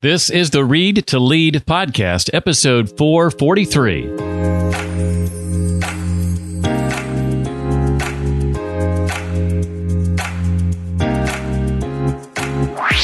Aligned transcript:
This 0.00 0.30
is 0.30 0.50
the 0.50 0.64
Read 0.64 1.08
to 1.08 1.18
Lead 1.18 1.54
podcast, 1.66 2.30
episode 2.32 2.96
443. 2.96 4.12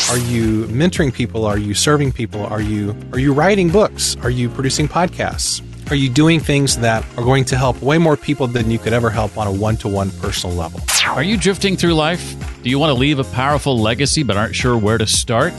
Are 0.09 0.19
you 0.19 0.67
mentoring 0.67 1.13
people? 1.13 1.45
Are 1.47 1.59
you 1.59 1.75
serving 1.75 2.13
people? 2.13 2.47
Are 2.47 2.61
you 2.61 2.95
are 3.13 3.19
you 3.19 3.33
writing 3.33 3.71
books? 3.71 4.17
Are 4.23 4.31
you 4.31 4.49
producing 4.49 4.87
podcasts? 4.87 5.61
Are 5.91 5.97
you 5.97 6.09
doing 6.09 6.39
things 6.39 6.79
that 6.79 7.05
are 7.19 7.25
going 7.25 7.45
to 7.47 7.57
help 7.57 7.83
way 7.83 7.99
more 7.99 8.17
people 8.17 8.47
than 8.47 8.71
you 8.71 8.79
could 8.79 8.93
ever 8.93 9.11
help 9.11 9.37
on 9.37 9.49
a 9.49 9.53
one-to-one 9.53 10.13
personal 10.21 10.55
level? 10.55 10.81
Are 11.09 11.25
you 11.25 11.37
drifting 11.37 11.77
through 11.77 11.95
life? 11.95 12.37
Do 12.63 12.71
you 12.71 12.79
want 12.79 12.91
to 12.91 12.95
leave 12.95 13.19
a 13.19 13.25
powerful 13.25 13.77
legacy 13.77 14.23
but 14.23 14.37
aren't 14.37 14.55
sure 14.55 14.79
where 14.79 14.97
to 14.97 15.09
start? 15.09 15.53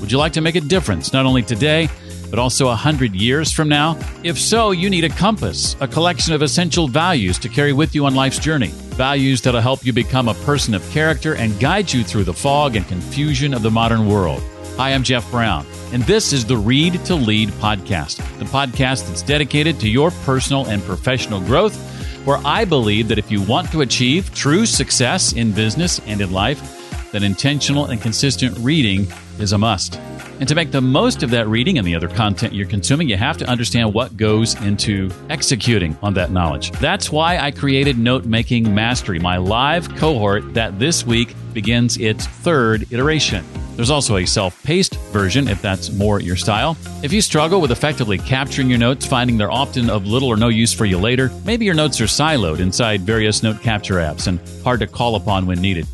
Would 0.00 0.10
you 0.10 0.16
like 0.16 0.32
to 0.32 0.40
make 0.40 0.54
a 0.54 0.60
difference 0.62 1.12
not 1.12 1.26
only 1.26 1.42
today, 1.42 1.88
but 2.30 2.38
also 2.38 2.68
a 2.68 2.74
hundred 2.74 3.14
years 3.14 3.52
from 3.52 3.68
now? 3.68 3.98
If 4.24 4.38
so, 4.38 4.70
you 4.70 4.88
need 4.88 5.04
a 5.04 5.10
compass, 5.10 5.76
a 5.80 5.86
collection 5.86 6.32
of 6.32 6.40
essential 6.40 6.88
values 6.88 7.38
to 7.40 7.50
carry 7.50 7.74
with 7.74 7.94
you 7.94 8.06
on 8.06 8.14
life's 8.14 8.38
journey. 8.38 8.70
Values 8.96 9.42
that'll 9.42 9.60
help 9.60 9.84
you 9.84 9.92
become 9.92 10.28
a 10.28 10.34
person 10.34 10.74
of 10.74 10.88
character 10.90 11.34
and 11.34 11.58
guide 11.60 11.92
you 11.92 12.02
through 12.02 12.24
the 12.24 12.32
fog 12.32 12.76
and 12.76 12.88
confusion 12.88 13.52
of 13.52 13.62
the 13.62 13.70
modern 13.70 14.08
world. 14.08 14.42
Hi, 14.76 14.94
I'm 14.94 15.02
Jeff 15.02 15.30
Brown, 15.30 15.66
and 15.92 16.02
this 16.04 16.32
is 16.32 16.46
the 16.46 16.56
Read 16.56 17.04
to 17.04 17.14
Lead 17.14 17.50
podcast, 17.50 18.16
the 18.38 18.46
podcast 18.46 19.06
that's 19.06 19.22
dedicated 19.22 19.78
to 19.80 19.88
your 19.88 20.10
personal 20.24 20.66
and 20.66 20.82
professional 20.84 21.40
growth, 21.40 21.76
where 22.24 22.40
I 22.46 22.64
believe 22.64 23.08
that 23.08 23.18
if 23.18 23.30
you 23.30 23.42
want 23.42 23.70
to 23.72 23.82
achieve 23.82 24.34
true 24.34 24.64
success 24.64 25.34
in 25.34 25.52
business 25.52 26.00
and 26.06 26.22
in 26.22 26.32
life, 26.32 26.79
then 27.12 27.22
intentional 27.22 27.86
and 27.86 28.00
consistent 28.00 28.56
reading 28.58 29.06
is 29.38 29.52
a 29.52 29.58
must. 29.58 29.98
And 30.38 30.48
to 30.48 30.54
make 30.54 30.70
the 30.70 30.80
most 30.80 31.22
of 31.22 31.30
that 31.30 31.48
reading 31.48 31.76
and 31.76 31.86
the 31.86 31.94
other 31.94 32.08
content 32.08 32.54
you're 32.54 32.66
consuming, 32.66 33.08
you 33.08 33.16
have 33.16 33.36
to 33.38 33.46
understand 33.46 33.92
what 33.92 34.16
goes 34.16 34.54
into 34.62 35.10
executing 35.28 35.96
on 36.02 36.14
that 36.14 36.30
knowledge. 36.30 36.70
That's 36.72 37.12
why 37.12 37.38
I 37.38 37.50
created 37.50 37.98
Note 37.98 38.24
Making 38.24 38.74
Mastery, 38.74 39.18
my 39.18 39.36
live 39.36 39.94
cohort 39.96 40.54
that 40.54 40.78
this 40.78 41.04
week 41.04 41.34
begins 41.52 41.98
its 41.98 42.26
third 42.26 42.90
iteration. 42.90 43.44
There's 43.76 43.90
also 43.90 44.16
a 44.16 44.26
self 44.26 44.62
paced 44.62 44.94
version 45.10 45.48
if 45.48 45.60
that's 45.62 45.90
more 45.90 46.20
your 46.20 46.36
style. 46.36 46.76
If 47.02 47.12
you 47.12 47.20
struggle 47.20 47.60
with 47.60 47.70
effectively 47.70 48.18
capturing 48.18 48.68
your 48.68 48.78
notes, 48.78 49.06
finding 49.06 49.36
they're 49.36 49.50
often 49.50 49.90
of 49.90 50.06
little 50.06 50.28
or 50.28 50.36
no 50.36 50.48
use 50.48 50.72
for 50.72 50.84
you 50.84 50.98
later, 50.98 51.30
maybe 51.44 51.64
your 51.64 51.74
notes 51.74 52.00
are 52.00 52.04
siloed 52.04 52.60
inside 52.60 53.02
various 53.02 53.42
note 53.42 53.60
capture 53.62 53.96
apps 53.96 54.26
and 54.26 54.40
hard 54.64 54.80
to 54.80 54.86
call 54.86 55.16
upon 55.16 55.46
when 55.46 55.60
needed. 55.60 55.86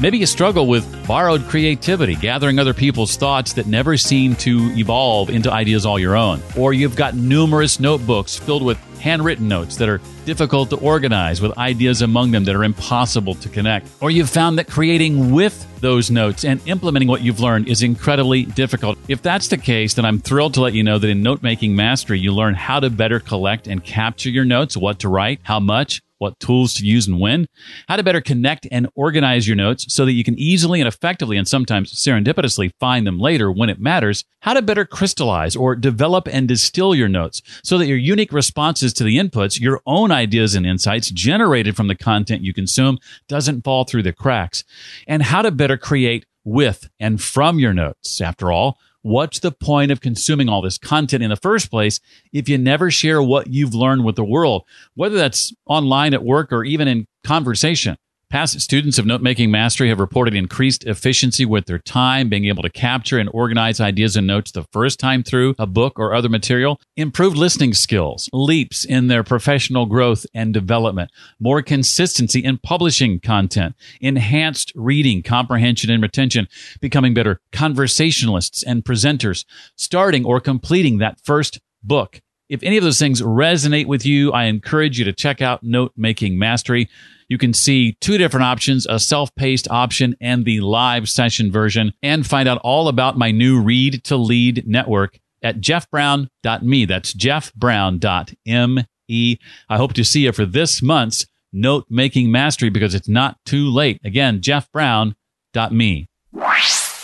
Maybe 0.00 0.18
you 0.18 0.26
struggle 0.26 0.68
with 0.68 0.86
borrowed 1.08 1.42
creativity, 1.48 2.14
gathering 2.14 2.60
other 2.60 2.72
people's 2.72 3.16
thoughts 3.16 3.52
that 3.54 3.66
never 3.66 3.96
seem 3.96 4.36
to 4.36 4.70
evolve 4.78 5.28
into 5.28 5.50
ideas 5.50 5.84
all 5.84 5.98
your 5.98 6.16
own. 6.16 6.40
Or 6.56 6.72
you've 6.72 6.94
got 6.94 7.16
numerous 7.16 7.80
notebooks 7.80 8.36
filled 8.36 8.62
with 8.62 8.78
handwritten 9.00 9.48
notes 9.48 9.76
that 9.76 9.88
are 9.88 10.00
difficult 10.24 10.70
to 10.70 10.76
organize 10.76 11.40
with 11.40 11.56
ideas 11.58 12.02
among 12.02 12.30
them 12.30 12.44
that 12.44 12.54
are 12.54 12.62
impossible 12.62 13.34
to 13.34 13.48
connect. 13.48 13.88
Or 14.00 14.12
you've 14.12 14.30
found 14.30 14.58
that 14.58 14.68
creating 14.68 15.32
with 15.32 15.66
those 15.80 16.12
notes 16.12 16.44
and 16.44 16.60
implementing 16.68 17.08
what 17.08 17.22
you've 17.22 17.40
learned 17.40 17.68
is 17.68 17.82
incredibly 17.82 18.44
difficult. 18.44 18.98
If 19.08 19.22
that's 19.22 19.48
the 19.48 19.58
case, 19.58 19.94
then 19.94 20.04
I'm 20.04 20.20
thrilled 20.20 20.54
to 20.54 20.60
let 20.60 20.74
you 20.74 20.84
know 20.84 20.98
that 20.98 21.08
in 21.08 21.22
Note 21.22 21.42
Making 21.42 21.74
Mastery, 21.74 22.20
you 22.20 22.32
learn 22.32 22.54
how 22.54 22.78
to 22.78 22.90
better 22.90 23.18
collect 23.18 23.66
and 23.66 23.82
capture 23.82 24.30
your 24.30 24.44
notes, 24.44 24.76
what 24.76 25.00
to 25.00 25.08
write, 25.08 25.40
how 25.42 25.58
much, 25.58 26.02
what 26.18 26.38
tools 26.40 26.74
to 26.74 26.84
use 26.84 27.06
and 27.06 27.20
when, 27.20 27.46
how 27.88 27.96
to 27.96 28.02
better 28.02 28.20
connect 28.20 28.66
and 28.70 28.88
organize 28.94 29.46
your 29.46 29.56
notes 29.56 29.92
so 29.92 30.04
that 30.04 30.12
you 30.12 30.24
can 30.24 30.38
easily 30.38 30.80
and 30.80 30.88
effectively 30.88 31.36
and 31.36 31.48
sometimes 31.48 31.92
serendipitously 31.92 32.70
find 32.78 33.06
them 33.06 33.18
later 33.18 33.50
when 33.50 33.68
it 33.68 33.80
matters, 33.80 34.24
how 34.40 34.54
to 34.54 34.62
better 34.62 34.84
crystallize 34.84 35.56
or 35.56 35.74
develop 35.74 36.28
and 36.28 36.48
distill 36.48 36.94
your 36.94 37.08
notes 37.08 37.42
so 37.62 37.78
that 37.78 37.86
your 37.86 37.96
unique 37.96 38.32
responses 38.32 38.92
to 38.92 39.04
the 39.04 39.18
inputs, 39.18 39.60
your 39.60 39.80
own 39.86 40.10
ideas 40.10 40.54
and 40.54 40.66
insights 40.66 41.10
generated 41.10 41.76
from 41.76 41.88
the 41.88 41.94
content 41.94 42.42
you 42.42 42.52
consume 42.52 42.98
doesn't 43.28 43.62
fall 43.62 43.84
through 43.84 44.02
the 44.02 44.12
cracks, 44.12 44.64
and 45.06 45.22
how 45.22 45.42
to 45.42 45.50
better 45.50 45.76
create 45.76 46.24
with 46.44 46.88
and 46.98 47.22
from 47.22 47.58
your 47.58 47.74
notes. 47.74 48.20
After 48.20 48.50
all, 48.50 48.78
What's 49.08 49.38
the 49.38 49.52
point 49.52 49.90
of 49.90 50.02
consuming 50.02 50.50
all 50.50 50.60
this 50.60 50.76
content 50.76 51.22
in 51.22 51.30
the 51.30 51.36
first 51.36 51.70
place 51.70 51.98
if 52.34 52.46
you 52.46 52.58
never 52.58 52.90
share 52.90 53.22
what 53.22 53.46
you've 53.46 53.74
learned 53.74 54.04
with 54.04 54.16
the 54.16 54.24
world, 54.24 54.64
whether 54.96 55.16
that's 55.16 55.50
online 55.64 56.12
at 56.12 56.22
work 56.22 56.52
or 56.52 56.62
even 56.62 56.86
in 56.88 57.06
conversation? 57.24 57.96
Past 58.30 58.60
students 58.60 58.98
of 58.98 59.06
note 59.06 59.22
making 59.22 59.50
mastery 59.50 59.88
have 59.88 59.98
reported 59.98 60.34
increased 60.34 60.84
efficiency 60.84 61.46
with 61.46 61.64
their 61.64 61.78
time, 61.78 62.28
being 62.28 62.44
able 62.44 62.62
to 62.62 62.68
capture 62.68 63.18
and 63.18 63.30
organize 63.32 63.80
ideas 63.80 64.16
and 64.16 64.26
notes 64.26 64.50
the 64.50 64.64
first 64.64 65.00
time 65.00 65.22
through 65.22 65.54
a 65.58 65.66
book 65.66 65.98
or 65.98 66.12
other 66.12 66.28
material, 66.28 66.78
improved 66.94 67.38
listening 67.38 67.72
skills, 67.72 68.28
leaps 68.34 68.84
in 68.84 69.06
their 69.06 69.24
professional 69.24 69.86
growth 69.86 70.26
and 70.34 70.52
development, 70.52 71.10
more 71.40 71.62
consistency 71.62 72.40
in 72.40 72.58
publishing 72.58 73.18
content, 73.18 73.74
enhanced 74.02 74.72
reading 74.74 75.22
comprehension 75.22 75.90
and 75.90 76.02
retention, 76.02 76.48
becoming 76.82 77.14
better 77.14 77.40
conversationalists 77.50 78.62
and 78.62 78.84
presenters, 78.84 79.46
starting 79.74 80.26
or 80.26 80.38
completing 80.38 80.98
that 80.98 81.18
first 81.24 81.60
book. 81.82 82.20
If 82.48 82.62
any 82.62 82.78
of 82.78 82.84
those 82.84 82.98
things 82.98 83.20
resonate 83.20 83.86
with 83.86 84.06
you, 84.06 84.32
I 84.32 84.44
encourage 84.44 84.98
you 84.98 85.04
to 85.04 85.12
check 85.12 85.42
out 85.42 85.62
Note 85.62 85.92
Making 85.96 86.38
Mastery. 86.38 86.88
You 87.28 87.36
can 87.36 87.52
see 87.52 87.92
two 88.00 88.16
different 88.16 88.44
options, 88.44 88.86
a 88.86 88.98
self-paced 88.98 89.70
option 89.70 90.16
and 90.20 90.46
the 90.46 90.60
live 90.60 91.10
session 91.10 91.52
version, 91.52 91.92
and 92.02 92.26
find 92.26 92.48
out 92.48 92.58
all 92.64 92.88
about 92.88 93.18
my 93.18 93.30
new 93.30 93.60
Read 93.60 94.02
to 94.04 94.16
Lead 94.16 94.66
network 94.66 95.18
at 95.42 95.60
jeffbrown.me. 95.60 96.84
That's 96.86 97.12
jeffbrown.me. 97.12 99.38
I 99.68 99.76
hope 99.76 99.92
to 99.92 100.04
see 100.04 100.24
you 100.24 100.32
for 100.32 100.46
this 100.46 100.82
month's 100.82 101.26
Note 101.52 101.84
Making 101.90 102.30
Mastery 102.30 102.70
because 102.70 102.94
it's 102.94 103.08
not 103.08 103.36
too 103.44 103.68
late. 103.68 104.00
Again, 104.04 104.40
jeffbrown.me. 104.40 106.08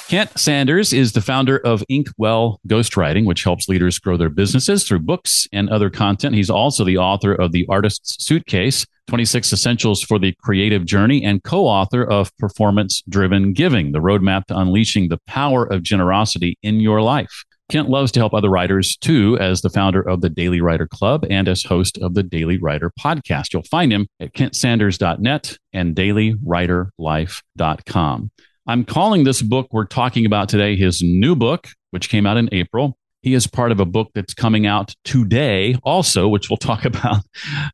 Kent 0.09 0.39
Sanders 0.39 0.93
is 0.93 1.13
the 1.13 1.23
founder 1.23 1.57
of 1.59 1.83
Inkwell 1.89 2.61
Ghostwriting, 2.69 3.25
which 3.25 3.43
helps 3.43 3.71
leaders 3.71 3.99
grow 3.99 4.19
their 4.19 4.29
businesses 4.29 4.85
through 4.85 4.99
books 5.01 5.49
and 5.51 5.71
other 5.71 5.89
content. 5.89 6.35
He's 6.35 6.51
also 6.51 6.85
the 6.85 6.99
author 6.99 7.35
of 7.35 7.53
The 7.53 7.65
Artist's 7.71 8.23
Suitcase, 8.23 8.85
26 9.09 9.55
Essentials 9.55 10.03
for 10.03 10.19
the 10.19 10.35
Creative 10.43 10.85
Journey, 10.85 11.25
and 11.25 11.43
co 11.43 11.67
author 11.67 12.05
of 12.05 12.37
Performance 12.37 13.03
Driven 13.09 13.55
Giving, 13.55 13.93
the 13.93 14.01
roadmap 14.01 14.45
to 14.47 14.59
unleashing 14.59 15.09
the 15.09 15.21
power 15.27 15.65
of 15.65 15.83
generosity 15.83 16.59
in 16.63 16.81
your 16.81 17.01
life. 17.01 17.43
Kent 17.71 17.89
loves 17.89 18.13
to 18.13 18.21
help 18.21 18.35
other 18.35 18.51
writers 18.51 18.99
too, 18.99 19.39
as 19.41 19.63
the 19.63 19.71
founder 19.71 20.07
of 20.07 20.21
the 20.21 20.29
Daily 20.29 20.61
Writer 20.61 20.87
Club 20.87 21.25
and 21.31 21.49
as 21.49 21.63
host 21.63 21.97
of 21.97 22.13
the 22.13 22.23
Daily 22.23 22.59
Writer 22.59 22.93
podcast. 23.01 23.55
You'll 23.55 23.63
find 23.63 23.91
him 23.91 24.07
at 24.21 24.35
kentsanders.net 24.35 25.57
and 25.73 25.97
dailywriterlife.com. 25.97 28.31
I'm 28.67 28.85
calling 28.85 29.25
this 29.25 29.43
book 29.43 29.69
we're 29.73 29.85
talking 29.85 30.25
about 30.25 30.49
today 30.49 30.75
his 30.75 31.03
new 31.03 31.37
book, 31.37 31.69
which 31.91 32.09
came 32.09 32.25
out 32.25 32.39
in 32.39 32.49
April. 32.51 32.97
He 33.21 33.35
is 33.35 33.47
part 33.47 33.73
of 33.73 33.81
a 33.81 33.85
book 33.85 34.11
that's 34.15 34.33
coming 34.33 34.67
out 34.67 34.95
today, 35.05 35.77
also, 35.83 36.29
which 36.29 36.49
we'll 36.49 36.57
talk 36.59 36.87
about 36.87 37.23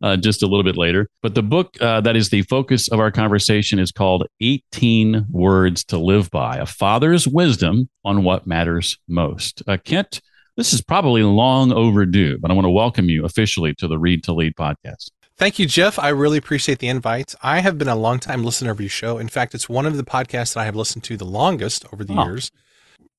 uh, 0.03 0.17
just 0.17 0.43
a 0.43 0.47
little 0.47 0.65
bit 0.65 0.77
later. 0.77 1.07
But 1.23 1.37
the 1.37 1.45
book 1.45 1.81
uh, 1.81 2.01
that 2.01 2.17
is 2.17 2.31
the 2.31 2.43
focus 2.43 2.89
of 2.89 2.99
our 2.99 3.13
conversation 3.13 3.79
is 3.79 3.93
called 3.93 4.27
18 4.41 5.27
Words 5.31 5.85
to 5.85 5.99
Live 5.99 6.29
By 6.29 6.57
A 6.57 6.67
Father's 6.67 7.29
Wisdom 7.29 7.89
on 8.05 8.25
What 8.25 8.49
Matters 8.49 8.99
Most. 9.07 9.63
Uh, 9.69 9.77
Kent, 9.77 10.21
this 10.57 10.73
is 10.73 10.83
probably 10.83 11.23
long 11.23 11.73
overdue, 11.73 12.37
but 12.39 12.51
I 12.51 12.55
want 12.55 12.65
to 12.65 12.71
welcome 12.71 13.09
you 13.09 13.25
officially 13.25 13.75
to 13.77 13.87
the 13.87 13.99
Read 13.99 14.25
to 14.25 14.33
Lead 14.33 14.55
podcast. 14.57 15.11
Thank 15.41 15.59
you, 15.59 15.65
Jeff. 15.65 15.99
I 15.99 16.11
really 16.11 16.37
appreciate 16.37 16.81
the 16.81 16.89
invite. 16.89 17.35
I 17.43 17.61
have 17.61 17.79
been 17.79 17.89
a 17.89 17.97
long-time 17.97 18.45
listener 18.45 18.73
of 18.73 18.79
your 18.79 18.91
show. 18.91 19.17
In 19.17 19.29
fact, 19.29 19.55
it's 19.55 19.71
one 19.71 19.87
of 19.87 19.97
the 19.97 20.03
podcasts 20.03 20.53
that 20.53 20.61
I 20.61 20.65
have 20.67 20.77
listened 20.77 21.03
to 21.05 21.17
the 21.17 21.25
longest 21.25 21.87
over 21.95 22.05
the 22.05 22.13
oh. 22.13 22.27
years. 22.27 22.51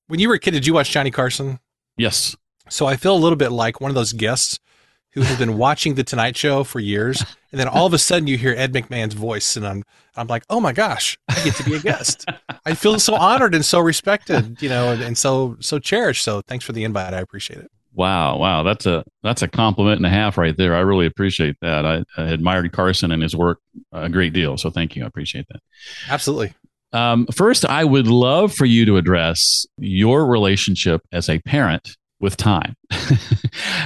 When 0.06 0.20
you 0.20 0.28
were 0.28 0.36
a 0.36 0.38
kid, 0.38 0.52
did 0.52 0.64
you 0.64 0.72
watch 0.72 0.92
Johnny 0.92 1.10
Carson? 1.10 1.58
Yes. 1.96 2.36
So 2.68 2.86
I 2.86 2.94
feel 2.94 3.16
a 3.16 3.18
little 3.18 3.34
bit 3.34 3.50
like 3.50 3.80
one 3.80 3.90
of 3.90 3.96
those 3.96 4.12
guests 4.12 4.60
who 5.14 5.22
has 5.22 5.36
been 5.36 5.58
watching 5.58 5.96
the 5.96 6.04
Tonight 6.04 6.36
Show 6.36 6.62
for 6.62 6.78
years, 6.78 7.24
and 7.50 7.60
then 7.60 7.66
all 7.66 7.86
of 7.86 7.92
a 7.92 7.98
sudden 7.98 8.28
you 8.28 8.38
hear 8.38 8.54
Ed 8.56 8.72
McMahon's 8.72 9.14
voice, 9.14 9.56
and 9.56 9.66
I'm 9.66 9.82
I'm 10.14 10.28
like, 10.28 10.44
oh 10.48 10.60
my 10.60 10.72
gosh, 10.72 11.18
I 11.28 11.42
get 11.42 11.56
to 11.56 11.64
be 11.64 11.74
a 11.74 11.80
guest. 11.80 12.24
I 12.64 12.74
feel 12.74 13.00
so 13.00 13.16
honored 13.16 13.52
and 13.52 13.64
so 13.64 13.80
respected, 13.80 14.62
you 14.62 14.68
know, 14.68 14.92
and, 14.92 15.02
and 15.02 15.18
so 15.18 15.56
so 15.58 15.80
cherished. 15.80 16.22
So 16.22 16.40
thanks 16.42 16.64
for 16.64 16.70
the 16.70 16.84
invite. 16.84 17.14
I 17.14 17.18
appreciate 17.18 17.58
it. 17.58 17.70
Wow, 17.94 18.38
wow, 18.38 18.62
that's 18.62 18.86
a 18.86 19.04
that's 19.22 19.42
a 19.42 19.48
compliment 19.48 19.98
and 19.98 20.06
a 20.06 20.10
half 20.10 20.38
right 20.38 20.56
there. 20.56 20.74
I 20.74 20.80
really 20.80 21.06
appreciate 21.06 21.56
that. 21.60 21.84
I, 21.84 22.02
I 22.16 22.28
admired 22.28 22.72
Carson 22.72 23.12
and 23.12 23.22
his 23.22 23.36
work 23.36 23.58
a 23.92 24.08
great 24.08 24.32
deal, 24.32 24.56
so 24.56 24.70
thank 24.70 24.96
you. 24.96 25.04
I 25.04 25.06
appreciate 25.06 25.46
that. 25.50 25.60
Absolutely. 26.08 26.54
Um, 26.92 27.26
first, 27.34 27.64
I 27.64 27.84
would 27.84 28.06
love 28.06 28.54
for 28.54 28.64
you 28.66 28.84
to 28.86 28.96
address 28.96 29.66
your 29.78 30.26
relationship 30.26 31.02
as 31.12 31.28
a 31.28 31.38
parent 31.40 31.96
with 32.20 32.36
time. 32.36 32.74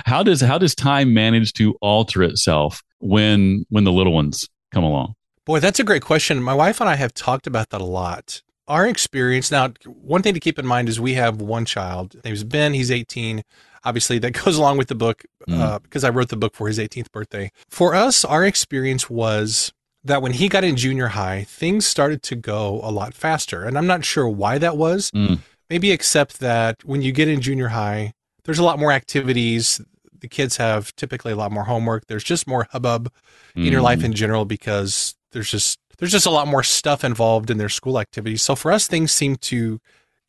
how 0.06 0.22
does 0.22 0.40
how 0.40 0.58
does 0.58 0.74
time 0.74 1.12
manage 1.14 1.52
to 1.54 1.74
alter 1.80 2.22
itself 2.22 2.82
when 3.00 3.64
when 3.70 3.84
the 3.84 3.92
little 3.92 4.12
ones 4.12 4.48
come 4.72 4.84
along? 4.84 5.14
Boy, 5.44 5.60
that's 5.60 5.80
a 5.80 5.84
great 5.84 6.02
question. 6.02 6.42
My 6.42 6.54
wife 6.54 6.80
and 6.80 6.90
I 6.90 6.96
have 6.96 7.14
talked 7.14 7.46
about 7.46 7.70
that 7.70 7.80
a 7.80 7.84
lot. 7.84 8.42
our 8.68 8.86
experience 8.86 9.50
now, 9.50 9.72
one 9.86 10.22
thing 10.22 10.34
to 10.34 10.40
keep 10.40 10.58
in 10.58 10.66
mind 10.66 10.88
is 10.88 11.00
we 11.00 11.14
have 11.14 11.40
one 11.40 11.64
child. 11.64 12.14
His 12.14 12.24
name 12.24 12.34
is 12.34 12.44
Ben. 12.44 12.74
He's 12.74 12.90
18. 12.90 13.42
Obviously, 13.86 14.18
that 14.18 14.32
goes 14.44 14.56
along 14.58 14.76
with 14.78 14.88
the 14.88 14.94
book 14.94 15.24
Mm. 15.48 15.60
uh, 15.60 15.78
because 15.78 16.02
I 16.02 16.10
wrote 16.10 16.28
the 16.30 16.36
book 16.36 16.56
for 16.56 16.66
his 16.66 16.76
18th 16.80 17.12
birthday. 17.12 17.52
For 17.68 17.94
us, 17.94 18.24
our 18.24 18.44
experience 18.44 19.08
was 19.08 19.72
that 20.02 20.20
when 20.20 20.32
he 20.32 20.48
got 20.48 20.64
in 20.64 20.74
junior 20.74 21.06
high, 21.08 21.44
things 21.48 21.86
started 21.86 22.20
to 22.24 22.34
go 22.34 22.80
a 22.82 22.90
lot 22.90 23.14
faster. 23.14 23.62
And 23.62 23.78
I'm 23.78 23.86
not 23.86 24.04
sure 24.04 24.28
why 24.28 24.58
that 24.58 24.76
was. 24.76 25.10
Mm. 25.12 25.38
Maybe 25.70 25.92
except 25.92 26.40
that 26.40 26.84
when 26.84 27.00
you 27.02 27.12
get 27.12 27.28
in 27.28 27.40
junior 27.40 27.68
high, 27.68 28.12
there's 28.44 28.58
a 28.58 28.64
lot 28.64 28.80
more 28.80 28.90
activities. 28.90 29.80
The 30.18 30.26
kids 30.26 30.56
have 30.56 30.94
typically 30.96 31.30
a 31.30 31.36
lot 31.36 31.52
more 31.52 31.64
homework. 31.64 32.06
There's 32.06 32.24
just 32.24 32.48
more 32.48 32.66
hubbub 32.72 33.08
in 33.54 33.64
your 33.72 33.82
life 33.82 34.00
Mm. 34.00 34.06
in 34.06 34.12
general 34.14 34.44
because 34.46 35.14
there's 35.30 35.50
just 35.50 35.78
there's 35.98 36.12
just 36.12 36.26
a 36.26 36.30
lot 36.30 36.48
more 36.48 36.62
stuff 36.64 37.04
involved 37.04 37.50
in 37.52 37.58
their 37.58 37.68
school 37.68 37.98
activities. 38.00 38.42
So 38.42 38.54
for 38.56 38.72
us, 38.72 38.86
things 38.88 39.12
seem 39.12 39.36
to 39.36 39.80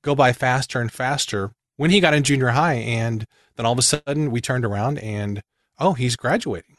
go 0.03 0.13
by 0.13 0.31
faster 0.31 0.79
and 0.79 0.91
faster. 0.91 1.51
When 1.75 1.89
he 1.91 1.99
got 1.99 2.13
in 2.13 2.23
junior 2.23 2.49
high, 2.49 2.75
and 2.75 3.25
then 3.57 3.65
all 3.65 3.73
of 3.73 3.79
a 3.79 3.83
sudden 3.83 4.31
we 4.31 4.41
turned 4.41 4.65
around 4.65 4.99
and 4.99 5.41
oh, 5.79 5.93
he's 5.93 6.15
graduating. 6.15 6.75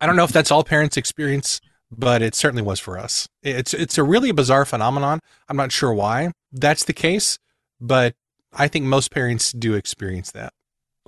I 0.00 0.06
don't 0.06 0.16
know 0.16 0.24
if 0.24 0.32
that's 0.32 0.50
all 0.50 0.64
parents 0.64 0.96
experience, 0.96 1.60
but 1.90 2.22
it 2.22 2.34
certainly 2.34 2.62
was 2.62 2.80
for 2.80 2.98
us. 2.98 3.28
It's 3.42 3.72
it's 3.74 3.98
a 3.98 4.02
really 4.02 4.32
bizarre 4.32 4.64
phenomenon. 4.64 5.20
I'm 5.48 5.56
not 5.56 5.72
sure 5.72 5.92
why 5.92 6.32
that's 6.52 6.84
the 6.84 6.92
case, 6.92 7.38
but 7.80 8.14
I 8.52 8.68
think 8.68 8.84
most 8.84 9.10
parents 9.10 9.52
do 9.52 9.74
experience 9.74 10.30
that. 10.32 10.52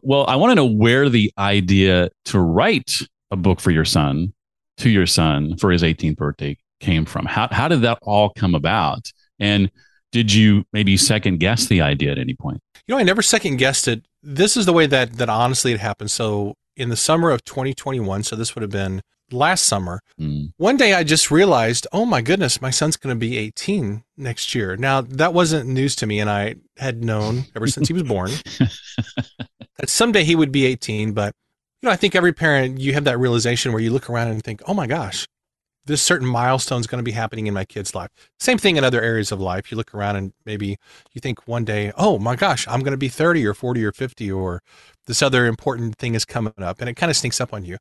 Well, 0.03 0.25
I 0.29 0.37
want 0.37 0.51
to 0.51 0.55
know 0.55 0.67
where 0.67 1.09
the 1.09 1.33
idea 1.39 2.11
to 2.27 2.41
write 2.41 2.93
a 3.31 3.37
book 3.37 3.61
for 3.61 3.71
your 3.71 3.85
son, 3.85 4.35
to 4.79 4.91
your 4.91 5.07
son 5.07 5.57
for 5.57 5.71
his 5.71 5.83
18th 5.83 6.17
birthday 6.17 6.59
came 6.81 7.05
from. 7.05 7.27
How, 7.27 7.49
how 7.51 7.69
did 7.69 7.83
that 7.83 7.99
all 8.03 8.31
come 8.31 8.55
about? 8.55 9.11
And 9.39 9.71
did 10.13 10.33
you 10.33 10.65
maybe 10.73 10.97
second 10.97 11.39
guess 11.39 11.67
the 11.67 11.81
idea 11.81 12.13
at 12.13 12.19
any 12.19 12.35
point? 12.35 12.61
You 12.87 12.95
know, 12.95 12.99
I 12.99 13.03
never 13.03 13.23
second 13.23 13.57
guessed 13.57 13.89
it. 13.89 14.05
This 14.29 14.57
is 14.57 14.67
the 14.67 14.73
way 14.73 14.87
that 14.87 15.15
that 15.15 15.29
honestly 15.29 15.73
it 15.73 15.81
happened. 15.81 16.11
So 16.11 16.55
in 16.77 16.89
the 16.89 16.97
summer 16.97 17.31
of 17.31 17.45
2021, 17.45 18.25
so 18.25 18.35
this 18.35 18.55
would 18.55 18.63
have 18.63 18.71
been 18.71 19.03
last 19.31 19.65
summer. 19.65 20.01
Mm. 20.21 20.53
One 20.57 20.77
day 20.77 20.95
I 20.95 21.05
just 21.05 21.31
realized, 21.31 21.87
oh 21.93 22.05
my 22.05 22.23
goodness, 22.23 22.61
my 22.61 22.71
son's 22.71 22.97
going 22.97 23.15
to 23.15 23.19
be 23.19 23.39
18 23.39 24.03
next 24.17 24.55
year. 24.55 24.77
Now 24.77 25.01
that 25.01 25.33
wasn't 25.33 25.69
news 25.69 25.95
to 25.97 26.07
me, 26.07 26.19
and 26.19 26.29
I 26.29 26.57
had 26.77 27.05
known 27.05 27.45
ever 27.55 27.69
since 27.69 27.87
he 27.87 27.95
was 27.95 28.03
born 28.03 28.31
that 28.59 29.89
someday 29.89 30.25
he 30.25 30.35
would 30.35 30.51
be 30.51 30.67
18. 30.67 31.13
But 31.13 31.35
you 31.81 31.89
know, 31.89 31.93
I 31.93 31.97
think 31.97 32.15
every 32.15 32.33
parent 32.33 32.81
you 32.81 32.95
have 32.95 33.05
that 33.05 33.19
realization 33.19 33.73
where 33.73 33.83
you 33.83 33.93
look 33.93 34.11
around 34.11 34.29
and 34.29 34.43
think, 34.43 34.61
oh 34.67 34.75
my 34.75 34.87
gosh, 34.89 35.27
this 35.87 36.03
certain 36.03 36.27
milestone 36.27 36.81
is 36.81 36.87
going 36.87 36.99
to 36.99 37.05
be 37.05 37.13
happening 37.13 37.47
in 37.47 37.55
my 37.55 37.65
kid's 37.65 37.95
life. 37.95 38.11
Same 38.39 38.59
thing 38.59 38.77
in 38.77 38.85
other 38.85 39.01
areas 39.01 39.33
of 39.33 39.41
life. 39.41 39.71
You 39.71 39.77
look 39.77 39.95
around 39.95 40.17
and 40.17 40.33
maybe 40.45 40.79
you 41.13 41.21
think 41.21 41.47
one 41.47 41.65
day, 41.65 41.93
oh 41.97 42.19
my 42.19 42.37
gosh, 42.37 42.67
I'm 42.69 42.81
going 42.81 42.93
to 42.93 42.99
be 42.99 43.09
30 43.09 43.47
or 43.47 43.55
40 43.55 43.85
or 43.85 43.93
50, 43.93 44.31
or 44.33 44.63
this 45.07 45.23
other 45.23 45.47
important 45.47 45.97
thing 45.97 46.15
is 46.15 46.25
coming 46.25 46.53
up, 46.59 46.81
and 46.81 46.91
it 46.91 46.95
kind 46.95 47.11
of 47.11 47.17
sneaks 47.17 47.41
up 47.41 47.53
on 47.55 47.65
you. 47.65 47.79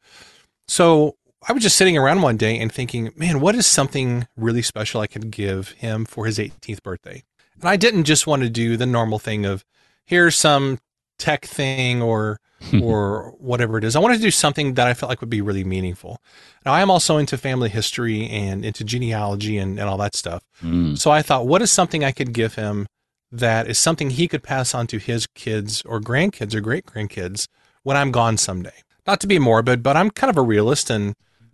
So 0.67 1.15
I 1.47 1.53
was 1.53 1.63
just 1.63 1.77
sitting 1.77 1.97
around 1.97 2.21
one 2.21 2.37
day 2.37 2.57
and 2.59 2.71
thinking, 2.71 3.11
man, 3.15 3.39
what 3.39 3.55
is 3.55 3.67
something 3.67 4.27
really 4.35 4.61
special 4.61 5.01
I 5.01 5.07
could 5.07 5.31
give 5.31 5.69
him 5.71 6.05
for 6.05 6.25
his 6.25 6.39
18th 6.39 6.81
birthday? 6.81 7.23
And 7.59 7.69
I 7.69 7.75
didn't 7.75 8.05
just 8.05 8.27
want 8.27 8.43
to 8.43 8.49
do 8.49 8.77
the 8.77 8.85
normal 8.85 9.19
thing 9.19 9.45
of 9.45 9.63
here's 10.05 10.35
some 10.35 10.79
tech 11.17 11.45
thing 11.45 12.01
or 12.01 12.39
or 12.81 13.33
whatever 13.37 13.77
it 13.77 13.83
is. 13.83 13.95
I 13.95 13.99
wanted 13.99 14.17
to 14.17 14.21
do 14.21 14.31
something 14.31 14.75
that 14.75 14.87
I 14.87 14.93
felt 14.93 15.09
like 15.09 15.21
would 15.21 15.29
be 15.29 15.41
really 15.41 15.63
meaningful. 15.63 16.17
Now 16.65 16.73
I 16.73 16.81
am 16.81 16.89
also 16.89 17.17
into 17.17 17.37
family 17.37 17.69
history 17.69 18.27
and 18.29 18.65
into 18.65 18.83
genealogy 18.83 19.57
and, 19.57 19.79
and 19.79 19.89
all 19.89 19.97
that 19.97 20.15
stuff. 20.15 20.43
Mm. 20.61 20.97
So 20.97 21.11
I 21.11 21.21
thought, 21.21 21.47
what 21.47 21.61
is 21.61 21.71
something 21.71 22.03
I 22.03 22.11
could 22.11 22.33
give 22.33 22.55
him 22.55 22.87
that 23.31 23.67
is 23.67 23.77
something 23.77 24.11
he 24.11 24.27
could 24.27 24.43
pass 24.43 24.73
on 24.73 24.87
to 24.87 24.97
his 24.97 25.27
kids 25.35 25.81
or 25.83 25.99
grandkids 25.99 26.55
or 26.55 26.61
great 26.61 26.85
grandkids 26.85 27.47
when 27.83 27.97
I'm 27.97 28.11
gone 28.11 28.37
someday? 28.37 28.81
Not 29.05 29.19
to 29.21 29.27
be 29.27 29.37
morbid, 29.37 29.83
but 29.83 29.95
I'm 29.95 30.09
kind 30.09 30.29
of 30.29 30.37
a 30.37 30.41
realist. 30.41 30.89
And 30.89 31.13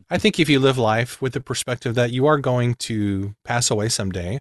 I 0.10 0.18
think 0.18 0.40
if 0.40 0.50
you 0.50 0.60
live 0.60 0.78
life 0.78 1.22
with 1.22 1.34
the 1.34 1.42
perspective 1.42 1.96
that 1.96 2.12
you 2.12 2.26
are 2.26 2.38
going 2.38 2.76
to 2.76 3.36
pass 3.44 3.70
away 3.70 3.90
someday, 3.90 4.40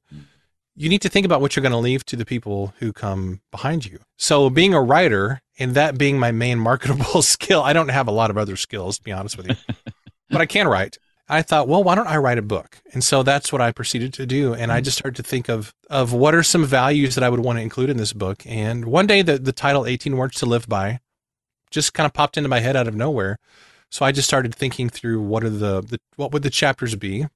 you 0.77 0.89
need 0.89 1.03
to 1.03 1.09
think 1.09 1.27
about 1.27 1.41
what 1.41 1.57
you're 1.57 1.63
going 1.63 1.73
to 1.73 1.79
leave 1.79 2.05
to 2.07 2.17
the 2.17 2.25
people 2.25 2.73
who 2.79 2.93
come 2.93 3.41
behind 3.51 3.85
you. 3.85 3.99
So 4.19 4.49
being 4.49 4.73
a 4.73 4.81
writer 4.81 5.41
and 5.61 5.75
that 5.75 5.99
being 5.99 6.19
my 6.19 6.33
main 6.33 6.59
marketable 6.59 7.23
skill, 7.23 7.63
I 7.63 7.73
don't 7.73 7.89
have 7.89 8.09
a 8.09 8.13
lot 8.13 8.31
of 8.31 8.39
other 8.39 8.57
skills, 8.57 8.99
to 8.99 9.05
be 9.05 9.13
honest 9.13 9.37
with 9.37 9.49
you, 9.49 9.57
but 10.31 10.41
I 10.41 10.47
can 10.47 10.67
write. 10.67 10.99
I 11.29 11.43
thought, 11.43 11.69
well, 11.69 11.85
why 11.85 11.95
don't 11.95 12.09
I 12.09 12.17
write 12.17 12.39
a 12.39 12.43
book? 12.43 12.83
And 12.93 13.05
so 13.05 13.23
that's 13.23 13.53
what 13.53 13.61
I 13.61 13.71
proceeded 13.71 14.13
to 14.15 14.27
do. 14.27 14.53
And 14.53 14.73
I 14.73 14.81
mm. 14.81 14.85
just 14.85 14.99
started 14.99 15.23
to 15.23 15.29
think 15.29 15.49
of 15.49 15.73
of 15.89 16.13
what 16.13 16.35
are 16.35 16.43
some 16.43 16.65
values 16.65 17.15
that 17.15 17.23
I 17.23 17.29
would 17.29 17.39
want 17.39 17.59
to 17.59 17.63
include 17.63 17.89
in 17.89 17.99
this 17.99 18.13
book. 18.13 18.43
And 18.47 18.87
one 18.87 19.07
day 19.07 19.23
the, 19.23 19.39
the 19.39 19.53
title 19.53 19.87
18 19.87 20.17
Words 20.17 20.39
to 20.39 20.47
Live 20.47 20.67
By 20.67 20.99
just 21.71 21.95
kind 21.95 22.05
of 22.05 22.13
popped 22.13 22.37
into 22.37 22.49
my 22.49 22.59
head 22.59 22.75
out 22.75 22.89
of 22.89 22.97
nowhere. 22.97 23.39
So 23.91 24.05
I 24.05 24.11
just 24.11 24.27
started 24.27 24.55
thinking 24.55 24.89
through 24.89 25.23
what 25.23 25.45
are 25.45 25.51
the, 25.51 25.83
the 25.83 26.01
what 26.17 26.33
would 26.33 26.43
the 26.43 26.51
chapters 26.51 26.97
be 26.97 27.27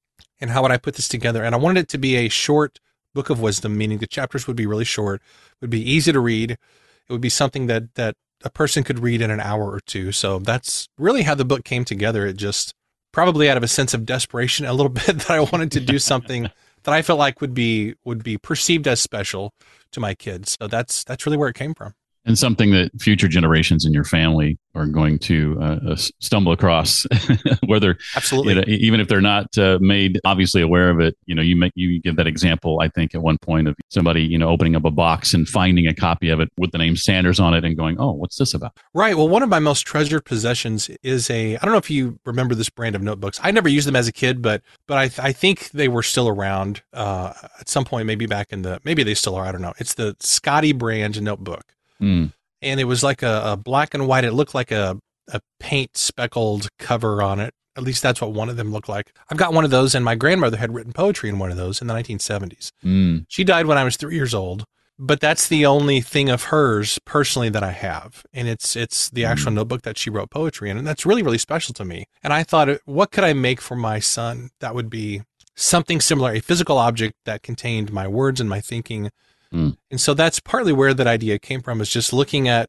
and 0.41 0.51
how 0.51 0.63
would 0.63 0.73
I 0.73 0.77
put 0.77 0.97
this 0.97 1.07
together? 1.07 1.45
And 1.45 1.55
I 1.55 1.59
wanted 1.59 1.81
it 1.81 1.89
to 1.91 1.99
be 1.99 2.17
a 2.17 2.29
short 2.29 2.81
book 3.13 3.31
of 3.31 3.41
wisdom, 3.41 3.79
meaning 3.79 3.99
the 3.99 4.09
chapters 4.09 4.49
would 4.49 4.57
be 4.57 4.67
really 4.67 4.85
short, 4.85 5.23
would 5.61 5.71
be 5.71 5.89
easy 5.89 6.11
to 6.11 6.21
read. 6.21 6.59
It 7.09 7.13
would 7.13 7.21
be 7.21 7.29
something 7.29 7.67
that 7.67 7.95
that 7.95 8.15
a 8.45 8.51
person 8.51 8.85
could 8.85 8.99
read 8.99 9.23
in 9.23 9.31
an 9.31 9.41
hour 9.41 9.71
or 9.71 9.81
two. 9.81 10.13
So 10.13 10.39
that's 10.39 10.89
really 10.99 11.23
how 11.23 11.35
the 11.35 11.45
book 11.45 11.65
came 11.65 11.85
together. 11.85 12.27
It 12.27 12.37
just 12.37 12.75
probably 13.13 13.49
out 13.49 13.57
of 13.57 13.63
a 13.63 13.69
sense 13.69 13.95
of 13.95 14.05
desperation 14.05 14.67
a 14.67 14.73
little 14.73 14.93
bit 15.07 15.07
that 15.19 15.31
I 15.31 15.41
wanted 15.41 15.73
to 15.73 15.81
do 15.81 15.99
something 15.99 16.51
that 16.83 16.95
I 16.95 17.03
felt 17.03 17.19
like 17.19 17.41
would 17.41 17.55
be 17.55 17.95
would 18.05 18.23
be 18.23 18.39
perceived 18.39 18.87
as 18.87 19.01
special 19.01 19.53
to 19.93 20.01
my 20.01 20.15
kids. 20.15 20.57
So 20.61 20.69
that's 20.69 21.05
that's 21.05 21.27
really 21.27 21.39
where 21.39 21.49
it 21.49 21.57
came 21.57 21.75
from. 21.75 21.95
And 22.27 22.39
something 22.39 22.71
that 22.71 22.91
future 23.01 23.29
generations 23.29 23.85
in 23.85 23.93
your 23.93 24.05
family 24.05 24.59
are 24.75 24.87
going 24.87 25.19
to 25.21 25.57
uh, 25.61 25.79
uh, 25.91 25.97
stumble 25.97 26.53
across, 26.53 27.07
whether 27.67 27.97
Absolutely. 28.17 28.55
you 28.55 28.61
know, 28.61 28.65
even 28.67 29.01
if 29.01 29.09
they're 29.09 29.21
not 29.21 29.57
uh, 29.59 29.79
made 29.81 30.21
obviously 30.25 30.63
aware 30.63 30.91
of 30.91 31.01
it. 31.01 31.17
You 31.27 31.35
know, 31.35 31.43
you 31.43 31.57
make 31.57 31.73
you 31.75 32.01
give 32.01 32.17
that 32.17 32.27
example. 32.27 32.81
I 32.81 32.89
think 32.89 33.15
at 33.15 33.23
one 33.23 33.39
point 33.39 33.69
of 33.69 33.77
somebody 33.91 34.23
you 34.23 34.39
know 34.39 34.49
opening 34.49 34.77
up 34.77 34.85
a 34.85 34.91
box 34.91 35.35
and 35.35 35.49
finding 35.49 35.87
a 35.87 35.95
copy 35.95 36.29
of 36.31 36.41
it 36.41 36.51
with 36.57 36.73
the 36.73 36.79
name 36.79 36.97
Sanders 36.97 37.41
on 37.41 37.55
it 37.55 37.65
and 37.65 37.77
going, 37.77 37.97
"Oh, 37.99 38.13
what's 38.13 38.37
this 38.37 38.55
about?" 38.55 38.73
Right. 38.95 39.17
Well, 39.17 39.29
one 39.29 39.43
of 39.43 39.49
my 39.49 39.59
most 39.59 39.83
treasured 39.83 40.25
possessions 40.25 40.89
is 41.03 41.31
a. 41.31 41.57
I 41.57 41.59
don't 41.61 41.73
know 41.73 41.79
if 41.79 41.91
you 41.91 42.19
remember 42.25 42.55
this 42.55 42.71
brand 42.71 42.97
of 42.97 43.03
notebooks. 43.03 43.41
I 43.43 43.51
never 43.51 43.69
used 43.69 43.87
them 43.87 43.97
as 43.97 44.09
a 44.09 44.13
kid, 44.13 44.43
but 44.43 44.63
but 44.87 44.99
I 44.99 45.29
I 45.29 45.33
think 45.33 45.71
they 45.71 45.89
were 45.89 46.03
still 46.03 46.29
around 46.29 46.83
uh, 46.93 47.33
at 47.61 47.69
some 47.69 47.85
point, 47.85 48.07
maybe 48.07 48.27
back 48.27 48.53
in 48.53 48.63
the 48.63 48.81
maybe 48.85 49.03
they 49.03 49.15
still 49.15 49.35
are. 49.35 49.45
I 49.45 49.53
don't 49.53 49.63
know. 49.63 49.75
It's 49.79 49.95
the 49.95 50.17
Scotty 50.21 50.73
brand 50.73 51.21
notebook, 51.23 51.74
Mm. 52.05 52.33
and 52.63 52.81
it 52.81 52.85
was 52.85 53.03
like 53.03 53.23
a, 53.23 53.43
a 53.45 53.57
black 53.57 53.95
and 53.95 54.07
white. 54.07 54.25
It 54.25 54.33
looked 54.33 54.55
like 54.55 54.71
a 54.71 54.99
a 55.29 55.41
paint 55.59 55.97
speckled 55.97 56.69
cover 56.79 57.23
on 57.23 57.41
it. 57.41 57.55
At 57.77 57.83
least 57.83 58.03
that's 58.03 58.21
what 58.21 58.33
one 58.33 58.49
of 58.49 58.57
them 58.57 58.73
looked 58.73 58.89
like. 58.89 59.13
I've 59.31 59.39
got 59.39 59.53
one 59.53 59.65
of 59.65 59.71
those, 59.71 59.95
and 59.95 60.05
my 60.05 60.15
grandmother 60.15 60.59
had 60.59 60.75
written 60.75 60.93
poetry 60.93 61.29
in 61.29 61.39
one 61.39 61.51
of 61.51 61.57
those 61.57 61.81
in 61.81 61.87
the 61.87 61.95
1970s. 61.95 62.71
Mm. 62.85 63.25
She 63.29 63.43
died 63.43 63.67
when 63.67 63.79
I 63.79 63.85
was 63.85 63.97
three 63.97 64.15
years 64.15 64.35
old, 64.35 64.65
but 64.99 65.19
that's 65.19 65.49
the 65.49 65.67
only 65.67 66.01
thing 66.01 66.29
of 66.29 66.45
hers 66.45 67.01
personally 67.05 67.49
that 67.49 67.65
I 67.65 67.73
have, 67.73 68.23
and 68.33 68.47
it's 68.49 68.77
it's 68.77 69.11
the 69.11 69.25
actual 69.25 69.51
notebook 69.53 69.83
that 69.83 69.99
she 69.99 70.11
wrote 70.11 70.31
poetry 70.31 70.71
in, 70.71 70.77
and 70.77 70.87
that's 70.87 71.07
really 71.07 71.23
really 71.23 71.39
special 71.39 71.75
to 71.75 71.85
me. 71.85 72.05
And 72.23 72.33
I 72.33 72.43
thought, 72.43 72.69
what 72.85 73.11
could 73.11 73.25
I 73.25 73.33
make 73.33 73.61
for 73.61 73.77
my 73.77 73.99
son 73.99 74.51
that 74.61 74.75
would 74.75 74.91
be 74.91 75.23
something 75.57 76.01
similar, 76.01 76.33
a 76.33 76.41
physical 76.41 76.79
object 76.79 77.15
that 77.25 77.43
contained 77.43 77.93
my 77.93 78.07
words 78.09 78.41
and 78.41 78.51
my 78.51 78.61
thinking. 78.61 79.11
Mm. 79.55 79.77
And 79.91 80.01
so 80.01 80.15
that's 80.15 80.41
partly 80.41 80.73
where 80.73 80.93
that 80.93 81.07
idea 81.07 81.39
came 81.39 81.63
from, 81.63 81.81
is 81.81 81.89
just 81.89 82.13
looking 82.13 82.49
at 82.49 82.69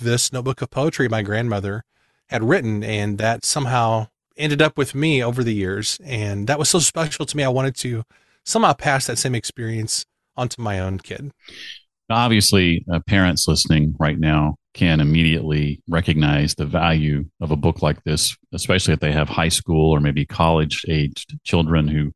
this 0.00 0.32
notebook 0.32 0.60
of 0.60 0.70
poetry 0.70 1.08
my 1.08 1.22
grandmother 1.22 1.84
had 2.28 2.42
written, 2.42 2.82
and 2.82 3.18
that 3.18 3.44
somehow 3.44 4.08
ended 4.36 4.60
up 4.60 4.76
with 4.76 4.94
me 4.94 5.22
over 5.22 5.44
the 5.44 5.54
years, 5.54 5.98
and 6.04 6.48
that 6.48 6.58
was 6.58 6.68
so 6.68 6.78
special 6.80 7.24
to 7.24 7.36
me. 7.36 7.44
I 7.44 7.48
wanted 7.48 7.76
to 7.76 8.02
somehow 8.44 8.72
pass 8.72 9.06
that 9.06 9.18
same 9.18 9.34
experience 9.34 10.04
onto 10.36 10.60
my 10.60 10.80
own 10.80 10.98
kid. 10.98 11.32
Obviously, 12.10 12.84
uh, 12.92 13.00
parents 13.06 13.48
listening 13.48 13.94
right 13.98 14.18
now 14.18 14.56
can 14.76 15.00
immediately 15.00 15.82
recognize 15.88 16.54
the 16.54 16.66
value 16.66 17.24
of 17.40 17.50
a 17.50 17.56
book 17.56 17.80
like 17.80 18.04
this, 18.04 18.36
especially 18.52 18.92
if 18.92 19.00
they 19.00 19.10
have 19.10 19.28
high 19.28 19.48
school 19.48 19.90
or 19.90 20.00
maybe 20.00 20.26
college 20.26 20.84
aged 20.86 21.34
children 21.44 21.88
who 21.88 22.12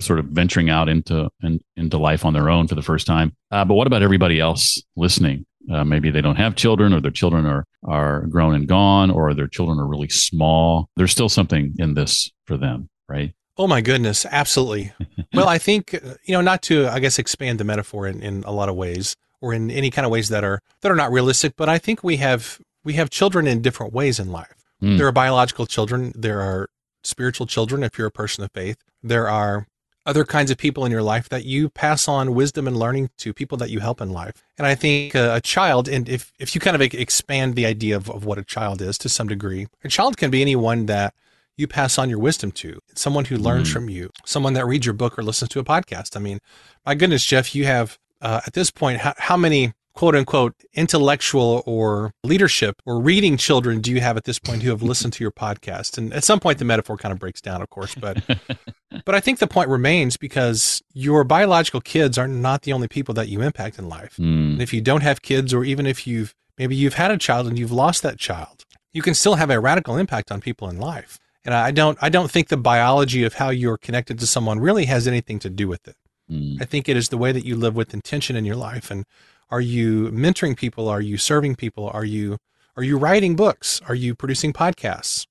sort 0.00 0.18
of 0.18 0.26
venturing 0.26 0.68
out 0.68 0.88
into 0.90 1.30
in, 1.42 1.60
into 1.76 1.96
life 1.96 2.26
on 2.26 2.34
their 2.34 2.50
own 2.50 2.68
for 2.68 2.74
the 2.74 2.82
first 2.82 3.06
time. 3.06 3.34
Uh, 3.50 3.64
but 3.64 3.74
what 3.74 3.86
about 3.86 4.02
everybody 4.02 4.38
else 4.38 4.80
listening? 4.96 5.46
Uh, 5.72 5.82
maybe 5.82 6.10
they 6.10 6.20
don't 6.20 6.36
have 6.36 6.54
children, 6.54 6.92
or 6.92 7.00
their 7.00 7.10
children 7.10 7.46
are 7.46 7.64
are 7.82 8.26
grown 8.26 8.54
and 8.54 8.68
gone, 8.68 9.10
or 9.10 9.32
their 9.32 9.48
children 9.48 9.78
are 9.78 9.86
really 9.86 10.10
small. 10.10 10.90
There's 10.96 11.10
still 11.10 11.30
something 11.30 11.74
in 11.78 11.94
this 11.94 12.30
for 12.44 12.58
them, 12.58 12.90
right? 13.08 13.32
Oh 13.56 13.66
my 13.66 13.80
goodness, 13.80 14.26
absolutely. 14.30 14.92
well, 15.32 15.48
I 15.48 15.56
think 15.56 15.94
uh, 15.94 16.16
you 16.26 16.34
know, 16.34 16.42
not 16.42 16.60
to 16.64 16.86
I 16.88 16.98
guess 16.98 17.18
expand 17.18 17.60
the 17.60 17.64
metaphor 17.64 18.06
in, 18.06 18.22
in 18.22 18.44
a 18.44 18.52
lot 18.52 18.68
of 18.68 18.76
ways 18.76 19.16
or 19.44 19.52
in 19.52 19.70
any 19.70 19.90
kind 19.90 20.06
of 20.06 20.10
ways 20.10 20.30
that 20.30 20.42
are 20.42 20.60
that 20.80 20.90
are 20.90 20.96
not 20.96 21.12
realistic, 21.12 21.54
but 21.56 21.68
I 21.68 21.78
think 21.78 22.02
we 22.02 22.16
have 22.16 22.58
we 22.82 22.94
have 22.94 23.10
children 23.10 23.46
in 23.46 23.60
different 23.60 23.92
ways 23.92 24.18
in 24.18 24.32
life. 24.32 24.54
Mm. 24.82 24.96
There 24.96 25.06
are 25.06 25.12
biological 25.12 25.66
children, 25.66 26.12
there 26.14 26.40
are 26.40 26.70
spiritual 27.02 27.46
children 27.46 27.82
if 27.82 27.98
you're 27.98 28.06
a 28.06 28.18
person 28.22 28.42
of 28.42 28.50
faith. 28.52 28.78
There 29.02 29.28
are 29.28 29.66
other 30.06 30.24
kinds 30.24 30.50
of 30.50 30.56
people 30.56 30.84
in 30.84 30.92
your 30.92 31.02
life 31.02 31.28
that 31.28 31.44
you 31.44 31.68
pass 31.68 32.08
on 32.08 32.34
wisdom 32.34 32.66
and 32.66 32.76
learning 32.76 33.10
to 33.18 33.32
people 33.32 33.58
that 33.58 33.70
you 33.70 33.80
help 33.80 34.00
in 34.00 34.10
life. 34.10 34.42
And 34.58 34.66
I 34.66 34.74
think 34.74 35.14
uh, 35.14 35.32
a 35.34 35.40
child, 35.40 35.88
and 35.88 36.08
if, 36.08 36.32
if 36.38 36.54
you 36.54 36.60
kind 36.60 36.74
of 36.74 36.82
expand 36.82 37.54
the 37.54 37.66
idea 37.66 37.96
of, 37.96 38.10
of 38.10 38.24
what 38.24 38.38
a 38.38 38.44
child 38.44 38.82
is 38.82 38.98
to 38.98 39.08
some 39.08 39.28
degree, 39.28 39.66
a 39.82 39.88
child 39.88 40.16
can 40.16 40.30
be 40.30 40.42
anyone 40.42 40.86
that 40.86 41.14
you 41.56 41.66
pass 41.66 41.98
on 41.98 42.10
your 42.10 42.18
wisdom 42.18 42.50
to, 42.50 42.80
someone 42.94 43.26
who 43.26 43.36
learns 43.36 43.70
mm. 43.70 43.72
from 43.72 43.88
you, 43.88 44.10
someone 44.24 44.54
that 44.54 44.66
reads 44.66 44.84
your 44.84 44.92
book 44.92 45.18
or 45.18 45.22
listens 45.22 45.48
to 45.50 45.60
a 45.60 45.64
podcast. 45.64 46.16
I 46.16 46.20
mean, 46.20 46.40
my 46.84 46.94
goodness, 46.94 47.24
Jeff, 47.24 47.54
you 47.54 47.64
have 47.64 47.98
uh, 48.24 48.40
at 48.46 48.54
this 48.54 48.70
point, 48.70 48.98
how, 49.00 49.14
how 49.18 49.36
many 49.36 49.72
quote 49.94 50.16
unquote 50.16 50.54
intellectual 50.72 51.62
or 51.66 52.12
leadership 52.24 52.82
or 52.84 52.98
reading 53.00 53.36
children 53.36 53.80
do 53.80 53.92
you 53.92 54.00
have 54.00 54.16
at 54.16 54.24
this 54.24 54.38
point 54.38 54.62
who 54.62 54.70
have 54.70 54.82
listened 54.90 55.12
to 55.12 55.22
your 55.22 55.30
podcast? 55.30 55.98
And 55.98 56.12
at 56.12 56.24
some 56.24 56.40
point 56.40 56.58
the 56.58 56.64
metaphor 56.64 56.96
kind 56.96 57.12
of 57.12 57.18
breaks 57.18 57.40
down, 57.40 57.62
of 57.62 57.70
course, 57.70 57.94
but 57.94 58.24
but 59.04 59.14
I 59.14 59.20
think 59.20 59.38
the 59.38 59.46
point 59.46 59.68
remains 59.68 60.16
because 60.16 60.82
your 60.94 61.22
biological 61.22 61.82
kids 61.82 62.16
are 62.16 62.26
not 62.26 62.62
the 62.62 62.72
only 62.72 62.88
people 62.88 63.14
that 63.14 63.28
you 63.28 63.42
impact 63.42 63.78
in 63.78 63.88
life. 63.88 64.16
Mm. 64.16 64.54
And 64.54 64.62
if 64.62 64.72
you 64.72 64.80
don't 64.80 65.02
have 65.02 65.22
kids 65.22 65.52
or 65.52 65.62
even 65.62 65.86
if 65.86 66.06
you've 66.06 66.34
maybe 66.58 66.74
you've 66.74 66.94
had 66.94 67.10
a 67.10 67.18
child 67.18 67.46
and 67.46 67.58
you've 67.58 67.72
lost 67.72 68.02
that 68.02 68.18
child, 68.18 68.64
you 68.92 69.02
can 69.02 69.14
still 69.14 69.34
have 69.34 69.50
a 69.50 69.60
radical 69.60 69.98
impact 69.98 70.32
on 70.32 70.40
people 70.40 70.68
in 70.70 70.78
life. 70.78 71.18
And 71.44 71.54
I 71.54 71.72
don't 71.72 71.98
I 72.00 72.08
don't 72.08 72.30
think 72.30 72.48
the 72.48 72.56
biology 72.56 73.22
of 73.22 73.34
how 73.34 73.50
you're 73.50 73.76
connected 73.76 74.18
to 74.20 74.26
someone 74.26 74.60
really 74.60 74.86
has 74.86 75.06
anything 75.06 75.38
to 75.40 75.50
do 75.50 75.68
with 75.68 75.86
it. 75.86 75.96
Mm. 76.30 76.60
I 76.60 76.64
think 76.64 76.88
it 76.88 76.96
is 76.96 77.08
the 77.08 77.18
way 77.18 77.32
that 77.32 77.44
you 77.44 77.56
live 77.56 77.74
with 77.74 77.92
intention 77.92 78.36
in 78.36 78.44
your 78.44 78.56
life 78.56 78.90
and 78.90 79.04
are 79.50 79.60
you 79.60 80.10
mentoring 80.10 80.56
people? 80.56 80.88
Are 80.88 81.00
you 81.00 81.18
serving 81.18 81.56
people? 81.56 81.90
Are 81.92 82.04
you 82.04 82.38
are 82.76 82.82
you 82.82 82.98
writing 82.98 83.36
books? 83.36 83.80
Are 83.86 83.94
you 83.94 84.14
producing 84.14 84.52
podcasts? 84.52 85.26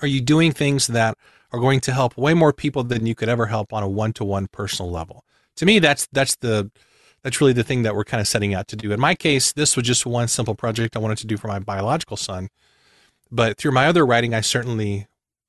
Are 0.00 0.06
you 0.06 0.20
doing 0.20 0.52
things 0.52 0.86
that 0.86 1.18
are 1.52 1.60
going 1.60 1.80
to 1.80 1.92
help 1.92 2.16
way 2.16 2.32
more 2.32 2.52
people 2.52 2.82
than 2.82 3.04
you 3.04 3.14
could 3.14 3.28
ever 3.28 3.46
help 3.46 3.72
on 3.72 3.82
a 3.82 3.88
one-to-one 3.88 4.48
personal 4.52 4.90
level? 4.90 5.22
To 5.56 5.66
me, 5.66 5.80
that's 5.80 6.08
that's 6.12 6.36
the 6.36 6.70
that's 7.22 7.40
really 7.40 7.52
the 7.52 7.62
thing 7.62 7.82
that 7.82 7.94
we're 7.94 8.04
kind 8.04 8.20
of 8.20 8.26
setting 8.26 8.54
out 8.54 8.68
to 8.68 8.76
do. 8.76 8.90
In 8.90 8.98
my 8.98 9.14
case, 9.14 9.52
this 9.52 9.76
was 9.76 9.86
just 9.86 10.06
one 10.06 10.28
simple 10.28 10.54
project 10.54 10.96
I 10.96 11.00
wanted 11.00 11.18
to 11.18 11.26
do 11.26 11.36
for 11.36 11.48
my 11.48 11.58
biological 11.58 12.16
son. 12.16 12.48
But 13.30 13.58
through 13.58 13.72
my 13.72 13.86
other 13.86 14.04
writing, 14.04 14.34
I 14.34 14.40
certainly 14.40 15.06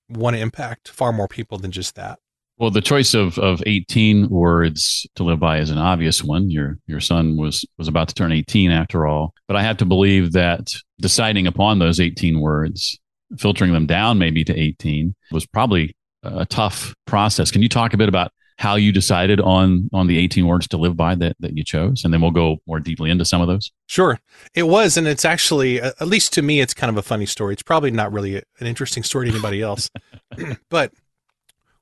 want 0.10 0.36
to 0.36 0.42
impact 0.42 0.90
far 0.90 1.12
more 1.12 1.28
people 1.28 1.58
than 1.58 1.72
just 1.72 1.96
that. 1.96 2.20
Well, 2.58 2.70
the 2.70 2.82
choice 2.82 3.14
of, 3.14 3.40
of 3.40 3.64
18 3.66 4.30
words 4.30 5.08
to 5.16 5.24
live 5.24 5.40
by 5.40 5.58
is 5.60 5.70
an 5.70 5.80
obvious 5.80 6.24
one. 6.24 6.50
Your 6.50 6.78
your 6.88 7.00
son 7.00 7.36
was 7.38 7.66
was 7.78 7.88
about 7.88 8.10
to 8.10 8.16
turn 8.16 8.32
18 8.32 8.72
after 8.72 9.08
all, 9.08 9.34
but 9.48 9.58
I 9.58 9.64
have 9.64 9.78
to 9.78 9.86
believe 9.86 10.34
that 10.34 10.72
deciding 11.00 11.48
upon 11.48 11.80
those 11.80 12.00
18 12.00 12.40
words, 12.40 13.00
filtering 13.38 13.74
them 13.74 13.88
down 13.88 14.20
maybe 14.20 14.44
to 14.44 14.58
18, 14.58 15.16
was 15.32 15.46
probably 15.46 15.96
a 16.22 16.46
tough 16.46 16.94
process. 17.06 17.52
Can 17.52 17.62
you 17.62 17.70
talk 17.70 17.94
a 17.94 17.98
bit 17.98 18.08
about 18.08 18.32
how 18.58 18.76
you 18.76 18.92
decided 18.92 19.40
on 19.42 19.90
on 19.94 20.08
the 20.08 20.18
18 20.18 20.46
words 20.46 20.68
to 20.70 20.78
live 20.78 20.96
by 20.96 21.16
that 21.16 21.36
that 21.40 21.58
you 21.58 21.64
chose, 21.64 22.04
and 22.04 22.14
then 22.14 22.22
we'll 22.22 22.32
go 22.32 22.58
more 22.68 22.80
deeply 22.80 23.10
into 23.10 23.26
some 23.26 23.42
of 23.42 23.48
those. 23.48 23.72
Sure, 23.88 24.20
it 24.54 24.64
was, 24.64 24.98
and 24.98 25.08
it's 25.08 25.26
actually 25.26 25.82
at 25.82 26.08
least 26.08 26.34
to 26.34 26.42
me, 26.42 26.62
it's 26.62 26.74
kind 26.74 26.90
of 26.90 26.98
a 26.98 27.02
funny 27.02 27.26
story. 27.26 27.54
It's 27.54 27.64
probably 27.64 27.92
not 27.92 28.14
really 28.14 28.38
an 28.38 28.68
interesting 28.68 29.04
story 29.04 29.28
to 29.28 29.34
anybody 29.34 29.62
else, 29.62 29.90
but 30.70 30.94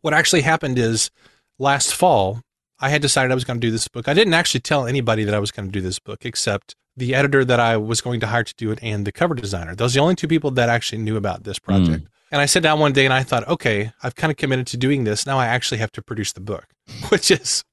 what 0.02 0.14
actually 0.14 0.42
happened 0.42 0.78
is 0.78 1.12
last 1.60 1.94
fall, 1.94 2.42
I 2.80 2.90
had 2.90 3.02
decided 3.02 3.32
I 3.32 3.36
was 3.36 3.44
going 3.44 3.60
to 3.60 3.66
do 3.66 3.72
this 3.72 3.88
book. 3.88 4.08
I 4.08 4.14
didn't 4.14 4.34
actually 4.34 4.62
tell 4.62 4.88
anybody 4.88 5.24
that 5.24 5.36
I 5.36 5.40
was 5.40 5.52
going 5.52 5.68
to 5.68 5.72
do 5.72 5.82
this 5.82 6.00
book 6.00 6.26
except 6.26 6.76
the 6.98 7.16
editor 7.16 7.46
that 7.46 7.60
I 7.60 7.78
was 7.78 8.02
going 8.02 8.20
to 8.20 8.28
hire 8.28 8.44
to 8.44 8.54
do 8.58 8.72
it 8.72 8.80
and 8.82 9.06
the 9.06 9.12
cover 9.12 9.34
designer. 9.36 9.76
Those 9.76 9.96
are 9.96 10.00
the 10.00 10.04
only 10.04 10.16
two 10.16 10.28
people 10.28 10.52
that 10.52 10.70
actually 10.70 11.02
knew 11.02 11.16
about 11.16 11.44
this 11.44 11.60
project. 11.60 12.06
Mm. 12.06 12.08
And 12.32 12.42
I 12.42 12.46
sat 12.46 12.64
down 12.64 12.80
one 12.80 12.94
day 12.94 13.06
and 13.06 13.14
I 13.14 13.24
thought, 13.24 13.48
okay, 13.48 13.92
I've 14.04 14.16
kind 14.16 14.32
of 14.32 14.38
committed 14.38 14.68
to 14.68 14.78
doing 14.78 15.04
this. 15.04 15.26
Now 15.26 15.38
I 15.38 15.48
actually 15.48 15.78
have 15.80 15.92
to 15.94 16.02
produce 16.02 16.34
the 16.34 16.42
book, 16.42 16.66
which 17.10 17.30
is 17.30 17.64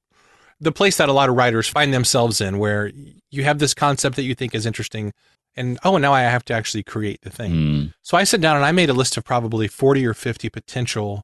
the 0.59 0.71
place 0.71 0.97
that 0.97 1.09
a 1.09 1.13
lot 1.13 1.29
of 1.29 1.35
writers 1.35 1.67
find 1.67 1.93
themselves 1.93 2.41
in, 2.41 2.59
where 2.59 2.91
you 3.31 3.43
have 3.43 3.59
this 3.59 3.73
concept 3.73 4.15
that 4.17 4.23
you 4.23 4.35
think 4.35 4.53
is 4.53 4.65
interesting. 4.65 5.13
And 5.55 5.79
oh, 5.83 5.97
now 5.97 6.13
I 6.13 6.21
have 6.21 6.45
to 6.45 6.53
actually 6.53 6.83
create 6.83 7.21
the 7.21 7.29
thing. 7.29 7.51
Mm. 7.51 7.93
So 8.01 8.17
I 8.17 8.23
sat 8.23 8.41
down 8.41 8.57
and 8.57 8.65
I 8.65 8.71
made 8.71 8.89
a 8.89 8.93
list 8.93 9.17
of 9.17 9.23
probably 9.23 9.67
40 9.67 10.05
or 10.05 10.13
50 10.13 10.49
potential 10.49 11.23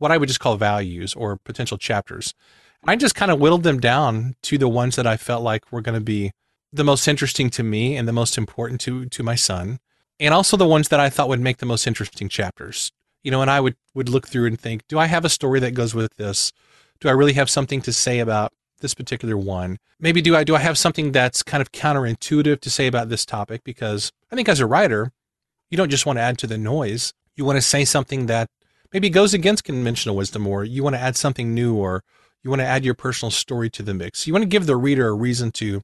what 0.00 0.10
I 0.10 0.16
would 0.16 0.28
just 0.28 0.40
call 0.40 0.56
values 0.56 1.14
or 1.14 1.36
potential 1.36 1.78
chapters. 1.78 2.34
I 2.86 2.96
just 2.96 3.14
kind 3.14 3.30
of 3.30 3.38
whittled 3.38 3.62
them 3.62 3.78
down 3.78 4.34
to 4.42 4.56
the 4.56 4.68
ones 4.68 4.96
that 4.96 5.06
I 5.06 5.18
felt 5.18 5.42
like 5.42 5.70
were 5.70 5.82
going 5.82 5.98
to 5.98 6.04
be 6.04 6.32
the 6.72 6.84
most 6.84 7.06
interesting 7.06 7.50
to 7.50 7.62
me 7.62 7.96
and 7.96 8.08
the 8.08 8.12
most 8.12 8.38
important 8.38 8.80
to 8.82 9.04
to 9.06 9.22
my 9.22 9.34
son, 9.34 9.78
and 10.18 10.32
also 10.32 10.56
the 10.56 10.66
ones 10.66 10.88
that 10.88 11.00
I 11.00 11.10
thought 11.10 11.28
would 11.28 11.40
make 11.40 11.58
the 11.58 11.66
most 11.66 11.86
interesting 11.86 12.28
chapters. 12.28 12.90
You 13.22 13.30
know, 13.30 13.42
and 13.42 13.50
I 13.50 13.60
would 13.60 13.76
would 13.94 14.08
look 14.08 14.26
through 14.26 14.46
and 14.46 14.58
think, 14.58 14.88
do 14.88 14.98
I 14.98 15.06
have 15.06 15.26
a 15.26 15.28
story 15.28 15.60
that 15.60 15.74
goes 15.74 15.94
with 15.94 16.16
this? 16.16 16.52
Do 17.00 17.08
I 17.08 17.12
really 17.12 17.34
have 17.34 17.50
something 17.50 17.82
to 17.82 17.92
say 17.92 18.18
about 18.18 18.52
this 18.80 18.94
particular 18.94 19.36
one? 19.36 19.78
Maybe 19.98 20.22
do 20.22 20.34
I 20.34 20.44
do 20.44 20.56
I 20.56 20.60
have 20.60 20.78
something 20.78 21.12
that's 21.12 21.42
kind 21.42 21.60
of 21.60 21.72
counterintuitive 21.72 22.60
to 22.60 22.70
say 22.70 22.86
about 22.86 23.10
this 23.10 23.26
topic 23.26 23.62
because 23.64 24.10
I 24.32 24.36
think 24.36 24.48
as 24.48 24.60
a 24.60 24.66
writer, 24.66 25.12
you 25.68 25.76
don't 25.76 25.90
just 25.90 26.06
want 26.06 26.16
to 26.16 26.22
add 26.22 26.38
to 26.38 26.46
the 26.46 26.56
noise. 26.56 27.12
You 27.36 27.44
want 27.44 27.56
to 27.56 27.62
say 27.62 27.84
something 27.84 28.24
that 28.26 28.48
maybe 28.92 29.10
goes 29.10 29.34
against 29.34 29.64
conventional 29.64 30.16
wisdom 30.16 30.46
or 30.46 30.64
you 30.64 30.82
want 30.82 30.96
to 30.96 31.00
add 31.00 31.16
something 31.16 31.54
new 31.54 31.74
or 31.74 32.02
you 32.42 32.50
want 32.50 32.60
to 32.60 32.66
add 32.66 32.84
your 32.84 32.94
personal 32.94 33.30
story 33.30 33.70
to 33.70 33.82
the 33.82 33.94
mix. 33.94 34.26
You 34.26 34.32
want 34.32 34.42
to 34.42 34.48
give 34.48 34.66
the 34.66 34.76
reader 34.76 35.08
a 35.08 35.12
reason 35.12 35.50
to 35.52 35.82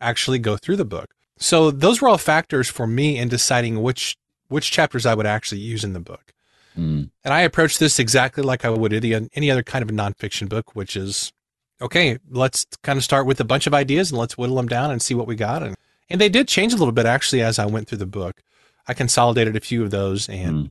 actually 0.00 0.38
go 0.38 0.56
through 0.56 0.76
the 0.76 0.84
book. 0.84 1.14
So 1.38 1.70
those 1.70 2.00
were 2.00 2.08
all 2.08 2.18
factors 2.18 2.68
for 2.68 2.86
me 2.86 3.18
in 3.18 3.28
deciding 3.28 3.82
which 3.82 4.16
which 4.48 4.70
chapters 4.70 5.04
I 5.04 5.14
would 5.14 5.26
actually 5.26 5.60
use 5.60 5.84
in 5.84 5.92
the 5.92 6.00
book. 6.00 6.32
Mm. 6.76 7.10
And 7.22 7.34
I 7.34 7.40
approached 7.40 7.78
this 7.78 7.98
exactly 7.98 8.42
like 8.42 8.64
I 8.64 8.70
would 8.70 8.92
any, 8.92 9.28
any 9.34 9.50
other 9.50 9.62
kind 9.62 9.82
of 9.82 9.90
a 9.90 9.92
nonfiction 9.92 10.48
book, 10.48 10.74
which 10.74 10.96
is 10.96 11.32
okay, 11.80 12.18
let's 12.30 12.66
kind 12.82 12.96
of 12.96 13.04
start 13.04 13.26
with 13.26 13.40
a 13.40 13.44
bunch 13.44 13.66
of 13.66 13.74
ideas 13.74 14.10
and 14.10 14.18
let's 14.18 14.36
whittle 14.36 14.56
them 14.56 14.68
down 14.68 14.90
and 14.90 15.00
see 15.00 15.14
what 15.14 15.26
we 15.26 15.36
got. 15.36 15.62
And 15.62 15.76
and 16.10 16.20
they 16.20 16.28
did 16.28 16.48
change 16.48 16.72
a 16.72 16.76
little 16.76 16.92
bit 16.92 17.06
actually 17.06 17.42
as 17.42 17.58
I 17.58 17.66
went 17.66 17.88
through 17.88 17.98
the 17.98 18.06
book. 18.06 18.42
I 18.86 18.94
consolidated 18.94 19.54
a 19.54 19.60
few 19.60 19.82
of 19.82 19.90
those 19.90 20.28
and 20.28 20.66
mm. 20.66 20.70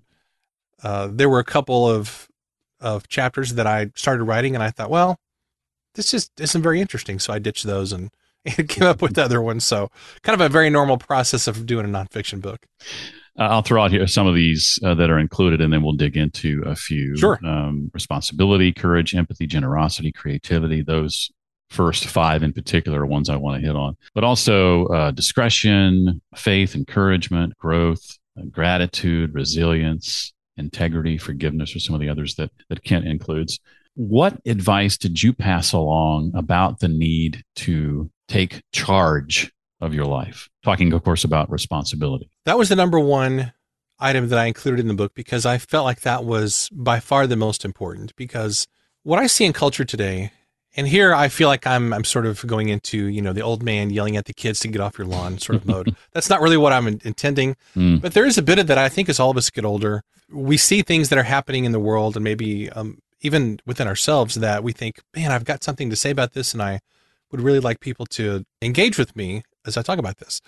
Uh, 0.84 1.10
there 1.12 1.30
were 1.30 1.40
a 1.40 1.46
couple 1.46 1.90
of 1.90 2.28
of 2.80 3.08
chapters 3.08 3.56
that 3.56 3.68
I 3.68 3.92
started 3.96 4.24
writing, 4.24 4.54
and 4.54 4.64
I 4.64 4.70
thought, 4.70 4.90
well, 4.90 5.18
this 5.96 6.12
just 6.12 6.40
isn't 6.40 6.62
very 6.62 6.80
interesting, 6.80 7.20
so 7.20 7.34
I 7.34 7.40
ditched 7.40 7.66
those 7.66 7.92
and, 7.92 8.12
and 8.46 8.70
came 8.70 8.88
up 8.88 9.02
with 9.02 9.18
other 9.18 9.42
ones. 9.42 9.66
So, 9.66 9.90
kind 10.22 10.40
of 10.40 10.46
a 10.46 10.50
very 10.50 10.70
normal 10.70 10.98
process 10.98 11.48
of 11.48 11.66
doing 11.66 11.86
a 11.86 11.90
nonfiction 11.90 12.42
book. 12.42 12.66
Uh, 13.40 13.44
I'll 13.44 13.62
throw 13.62 13.84
out 13.84 13.92
here 13.92 14.08
some 14.08 14.26
of 14.26 14.34
these 14.34 14.80
uh, 14.84 14.96
that 14.96 15.10
are 15.10 15.20
included, 15.20 15.62
and 15.62 15.72
then 15.72 15.84
we'll 15.84 15.94
dig 15.94 16.18
into 16.18 16.64
a 16.66 16.76
few. 16.76 17.18
Sure. 17.18 17.40
Um, 17.46 17.92
responsibility, 17.94 18.72
courage, 18.72 19.14
empathy, 19.14 19.46
generosity, 19.46 20.12
creativity. 20.12 20.82
Those 20.82 21.30
first 21.70 22.06
five 22.06 22.44
in 22.44 22.54
particular 22.54 23.02
are 23.02 23.06
ones 23.06 23.30
I 23.30 23.36
want 23.36 23.62
to 23.62 23.68
hit 23.68 23.76
on, 23.76 23.98
but 24.16 24.24
also 24.24 24.86
uh, 24.88 25.12
discretion, 25.12 26.22
faith, 26.36 26.76
encouragement, 26.76 27.58
growth, 27.58 28.18
uh, 28.40 28.44
gratitude, 28.50 29.34
resilience, 29.34 30.34
integrity, 30.58 31.18
forgiveness, 31.18 31.76
or 31.76 31.80
some 31.80 31.96
of 31.96 32.02
the 32.02 32.10
others 32.10 32.36
that, 32.36 32.52
that 32.70 32.84
Kent 32.84 33.08
includes. 33.08 33.60
What 33.96 34.40
advice 34.46 34.98
did 34.98 35.24
you 35.24 35.34
pass 35.34 35.74
along 35.74 36.32
about 36.36 36.80
the 36.80 36.88
need 36.88 37.44
to 37.58 38.12
take 38.28 38.62
charge 38.72 39.52
of 39.82 39.94
your 39.94 40.06
life? 40.06 40.50
Talking, 40.64 40.94
of 40.94 41.04
course, 41.04 41.24
about 41.24 41.50
responsibility. 41.52 42.30
That 42.46 42.58
was 42.58 42.70
the 42.70 42.76
number 42.76 43.00
one 43.00 43.54
item 44.00 44.30
that 44.30 44.38
I 44.40 44.46
included 44.46 44.82
in 44.82 44.88
the 44.88 44.94
book 44.94 45.14
because 45.16 45.46
I 45.46 45.58
felt 45.58 45.86
like 45.86 46.02
that 46.02 46.24
was 46.24 46.70
by 46.72 47.00
far 47.00 47.26
the 47.26 47.36
most 47.36 47.66
important. 47.66 48.16
Because 48.16 48.68
what 49.04 49.20
I 49.20 49.28
see 49.28 49.46
in 49.46 49.54
culture 49.54 49.86
today 49.86 50.32
and 50.78 50.88
here 50.88 51.14
I 51.14 51.28
feel 51.28 51.48
like 51.48 51.66
I'm 51.66 51.92
I'm 51.92 52.04
sort 52.04 52.26
of 52.26 52.46
going 52.46 52.70
into 52.70 53.08
you 53.08 53.22
know 53.22 53.34
the 53.34 53.42
old 53.42 53.64
man 53.64 53.90
yelling 53.90 54.16
at 54.16 54.26
the 54.26 54.34
kids 54.34 54.60
to 54.62 54.68
get 54.68 54.80
off 54.80 54.98
your 54.98 55.08
lawn 55.08 55.40
sort 55.40 55.58
of 55.58 55.66
mode. 55.74 55.96
That's 56.14 56.30
not 56.30 56.40
really 56.40 56.58
what 56.58 56.72
I'm 56.72 56.88
intending, 56.88 57.58
mm. 57.76 58.00
but 58.00 58.14
there 58.14 58.26
is 58.26 58.38
a 58.38 58.44
bit 58.44 58.60
of 58.60 58.68
that. 58.68 58.78
I 58.78 58.88
think 58.88 59.10
as 59.10 59.20
all 59.20 59.32
of 59.32 59.38
us 59.38 59.50
get 59.50 59.66
older, 59.66 60.04
we 60.32 60.56
see 60.56 60.84
things 60.84 61.10
that 61.10 61.18
are 61.18 61.24
happening 61.24 61.66
in 61.66 61.72
the 61.72 61.80
world 61.80 62.16
and 62.16 62.24
maybe 62.24 62.70
um, 62.70 63.00
even 63.22 63.60
within 63.66 63.88
ourselves 63.88 64.36
that 64.36 64.64
we 64.64 64.72
think, 64.72 65.02
man, 65.16 65.32
I've 65.32 65.46
got 65.46 65.64
something 65.64 65.90
to 65.90 65.96
say 65.96 66.12
about 66.12 66.34
this, 66.34 66.54
and 66.54 66.62
I 66.62 66.80
would 67.32 67.42
really 67.42 67.60
like 67.60 67.80
people 67.80 68.06
to 68.06 68.46
engage 68.62 68.98
with 68.98 69.16
me 69.16 69.44
as 69.66 69.76
I 69.76 69.82
talk 69.82 70.00
about 70.00 70.18
this. 70.18 70.42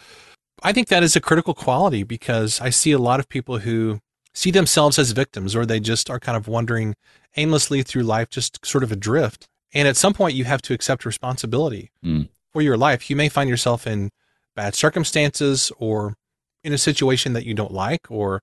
I 0.61 0.73
think 0.73 0.89
that 0.89 1.03
is 1.03 1.15
a 1.15 1.21
critical 1.21 1.53
quality 1.53 2.03
because 2.03 2.61
I 2.61 2.69
see 2.69 2.91
a 2.91 2.99
lot 2.99 3.19
of 3.19 3.29
people 3.29 3.59
who 3.59 3.99
see 4.33 4.51
themselves 4.51 4.99
as 4.99 5.11
victims 5.11 5.55
or 5.55 5.65
they 5.65 5.79
just 5.79 6.09
are 6.09 6.19
kind 6.19 6.37
of 6.37 6.47
wandering 6.47 6.95
aimlessly 7.35 7.81
through 7.81 8.03
life, 8.03 8.29
just 8.29 8.65
sort 8.65 8.83
of 8.83 8.91
adrift 8.91 9.47
and 9.73 9.87
at 9.87 9.97
some 9.97 10.13
point, 10.13 10.35
you 10.35 10.45
have 10.45 10.61
to 10.63 10.73
accept 10.73 11.05
responsibility 11.05 11.91
mm. 12.03 12.27
for 12.51 12.61
your 12.61 12.77
life. 12.77 13.09
You 13.09 13.15
may 13.15 13.29
find 13.29 13.49
yourself 13.49 13.85
in 13.85 14.09
bad 14.55 14.75
circumstances 14.75 15.71
or 15.77 16.15
in 16.63 16.73
a 16.73 16.77
situation 16.77 17.33
that 17.33 17.45
you 17.45 17.53
don't 17.53 17.73
like. 17.73 18.09
Or, 18.09 18.41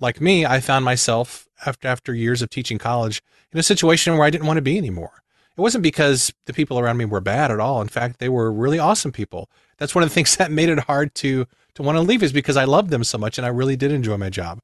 like 0.00 0.20
me, 0.20 0.46
I 0.46 0.60
found 0.60 0.84
myself 0.84 1.48
after, 1.64 1.88
after 1.88 2.14
years 2.14 2.42
of 2.42 2.50
teaching 2.50 2.78
college 2.78 3.22
in 3.52 3.58
a 3.58 3.62
situation 3.62 4.16
where 4.16 4.26
I 4.26 4.30
didn't 4.30 4.46
want 4.46 4.58
to 4.58 4.62
be 4.62 4.78
anymore. 4.78 5.22
It 5.56 5.60
wasn't 5.60 5.82
because 5.82 6.32
the 6.46 6.52
people 6.52 6.78
around 6.78 6.98
me 6.98 7.04
were 7.04 7.20
bad 7.20 7.50
at 7.50 7.58
all. 7.58 7.80
In 7.82 7.88
fact, 7.88 8.20
they 8.20 8.28
were 8.28 8.52
really 8.52 8.78
awesome 8.78 9.10
people. 9.10 9.50
That's 9.78 9.94
one 9.94 10.04
of 10.04 10.10
the 10.10 10.14
things 10.16 10.36
that 10.36 10.52
made 10.52 10.68
it 10.68 10.80
hard 10.80 11.14
to 11.16 11.46
to 11.74 11.82
want 11.82 11.96
to 11.96 12.02
leave 12.02 12.24
is 12.24 12.32
because 12.32 12.56
I 12.56 12.64
loved 12.64 12.90
them 12.90 13.04
so 13.04 13.18
much 13.18 13.38
and 13.38 13.46
I 13.46 13.50
really 13.50 13.76
did 13.76 13.92
enjoy 13.92 14.16
my 14.16 14.30
job. 14.30 14.60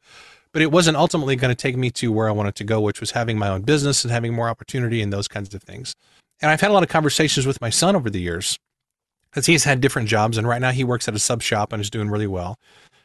But 0.55 0.63
it 0.63 0.71
wasn't 0.71 0.97
ultimately 0.97 1.35
going 1.35 1.51
to 1.51 1.61
take 1.61 1.77
me 1.77 1.91
to 1.91 2.13
where 2.13 2.29
I 2.29 2.31
wanted 2.31 2.55
to 2.55 2.65
go, 2.65 2.81
which 2.81 3.01
was 3.01 3.11
having 3.11 3.37
my 3.37 3.49
own 3.49 3.63
business 3.63 4.05
and 4.05 4.13
having 4.13 4.33
more 4.33 4.49
opportunity 4.49 5.03
and 5.03 5.13
those 5.13 5.27
kinds 5.27 5.53
of 5.53 5.65
things. 5.65 5.97
And 6.41 6.49
I've 6.49 6.61
had 6.61 6.71
a 6.71 6.73
lot 6.73 6.85
of 6.85 6.89
conversations 6.89 7.45
with 7.45 7.61
my 7.61 7.71
son 7.71 7.97
over 7.97 8.09
the 8.09 8.21
years 8.21 8.57
because 9.29 9.47
he's 9.47 9.65
had 9.65 9.81
different 9.81 10.09
jobs, 10.09 10.39
and 10.39 10.47
right 10.47 10.61
now 10.61 10.71
he 10.71 10.85
works 10.85 11.09
at 11.09 11.15
a 11.15 11.19
sub 11.19 11.43
shop 11.43 11.73
and 11.73 11.83
is 11.83 11.91
doing 11.91 12.09
really 12.09 12.29
well. 12.29 12.57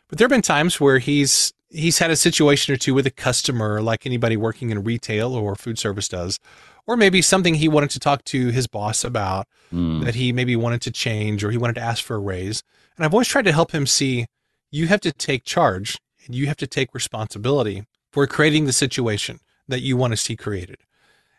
But 0.07 0.19
there 0.19 0.25
have 0.25 0.29
been 0.29 0.43
times 0.43 0.79
where 0.79 0.99
he's 0.99 1.51
he's 1.71 1.97
had 1.97 2.11
a 2.11 2.15
situation 2.15 2.71
or 2.71 2.77
two 2.77 2.93
with 2.93 3.07
a 3.07 3.11
customer, 3.11 3.81
like 3.81 4.05
anybody 4.05 4.37
working 4.37 4.69
in 4.69 4.83
retail 4.83 5.33
or 5.33 5.55
food 5.55 5.79
service 5.79 6.07
does, 6.07 6.37
or 6.85 6.97
maybe 6.97 7.19
something 7.19 7.55
he 7.55 7.67
wanted 7.67 7.89
to 7.91 7.99
talk 7.99 8.23
to 8.25 8.49
his 8.49 8.67
boss 8.67 9.03
about 9.03 9.47
mm. 9.73 10.05
that 10.05 10.13
he 10.13 10.31
maybe 10.31 10.55
wanted 10.55 10.81
to 10.81 10.91
change 10.91 11.43
or 11.43 11.49
he 11.49 11.57
wanted 11.57 11.75
to 11.75 11.81
ask 11.81 12.03
for 12.03 12.15
a 12.15 12.19
raise. 12.19 12.61
And 12.95 13.03
I've 13.03 13.13
always 13.13 13.27
tried 13.27 13.45
to 13.45 13.51
help 13.51 13.71
him 13.71 13.87
see 13.87 14.27
you 14.71 14.85
have 14.85 15.01
to 15.01 15.11
take 15.11 15.45
charge 15.45 15.97
and 16.25 16.35
you 16.35 16.47
have 16.47 16.57
to 16.57 16.67
take 16.67 16.93
responsibility 16.93 17.85
for 18.11 18.25
creating 18.27 18.65
the 18.65 18.73
situation 18.73 19.39
that 19.67 19.81
you 19.81 19.95
want 19.95 20.11
to 20.11 20.17
see 20.17 20.35
created. 20.35 20.77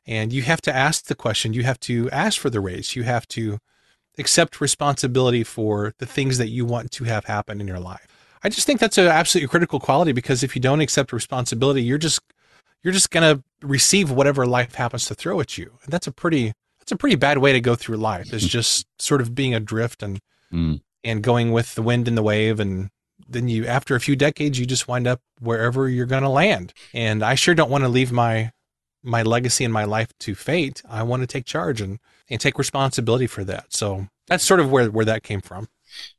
And 0.07 0.33
you 0.33 0.43
have 0.43 0.61
to 0.63 0.75
ask 0.75 1.07
the 1.07 1.15
question, 1.15 1.53
you 1.53 1.63
have 1.65 1.81
to 1.81 2.11
ask 2.11 2.41
for 2.41 2.51
the 2.51 2.61
raise, 2.61 2.97
you 2.97 3.03
have 3.03 3.29
to 3.29 3.59
accept 4.19 4.61
responsibility 4.61 5.45
for 5.45 5.95
the 5.99 6.07
things 6.07 6.39
that 6.39 6.49
you 6.49 6.65
want 6.65 6.91
to 6.93 7.05
have 7.05 7.25
happen 7.27 7.61
in 7.61 7.69
your 7.69 7.81
life. 7.81 8.07
I 8.43 8.49
just 8.49 8.67
think 8.67 8.81
that's 8.81 8.99
an 8.99 9.07
absolutely 9.07 9.49
critical 9.49 9.81
quality 9.81 10.13
because 10.13 10.43
if 10.43 10.57
you 10.57 10.63
don't 10.63 10.81
accept 10.81 11.13
responsibility, 11.13 11.83
you're 11.83 11.99
just 11.99 12.21
you're 12.83 12.95
just 12.95 13.11
gonna 13.11 13.43
receive 13.61 14.11
whatever 14.11 14.47
life 14.47 14.75
happens 14.75 15.05
to 15.07 15.15
throw 15.15 15.41
at 15.41 15.59
you, 15.59 15.79
and 15.85 15.93
that's 15.93 16.07
a 16.07 16.13
pretty 16.13 16.55
that's 16.79 16.93
a 16.93 16.97
pretty 16.97 17.17
bad 17.17 17.39
way 17.39 17.53
to 17.53 17.61
go 17.61 17.75
through 17.75 17.99
life. 17.99 18.33
Is 18.33 18.47
just 18.49 18.87
sort 18.99 19.21
of 19.21 19.35
being 19.35 19.55
adrift 19.55 20.03
and 20.03 20.21
mm. 20.53 20.81
and 21.05 21.23
going 21.23 21.53
with 21.53 21.75
the 21.75 21.83
wind 21.83 22.09
and 22.09 22.17
the 22.17 22.23
wave, 22.23 22.59
and 22.59 22.89
then 23.31 23.49
you 23.49 23.67
after 23.67 23.95
a 23.95 24.01
few 24.01 24.17
decades 24.17 24.59
you 24.59 24.67
just 24.67 24.89
wind 24.89 25.07
up 25.07 25.21
wherever 25.41 25.89
you're 25.89 26.07
gonna 26.07 26.31
land. 26.31 26.73
And 26.93 27.23
I 27.23 27.35
sure 27.35 27.55
don't 27.55 27.71
want 27.71 27.85
to 27.85 27.89
leave 27.89 28.13
my 28.13 28.53
my 29.03 29.23
legacy 29.23 29.65
and 29.65 29.73
my 29.73 29.85
life 29.85 30.13
to 30.21 30.35
fate. 30.35 30.83
I 30.89 31.03
want 31.03 31.23
to 31.23 31.27
take 31.27 31.45
charge 31.45 31.81
and 31.81 31.99
and 32.29 32.41
take 32.41 32.59
responsibility 32.59 33.27
for 33.27 33.45
that. 33.45 33.73
So 33.73 34.07
that's 34.27 34.45
sort 34.45 34.61
of 34.61 34.71
where 34.71 34.91
where 34.91 35.05
that 35.05 35.23
came 35.23 35.41
from. 35.41 35.69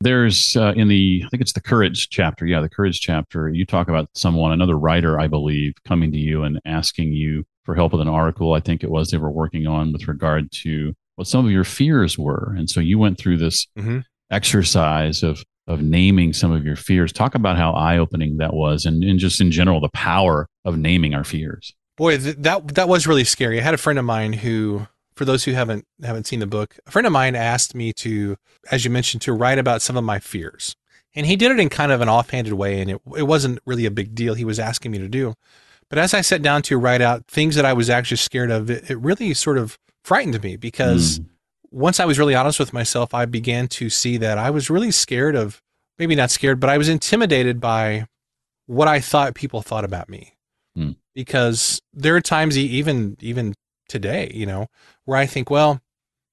There's 0.02 0.56
uh, 0.58 0.74
in 0.76 0.88
the 0.88 1.24
I 1.26 1.30
think 1.30 1.42
it's 1.42 1.54
the 1.54 1.62
courage 1.62 2.10
chapter. 2.10 2.46
Yeah, 2.46 2.62
the 2.62 2.70
courage 2.70 3.00
chapter. 3.00 3.50
You 3.50 3.66
talk 3.66 3.88
about 3.88 4.10
someone, 4.16 4.52
another 4.52 4.78
writer, 4.78 5.20
I 5.20 5.28
believe, 5.28 5.74
coming 5.86 6.12
to 6.12 6.18
you 6.18 6.44
and 6.44 6.60
asking 6.66 7.14
you 7.14 7.46
for 7.64 7.76
help 7.76 7.94
with 7.94 8.02
an 8.02 8.10
article. 8.10 8.54
I 8.54 8.60
think 8.60 8.84
it 8.84 8.92
was 8.92 9.10
they 9.10 9.18
were 9.18 9.32
working 9.32 9.68
on 9.68 9.94
with 9.94 10.08
regard 10.08 10.52
to 10.64 10.94
what 11.16 11.28
some 11.28 11.46
of 11.46 11.52
your 11.52 11.64
fears 11.64 12.18
were, 12.18 12.54
and 12.58 12.70
so 12.70 12.80
you 12.80 13.00
went 13.00 13.18
through 13.18 13.38
this 13.38 13.68
mm-hmm. 13.78 14.00
exercise 14.30 15.24
of 15.24 15.44
of 15.68 15.82
naming 15.82 16.34
some 16.34 16.52
of 16.52 16.66
your 16.66 16.76
fears. 16.76 17.12
Talk 17.12 17.36
about 17.36 17.58
how 17.58 17.72
eye 17.74 17.98
opening 17.98 18.38
that 18.38 18.54
was, 18.54 18.86
and, 18.86 19.04
and 19.04 19.20
just 19.20 19.40
in 19.42 19.52
general 19.52 19.80
the 19.80 19.90
power 19.90 20.48
of 20.66 20.78
naming 20.78 21.14
our 21.14 21.24
fears. 21.24 21.74
Boy, 21.98 22.18
th- 22.18 22.38
that 22.40 22.76
that 22.76 22.90
was 22.90 23.08
really 23.08 23.24
scary. 23.24 23.60
I 23.60 23.64
had 23.64 23.74
a 23.74 23.78
friend 23.78 24.00
of 24.00 24.06
mine 24.06 24.34
who 24.34 24.88
for 25.16 25.26
those 25.26 25.44
who 25.44 25.52
haven't 25.52 25.86
haven't 26.02 26.28
seen 26.28 26.40
the 26.40 26.48
book, 26.48 26.78
a 26.88 26.92
friend 26.92 27.06
of 27.06 27.14
mine 27.14 27.36
asked 27.36 27.76
me 27.76 27.94
to, 27.94 28.38
as 28.72 28.84
you 28.86 28.92
mentioned, 28.92 29.22
to 29.24 29.34
write 29.34 29.60
about 29.60 29.82
some 29.82 29.98
of 29.98 30.04
my 30.04 30.20
fears. 30.20 30.76
And 31.14 31.26
he 31.26 31.36
did 31.36 31.52
it 31.52 31.60
in 31.60 31.70
kind 31.70 31.92
of 31.92 32.02
an 32.02 32.10
offhanded 32.10 32.54
way, 32.54 32.80
and 32.80 32.90
it, 32.90 33.02
it 33.18 33.24
wasn't 33.24 33.60
really 33.66 33.86
a 33.86 33.92
big 33.92 34.16
deal. 34.16 34.34
He 34.34 34.46
was 34.46 34.60
asking 34.60 34.92
me 34.92 34.98
to 35.00 35.10
do. 35.10 35.36
But 35.90 36.00
as 36.00 36.14
I 36.14 36.22
sat 36.22 36.42
down 36.42 36.62
to 36.64 36.78
write 36.78 37.02
out 37.02 37.28
things 37.28 37.56
that 37.56 37.66
I 37.66 37.74
was 37.74 37.90
actually 37.90 38.18
scared 38.18 38.50
of, 38.50 38.72
it, 38.72 38.90
it 38.90 38.98
really 38.98 39.34
sort 39.34 39.58
of 39.58 39.78
frightened 40.04 40.42
me 40.42 40.56
because 40.56 41.20
mm. 41.20 41.26
Once 41.72 42.00
I 42.00 42.06
was 42.06 42.20
really 42.20 42.36
honest 42.36 42.60
with 42.60 42.74
myself, 42.74 43.14
I 43.14 43.26
began 43.26 43.68
to 43.70 43.90
see 43.90 44.18
that 44.18 44.38
I 44.38 44.50
was 44.50 44.70
really 44.70 44.92
scared 44.92 45.36
of, 45.36 45.62
maybe 45.98 46.16
not 46.16 46.32
scared, 46.32 46.60
but 46.60 46.70
I 46.70 46.78
was 46.78 46.90
intimidated 46.90 47.60
by 47.60 48.08
what 48.68 48.88
I 48.88 49.00
thought 49.00 49.36
people 49.36 49.62
thought 49.62 49.86
about 49.86 50.10
me. 50.10 50.36
Mm. 50.78 50.96
Because 51.14 51.82
there 51.94 52.16
are 52.16 52.22
times, 52.22 52.58
even 52.58 53.18
even 53.20 53.54
today, 53.90 54.32
you 54.34 54.46
know, 54.46 54.68
where 55.06 55.18
I 55.18 55.26
think, 55.26 55.50
well, 55.50 55.82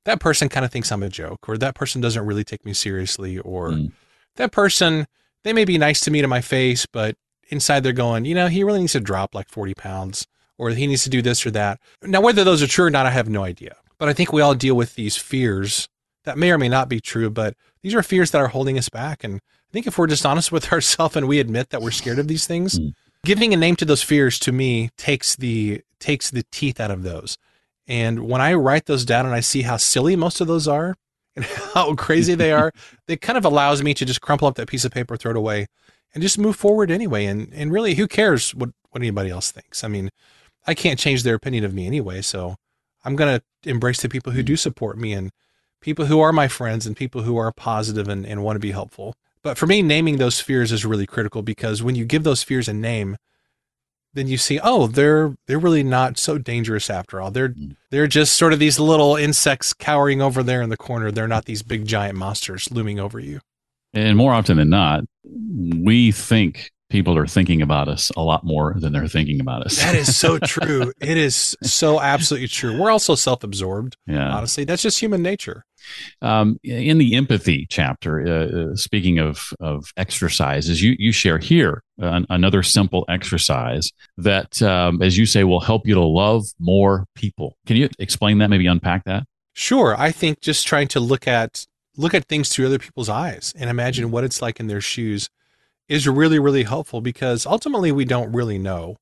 that 0.04 0.21
person 0.21 0.49
kind 0.49 0.64
of 0.64 0.71
thinks 0.71 0.92
I'm 0.92 1.02
a 1.02 1.09
joke, 1.09 1.49
or 1.49 1.59
that 1.59 1.75
person 1.75 2.00
doesn't 2.00 2.25
really 2.25 2.45
take 2.45 2.64
me 2.64 2.73
seriously, 2.73 3.38
or 3.38 3.71
mm. 3.71 3.92
that 4.37 4.52
person, 4.52 5.07
they 5.45 5.52
may 5.52 5.64
be 5.64 5.78
nice 5.78 6.00
to 6.02 6.11
me 6.11 6.21
to 6.23 6.28
my 6.28 6.40
face, 6.40 6.87
but 6.87 7.16
inside 7.50 7.83
they're 7.83 7.92
going, 7.92 8.25
you 8.25 8.35
know, 8.35 8.47
he 8.47 8.62
really 8.62 8.80
needs 8.80 8.92
to 8.92 9.00
drop 9.00 9.34
like 9.34 9.49
40 9.49 9.75
pounds, 9.75 10.26
or 10.56 10.71
he 10.71 10.86
needs 10.86 11.04
to 11.04 11.10
do 11.10 11.23
this 11.23 11.45
or 11.45 11.50
that. 11.52 11.80
Now, 12.02 12.21
whether 12.21 12.45
those 12.45 12.63
are 12.63 12.69
true 12.69 12.86
or 12.86 12.91
not, 12.91 13.06
I 13.06 13.10
have 13.10 13.28
no 13.28 13.43
idea. 13.43 13.76
But 13.99 14.08
I 14.08 14.13
think 14.13 14.32
we 14.32 14.43
all 14.43 14.54
deal 14.54 14.75
with 14.75 14.95
these 14.95 15.17
fears 15.17 15.89
that 16.25 16.39
may 16.39 16.50
or 16.50 16.58
may 16.58 16.69
not 16.69 16.89
be 16.89 17.00
true, 17.00 17.30
but 17.30 17.54
these 17.82 17.95
are 17.95 18.02
fears 18.02 18.30
that 18.30 18.41
are 18.41 18.49
holding 18.49 18.78
us 18.78 18.89
back. 18.89 19.25
And 19.25 19.37
I 19.37 19.73
think 19.73 19.87
if 19.87 19.99
we're 19.99 20.06
just 20.06 20.26
honest 20.26 20.52
with 20.52 20.73
ourselves 20.73 21.17
and 21.17 21.26
we 21.26 21.41
admit 21.41 21.71
that 21.71 21.82
we're 21.82 21.91
scared 21.91 22.19
of 22.19 22.28
these 22.28 22.47
things, 22.47 22.78
mm. 22.78 22.93
giving 23.25 23.52
a 23.52 23.56
name 23.56 23.76
to 23.76 23.84
those 23.84 24.02
fears 24.02 24.39
to 24.41 24.52
me 24.52 24.91
takes 24.97 25.37
the 25.37 25.82
takes 25.99 26.30
the 26.30 26.45
teeth 26.52 26.80
out 26.80 26.91
of 26.91 27.02
those. 27.02 27.37
And 27.87 28.28
when 28.28 28.41
I 28.41 28.54
write 28.54 28.87
those 28.87 29.04
down 29.04 29.25
and 29.25 29.34
I 29.34 29.41
see 29.41 29.63
how 29.63 29.78
silly 29.78 30.15
most 30.15 30.41
of 30.41 30.47
those 30.47 30.69
are 30.69 30.95
and 31.37 31.45
how 31.45 31.95
crazy 31.95 32.34
they 32.34 32.52
are, 32.52 32.73
it 33.08 33.21
kind 33.21 33.39
of 33.39 33.45
allows 33.45 33.82
me 33.82 33.95
to 33.95 34.04
just 34.04 34.21
crumple 34.21 34.49
up 34.49 34.56
that 34.56 34.69
piece 34.69 34.84
of 34.84 34.93
paper, 34.93 35.17
throw 35.17 35.30
it 35.30 35.37
away, 35.37 35.67
and 36.13 36.23
just 36.23 36.39
move 36.39 36.56
forward 36.56 36.91
anyway. 36.91 37.25
And 37.25 37.52
and 37.54 37.73
really, 37.73 37.95
who 37.95 38.06
cares 38.06 38.54
what, 38.54 38.71
what 38.91 39.00
anybody 39.00 39.30
else 39.30 39.50
thinks? 39.50 39.82
I 39.82 39.89
mean, 39.89 40.11
I 40.67 40.75
can't 40.75 40.99
change 40.99 41.23
their 41.23 41.34
opinion 41.34 41.65
of 41.65 41.73
me 41.73 41.87
anyway. 41.87 42.21
So 42.23 42.56
I'm 43.04 43.17
gonna 43.17 43.43
embrace 43.65 44.02
the 44.02 44.08
people 44.08 44.32
who 44.32 44.43
do 44.43 44.56
support 44.56 44.99
me 44.99 45.13
and 45.13 45.30
people 45.80 46.06
who 46.06 46.21
are 46.21 46.32
my 46.32 46.49
friends 46.49 46.87
and 46.87 46.97
people 46.97 47.23
who 47.23 47.37
are 47.37 47.52
positive 47.52 48.08
and, 48.08 48.26
and 48.26 48.43
want 48.43 48.56
to 48.56 48.61
be 48.61 48.73
helpful. 48.73 49.15
But 49.43 49.56
for 49.56 49.67
me, 49.67 49.82
naming 49.82 50.17
those 50.17 50.41
fears 50.41 50.73
is 50.73 50.84
really 50.84 51.06
critical 51.06 51.43
because 51.43 51.82
when 51.82 51.95
you 51.95 52.04
give 52.04 52.25
those 52.25 52.43
fears 52.43 52.69
a 52.69 52.73
name, 52.73 53.17
then 54.15 54.26
you 54.26 54.37
see, 54.37 54.58
oh, 54.63 54.87
they're 54.87 55.34
they're 55.47 55.58
really 55.58 55.82
not 55.82 56.19
so 56.19 56.39
dangerous 56.39 56.91
after 56.91 57.21
all. 57.21 57.30
They're 57.30 57.50
mm. 57.50 57.76
they're 57.91 58.06
just 58.06 58.34
sort 58.37 58.52
of 58.52 58.58
these 58.58 58.80
little 58.80 59.17
insects 59.17 59.73
cowering 59.73 60.21
over 60.21 60.43
there 60.43 60.63
in 60.63 60.71
the 60.71 60.76
corner. 60.76 61.11
They're 61.11 61.28
not 61.28 61.45
these 61.45 61.63
big 61.63 61.87
giant 61.87 62.17
monsters 62.17 62.71
looming 62.71 62.99
over 62.99 63.21
you. 63.21 63.41
And 63.95 64.17
more 64.17 64.32
often 64.32 64.58
than 64.58 64.71
not, 64.71 65.04
we 65.25 66.13
think 66.13 66.73
people 66.91 67.17
are 67.17 67.27
thinking 67.27 67.63
about 67.63 67.89
us 67.89 68.11
a 68.17 68.23
lot 68.23 68.45
more 68.45 68.75
than 68.79 68.93
they're 68.93 69.09
thinking 69.09 69.41
about 69.41 69.65
us. 69.65 69.77
that 69.77 69.95
is 69.95 70.17
so 70.17 70.39
true. 70.45 70.93
It 71.01 71.17
is 71.17 71.57
so 71.63 72.01
absolutely 72.01 72.49
true. 72.49 72.79
We're 72.79 72.91
also 72.91 73.15
self-absorbed. 73.15 73.97
Yeah. 74.07 74.31
Honestly, 74.31 74.65
that's 74.65 74.83
just 74.83 75.01
human 75.01 75.23
nature. 75.23 75.65
Um, 76.21 76.59
in 76.65 76.99
the 76.99 77.15
empathy 77.15 77.67
chapter, 77.71 78.21
uh, 78.21 78.73
uh, 78.73 78.77
speaking 78.77 79.19
of 79.19 79.53
of 79.61 79.93
exercises, 79.97 80.83
you 80.83 80.97
you 80.99 81.13
share 81.13 81.39
here 81.39 81.83
uh, 82.03 82.23
another 82.29 82.63
simple 82.63 83.05
exercise 83.09 83.93
that, 84.19 84.61
um, 84.61 85.01
as 85.01 85.17
you 85.17 85.25
say, 85.25 85.45
will 85.45 85.61
help 85.61 85.87
you 85.87 85.95
to 85.95 86.05
love 86.05 86.47
more 86.59 87.07
people. 87.15 87.57
Can 87.67 87.77
you 87.77 87.89
explain 87.99 88.39
that? 88.39 88.49
Maybe 88.51 88.67
unpack 88.67 89.05
that. 89.05 89.25
Sure. 89.55 89.97
I 89.99 90.11
think 90.13 90.41
just 90.41 90.67
trying 90.67 90.89
to 90.89 91.01
look 91.01 91.27
at 91.27 91.67
look 91.97 92.15
at 92.15 92.27
things 92.27 92.49
through 92.49 92.67
other 92.67 92.79
people's 92.79 93.09
eyes 93.09 93.53
and 93.59 93.69
imagine 93.69 94.11
what 94.11 94.25
it's 94.25 94.41
like 94.41 94.61
in 94.61 94.69
their 94.69 94.81
shoes 94.81 95.29
is 95.89 96.07
really 96.07 96.39
really 96.39 96.65
helpful 96.65 97.01
because 97.01 97.47
ultimately 97.47 97.93
we 97.93 98.05
don't 98.05 98.33
really 98.33 98.59
know 98.59 98.97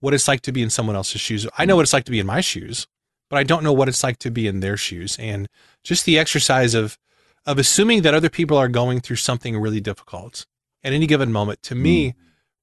what 0.00 0.14
it's 0.14 0.28
like 0.28 0.40
to 0.40 0.52
be 0.52 0.62
in 0.62 0.70
someone 0.70 0.96
else's 0.96 1.20
shoes. 1.20 1.46
I 1.58 1.66
know 1.66 1.76
what 1.76 1.82
it's 1.82 1.92
like 1.92 2.04
to 2.04 2.10
be 2.10 2.20
in 2.20 2.26
my 2.26 2.40
shoes 2.40 2.86
but 3.30 3.38
I 3.38 3.44
don't 3.44 3.62
know 3.62 3.72
what 3.72 3.88
it's 3.88 4.02
like 4.02 4.18
to 4.18 4.30
be 4.30 4.46
in 4.46 4.60
their 4.60 4.76
shoes. 4.76 5.16
And 5.18 5.48
just 5.82 6.04
the 6.04 6.18
exercise 6.18 6.74
of 6.74 6.98
of 7.46 7.58
assuming 7.58 8.02
that 8.02 8.12
other 8.12 8.28
people 8.28 8.58
are 8.58 8.68
going 8.68 9.00
through 9.00 9.16
something 9.16 9.56
really 9.56 9.80
difficult 9.80 10.44
at 10.84 10.92
any 10.92 11.06
given 11.06 11.32
moment, 11.32 11.62
to 11.62 11.74
me, 11.74 12.10
mm. 12.10 12.14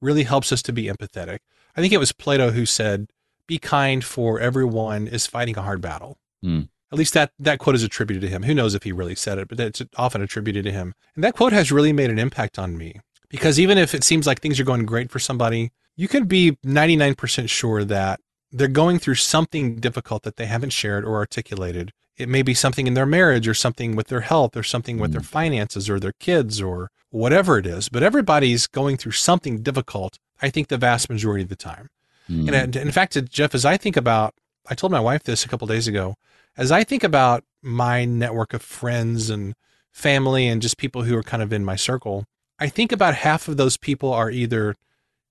really 0.02 0.22
helps 0.22 0.52
us 0.52 0.62
to 0.62 0.72
be 0.72 0.84
empathetic. 0.84 1.40
I 1.76 1.82
think 1.82 1.94
it 1.94 1.98
was 1.98 2.12
Plato 2.12 2.52
who 2.52 2.66
said, 2.68 3.08
"Be 3.48 3.58
kind, 3.58 4.04
for 4.04 4.40
everyone 4.40 5.08
is 5.08 5.26
fighting 5.26 5.58
a 5.58 5.63
hard 5.63 5.82
battle." 5.82 6.20
Mm. 6.46 6.70
At 6.92 6.98
least 6.98 7.13
that 7.16 7.32
that 7.40 7.60
quote 7.60 7.76
is 7.76 7.84
attributed 7.84 8.22
to 8.22 8.30
him. 8.30 8.44
Who 8.44 8.54
knows 8.54 8.76
if 8.76 8.84
he 8.84 8.92
really 8.92 9.16
said 9.16 9.40
it, 9.40 9.48
but 9.48 9.60
it's 9.60 9.82
often 9.96 10.22
attributed 10.22 10.66
to 10.66 10.72
him. 10.72 10.94
And 11.16 11.24
that 11.24 11.36
quote 11.36 11.54
has 11.54 11.72
really 11.72 11.94
made 11.94 12.12
an 12.12 12.20
impact 12.20 12.60
on 12.60 12.78
me 12.78 13.00
because 13.30 13.60
even 13.60 13.78
if 13.78 13.94
it 13.94 14.04
seems 14.04 14.26
like 14.26 14.42
things 14.42 14.60
are 14.60 14.66
going 14.66 14.86
great 14.86 15.12
for 15.12 15.20
somebody, 15.20 15.72
you 15.96 16.08
can 16.08 16.26
be 16.26 16.52
99% 16.66 17.50
sure 17.50 17.84
that 17.84 18.20
they're 18.52 18.68
going 18.68 19.00
through 19.00 19.16
something 19.16 19.76
difficult 19.76 20.24
that 20.24 20.38
they 20.38 20.46
haven't 20.46 20.70
shared 20.70 21.04
or 21.04 21.16
articulated. 21.16 21.92
It 22.16 22.30
may 22.30 22.42
be 22.42 22.54
something 22.54 22.88
in 22.88 22.94
their 22.94 23.06
marriage 23.06 23.48
or 23.48 23.54
something 23.54 23.96
with 23.96 24.08
their 24.08 24.22
health 24.22 24.56
or 24.56 24.63
something 24.63 24.98
with 25.00 25.12
their 25.12 25.22
mm. 25.22 25.26
finances 25.26 25.90
or 25.90 26.00
their 26.00 26.13
kids 26.20 26.62
or 26.62 26.90
whatever 27.10 27.58
it 27.58 27.68
is. 27.68 27.90
But 27.90 28.04
everybody's 28.04 28.68
going 28.68 28.98
through 28.98 29.12
something 29.12 29.62
difficult, 29.62 30.18
I 30.42 30.50
think, 30.50 30.70
the 30.70 30.78
vast 30.78 31.10
majority 31.10 31.44
of 31.44 31.50
the 31.50 31.56
time. 31.56 31.90
Mm. 32.30 32.52
And 32.54 32.76
in 32.76 32.92
fact, 32.92 33.24
Jeff, 33.30 33.54
as 33.54 33.66
I 33.66 33.78
think 33.78 33.98
about, 33.98 34.34
I 34.70 34.76
told 34.76 34.92
my 34.92 35.00
wife 35.00 35.24
this 35.24 35.46
a 35.46 35.48
couple 35.48 35.68
days 35.68 35.88
ago, 35.88 36.16
as 36.58 36.72
I 36.72 36.84
think 36.84 37.04
about 37.04 37.44
my 37.62 38.06
network 38.06 38.54
of 38.54 38.62
friends 38.62 39.30
and 39.30 39.54
family 39.92 40.48
and 40.48 40.62
just 40.62 40.78
people 40.78 41.04
who 41.04 41.16
are 41.18 41.24
kind 41.24 41.44
of 41.44 41.54
in 41.54 41.63
my 41.63 41.76
circle, 41.76 42.26
I 42.60 42.70
think 42.70 42.91
about 42.91 43.15
half 43.15 43.48
of 43.48 43.58
those 43.58 43.78
people 43.78 44.13
are 44.13 44.32
either 44.32 44.76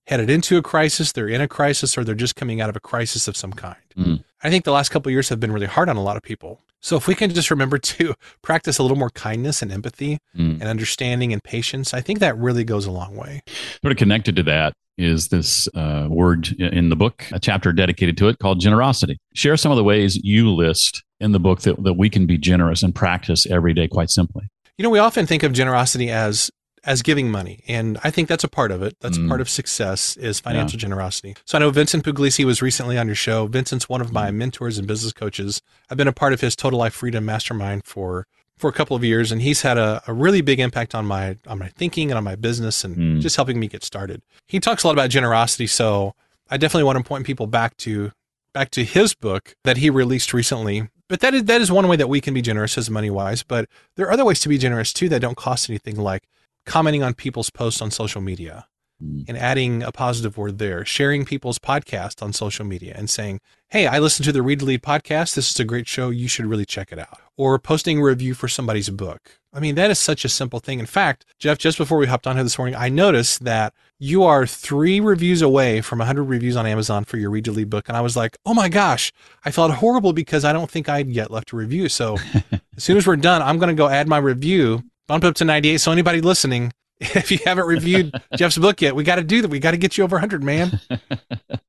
headed 0.07 0.31
into 0.31 0.57
a 0.57 0.63
crisis, 0.63 1.13
they're 1.13 1.29
in 1.29 1.41
a 1.41 1.49
crisis, 1.49 1.99
or 1.99 2.05
they're 2.05 2.15
just 2.15 2.37
coming 2.37 2.61
out 2.61 2.69
of 2.69 2.77
a 2.77 2.81
crisis 2.81 3.27
of 3.27 3.37
some 3.37 3.53
kind. 3.53 3.77
Mm. 3.97 4.25
I 4.43 4.51
think 4.51 4.65
the 4.65 4.73
last 4.73 4.91
couple 4.91 5.11
years 5.11 5.29
have 5.29 5.41
been 5.41 5.53
really 5.53 5.67
hard 5.67 5.89
on 5.89 5.97
a 5.97 6.03
lot 6.03 6.17
of 6.17 6.23
people. 6.23 6.61
So 6.81 6.97
if 6.97 7.09
we 7.09 7.17
can 7.17 7.31
just 7.31 7.51
remember 7.51 7.79
to 7.79 8.15
practice 8.43 8.79
a 8.79 8.83
little 8.83 8.97
more 8.97 9.11
kindness 9.11 9.63
and 9.63 9.73
empathy 9.73 10.19
mm. 10.37 10.61
and 10.61 10.65
understanding 10.65 11.33
and 11.33 11.43
patience, 11.43 11.93
I 11.93 12.01
think 12.01 12.21
that 12.21 12.37
really 12.39 12.63
goes 12.63 12.87
a 12.87 12.93
long 12.93 13.17
way. 13.17 13.41
Sort 13.83 13.93
of 13.93 13.97
connected 13.97 14.37
to 14.37 14.43
that, 14.45 14.75
is 14.99 15.29
this 15.29 15.69
uh, 15.75 16.07
word 16.09 16.49
in 16.59 16.89
the 16.89 16.97
book, 16.97 17.25
a 17.33 17.41
chapter 17.41 17.73
dedicated 17.73 18.17
to 18.19 18.29
it 18.29 18.39
called 18.39 18.61
generosity. 18.61 19.19
Share 19.35 19.57
some 19.57 19.71
of 19.71 19.77
the 19.77 19.85
ways 19.85 20.17
you 20.17 20.51
list 20.51 21.03
in 21.21 21.33
the 21.33 21.41
book 21.41 21.63
that, 21.63 21.83
that 21.83 21.95
we 21.95 22.09
can 22.09 22.27
be 22.27 22.39
generous 22.39 22.83
and 22.83 22.95
practice 22.95 23.47
every 23.51 23.75
day 23.75 23.89
quite 23.89 24.11
simply. 24.11 24.49
You 24.79 24.83
know, 24.83 24.91
we 24.91 24.99
often 24.99 25.27
think 25.27 25.43
of 25.43 25.53
generosity 25.53 26.11
as 26.11 26.51
as 26.87 27.03
giving 27.03 27.31
money. 27.31 27.63
And 27.67 27.99
I 28.05 28.11
think 28.11 28.29
that's 28.29 28.45
a 28.45 28.49
part 28.49 28.71
of 28.71 28.81
it. 28.81 28.97
That's 29.01 29.19
mm. 29.19 29.29
part 29.29 29.41
of 29.41 29.51
success 29.51 30.17
is 30.17 30.39
financial 30.39 30.79
yeah. 30.79 30.83
generosity. 30.83 31.37
So 31.45 31.59
I 31.59 31.61
know 31.61 31.71
Vincent 31.71 32.05
Pugliese 32.05 32.45
was 32.45 32.63
recently 32.63 32.97
on 32.97 33.09
your 33.09 33.17
show. 33.17 33.49
Vincent's 33.49 33.89
one 33.89 34.01
of 34.01 34.13
my 34.13 34.31
mm. 34.31 34.37
mentors 34.37 34.79
and 34.79 34.87
business 34.87 35.13
coaches. 35.13 35.61
I've 35.91 35.99
been 35.99 36.09
a 36.09 36.13
part 36.13 36.33
of 36.33 36.41
his 36.41 36.55
Total 36.55 36.79
Life 36.79 36.95
Freedom 36.95 37.25
Mastermind 37.25 37.85
for 37.85 38.27
for 38.57 38.71
a 38.71 38.73
couple 38.73 38.97
of 38.97 39.05
years 39.05 39.31
and 39.31 39.43
he's 39.43 39.61
had 39.61 39.77
a, 39.77 40.03
a 40.07 40.15
really 40.15 40.41
big 40.41 40.59
impact 40.59 40.95
on 40.95 41.05
my 41.05 41.37
on 41.47 41.59
my 41.59 41.69
thinking 41.69 42.11
and 42.11 42.17
on 42.17 42.25
my 42.25 42.37
business 42.37 42.85
and 42.85 42.97
mm. 42.97 43.21
just 43.21 43.37
helping 43.37 43.61
me 43.61 43.69
get 43.69 43.85
started. 43.85 44.23
He 44.47 44.61
talks 44.61 44.83
a 44.83 44.87
lot 44.87 44.95
about 44.95 45.11
generosity, 45.11 45.67
so 45.67 46.15
I 46.49 46.57
definitely 46.57 46.85
want 46.85 46.99
to 46.99 47.05
point 47.05 47.27
people 47.27 47.47
back 47.47 47.77
to 47.79 48.13
back 48.55 48.71
to 48.71 48.85
his 48.85 49.13
book 49.13 49.55
that 49.65 49.77
he 49.77 49.91
released 49.91 50.33
recently. 50.33 50.89
But 51.09 51.21
that 51.21 51.35
is 51.35 51.45
that 51.45 51.61
is 51.61 51.71
one 51.71 51.87
way 51.89 51.97
that 51.97 52.09
we 52.09 52.21
can 52.21 52.33
be 52.33 52.43
generous 52.43 52.79
as 52.79 52.89
money 52.89 53.11
wise. 53.11 53.43
But 53.43 53.69
there 53.97 54.07
are 54.07 54.13
other 54.13 54.25
ways 54.25 54.41
to 54.41 54.49
be 54.49 54.57
generous 54.57 54.93
too 54.93 55.09
that 55.11 55.21
don't 55.21 55.37
cost 55.37 55.69
anything, 55.69 55.97
like 55.97 56.23
commenting 56.67 57.03
on 57.03 57.15
people's 57.15 57.51
posts 57.51 57.81
on 57.81 57.91
social 57.91 58.21
media 58.21 58.67
mm. 59.03 59.25
and 59.29 59.39
adding 59.39 59.83
a 59.83 59.93
positive 59.93 60.37
word 60.37 60.59
there, 60.59 60.85
sharing 60.85 61.25
people's 61.25 61.59
podcast 61.59 62.23
on 62.23 62.33
social 62.33 62.65
media 62.65 62.95
and 62.97 63.09
saying, 63.09 63.41
Hey, 63.69 63.87
I 63.87 63.99
listened 63.99 64.25
to 64.27 64.33
the 64.33 64.43
Read 64.43 64.61
to 64.61 64.65
Lead 64.65 64.83
podcast. 64.83 65.35
This 65.35 65.51
is 65.51 65.59
a 65.59 65.65
great 65.65 65.89
show. 65.89 66.11
You 66.11 66.29
should 66.29 66.47
really 66.47 66.65
check 66.65 66.93
it 66.93 66.99
out. 66.99 67.19
Or 67.37 67.59
posting 67.59 67.99
a 67.99 68.03
review 68.03 68.35
for 68.35 68.49
somebody's 68.49 68.91
book. 68.91 69.41
I 69.53 69.59
mean, 69.59 69.75
that 69.75 69.91
is 69.91 69.99
such 69.99 70.25
a 70.25 70.29
simple 70.29 70.61
thing. 70.61 70.79
In 70.79 70.87
fact, 70.87 71.25
Jeff, 71.39 71.59
just 71.59 71.79
before 71.79 71.99
we 71.99 72.07
hopped 72.07 72.27
on 72.27 72.37
here 72.37 72.45
this 72.45 72.59
morning, 72.59 72.77
I 72.77 72.89
noticed 72.89 73.45
that 73.45 73.73
you 73.99 74.23
are 74.23 74.47
three 74.47 75.01
reviews 75.01 75.43
away 75.43 75.81
from 75.81 75.99
100 75.99 76.25
reviews 76.25 76.57
on 76.57 76.67
Amazon 76.67 77.05
for 77.05 77.17
your 77.17 77.31
Read 77.31 77.47
to 77.47 77.53
Lead 77.53 77.71
book. 77.71 77.89
And 77.89 77.97
I 77.97 78.03
was 78.03 78.17
like, 78.17 78.37
oh 78.45 78.55
my 78.55 78.69
gosh, 78.69 79.13
I 79.45 79.51
felt 79.51 79.73
horrible 79.73 80.13
because 80.13 80.45
I 80.45 80.53
don't 80.53 80.71
think 80.71 80.89
I'd 80.89 81.09
yet 81.09 81.31
left 81.31 81.53
a 81.53 81.57
review. 81.57 81.89
So 81.89 82.19
as 82.77 82.85
soon 82.85 82.99
as 82.99 83.07
we're 83.07 83.17
done, 83.17 83.43
I'm 83.43 83.59
going 83.59 83.75
to 83.75 83.81
go 83.81 83.89
add 83.89 84.09
my 84.09 84.19
review 84.19 84.85
bump 85.07 85.25
up 85.25 85.35
to 85.37 85.45
98. 85.45 85.79
So 85.79 85.93
anybody 85.93 86.21
listening, 86.21 86.73
if 87.01 87.31
you 87.31 87.39
haven't 87.45 87.67
reviewed 87.67 88.15
Jeff's 88.37 88.59
book 88.59 88.81
yet, 88.81 88.95
we 88.95 89.05
got 89.05 89.17
to 89.17 89.25
do 89.25 89.43
that. 89.43 89.49
We 89.49 89.59
got 89.59 89.73
to 89.73 89.77
get 89.77 89.99
you 89.99 90.05
over 90.05 90.17
100, 90.17 90.43
man. 90.43 90.81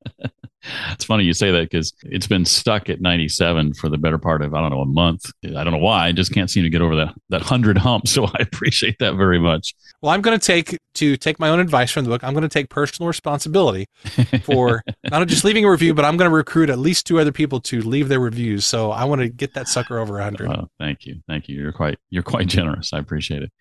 funny 1.08 1.24
you 1.24 1.32
say 1.32 1.50
that 1.50 1.70
because 1.70 1.92
it's 2.04 2.28
been 2.28 2.44
stuck 2.44 2.88
at 2.88 3.00
97 3.00 3.74
for 3.74 3.88
the 3.88 3.98
better 3.98 4.18
part 4.18 4.42
of 4.42 4.54
I 4.54 4.60
don't 4.60 4.70
know 4.70 4.82
a 4.82 4.86
month. 4.86 5.32
I 5.44 5.64
don't 5.64 5.72
know 5.72 5.78
why. 5.78 6.06
I 6.06 6.12
just 6.12 6.32
can't 6.32 6.48
seem 6.48 6.62
to 6.62 6.70
get 6.70 6.82
over 6.82 6.94
that 6.96 7.14
that 7.30 7.42
hundred 7.42 7.78
hump. 7.78 8.06
So 8.06 8.26
I 8.38 8.38
appreciate 8.40 8.98
that 9.00 9.16
very 9.16 9.40
much. 9.40 9.74
Well, 10.00 10.12
I'm 10.12 10.20
going 10.20 10.38
to 10.38 10.46
take 10.46 10.78
to 10.94 11.16
take 11.16 11.40
my 11.40 11.48
own 11.48 11.60
advice 11.60 11.90
from 11.90 12.04
the 12.04 12.10
book. 12.10 12.22
I'm 12.22 12.34
going 12.34 12.42
to 12.42 12.48
take 12.48 12.68
personal 12.68 13.08
responsibility 13.08 13.86
for 14.42 14.82
not 15.10 15.26
just 15.28 15.44
leaving 15.44 15.64
a 15.64 15.70
review, 15.70 15.94
but 15.94 16.04
I'm 16.04 16.16
going 16.16 16.30
to 16.30 16.34
recruit 16.34 16.70
at 16.70 16.78
least 16.78 17.06
two 17.06 17.18
other 17.18 17.32
people 17.32 17.60
to 17.62 17.80
leave 17.82 18.08
their 18.08 18.20
reviews. 18.20 18.66
So 18.66 18.90
I 18.90 19.04
want 19.04 19.20
to 19.20 19.28
get 19.28 19.54
that 19.54 19.68
sucker 19.68 19.98
over 19.98 20.14
100. 20.14 20.50
Oh, 20.50 20.68
thank 20.78 21.06
you, 21.06 21.20
thank 21.26 21.48
you. 21.48 21.60
You're 21.60 21.72
quite 21.72 21.98
you're 22.10 22.22
quite 22.22 22.46
generous. 22.48 22.92
I 22.92 22.98
appreciate 22.98 23.42
it. 23.42 23.52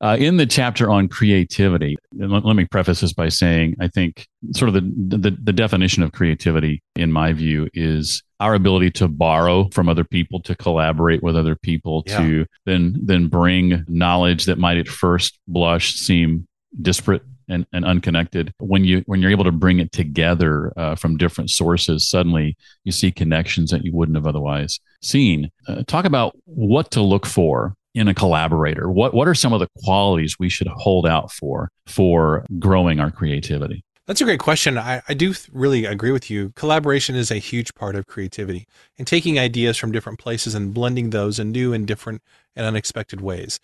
Uh, 0.00 0.16
in 0.18 0.36
the 0.36 0.46
chapter 0.46 0.90
on 0.90 1.08
creativity, 1.08 1.96
let, 2.12 2.44
let 2.44 2.56
me 2.56 2.64
preface 2.64 3.00
this 3.00 3.12
by 3.12 3.28
saying 3.28 3.76
I 3.80 3.88
think 3.88 4.26
sort 4.52 4.68
of 4.68 4.74
the, 4.74 5.18
the 5.18 5.30
the 5.30 5.52
definition 5.52 6.02
of 6.02 6.12
creativity, 6.12 6.79
in 6.96 7.12
my 7.12 7.32
view, 7.32 7.68
is 7.74 8.22
our 8.40 8.54
ability 8.54 8.90
to 8.92 9.08
borrow 9.08 9.68
from 9.70 9.88
other 9.88 10.04
people, 10.04 10.40
to 10.42 10.54
collaborate 10.54 11.22
with 11.22 11.36
other 11.36 11.56
people, 11.56 12.02
yeah. 12.06 12.18
to 12.18 12.46
then 12.66 12.96
then 13.02 13.28
bring 13.28 13.84
knowledge 13.88 14.46
that 14.46 14.58
might 14.58 14.78
at 14.78 14.88
first 14.88 15.38
blush 15.46 15.94
seem 15.94 16.46
disparate 16.80 17.22
and, 17.48 17.66
and 17.72 17.84
unconnected. 17.84 18.54
When 18.58 18.84
you 18.84 19.02
when 19.06 19.20
you're 19.20 19.30
able 19.30 19.44
to 19.44 19.52
bring 19.52 19.80
it 19.80 19.92
together 19.92 20.72
uh, 20.76 20.94
from 20.94 21.16
different 21.16 21.50
sources, 21.50 22.08
suddenly 22.08 22.56
you 22.84 22.92
see 22.92 23.10
connections 23.10 23.70
that 23.70 23.84
you 23.84 23.92
wouldn't 23.92 24.16
have 24.16 24.26
otherwise 24.26 24.80
seen. 25.02 25.50
Uh, 25.68 25.82
talk 25.86 26.04
about 26.04 26.36
what 26.44 26.90
to 26.92 27.02
look 27.02 27.26
for 27.26 27.74
in 27.94 28.08
a 28.08 28.14
collaborator. 28.14 28.88
What 28.88 29.12
what 29.12 29.28
are 29.28 29.34
some 29.34 29.52
of 29.52 29.60
the 29.60 29.68
qualities 29.84 30.36
we 30.38 30.48
should 30.48 30.68
hold 30.68 31.06
out 31.06 31.30
for 31.32 31.70
for 31.86 32.46
growing 32.58 33.00
our 33.00 33.10
creativity? 33.10 33.84
That's 34.10 34.20
a 34.20 34.24
great 34.24 34.40
question. 34.40 34.76
I, 34.76 35.02
I 35.08 35.14
do 35.14 35.34
really 35.52 35.84
agree 35.84 36.10
with 36.10 36.32
you. 36.32 36.50
Collaboration 36.56 37.14
is 37.14 37.30
a 37.30 37.36
huge 37.36 37.76
part 37.76 37.94
of 37.94 38.08
creativity 38.08 38.66
and 38.98 39.06
taking 39.06 39.38
ideas 39.38 39.76
from 39.76 39.92
different 39.92 40.18
places 40.18 40.52
and 40.52 40.74
blending 40.74 41.10
those 41.10 41.38
in 41.38 41.52
new 41.52 41.72
and 41.72 41.86
different 41.86 42.20
and 42.56 42.66
unexpected 42.66 43.20
ways. 43.20 43.60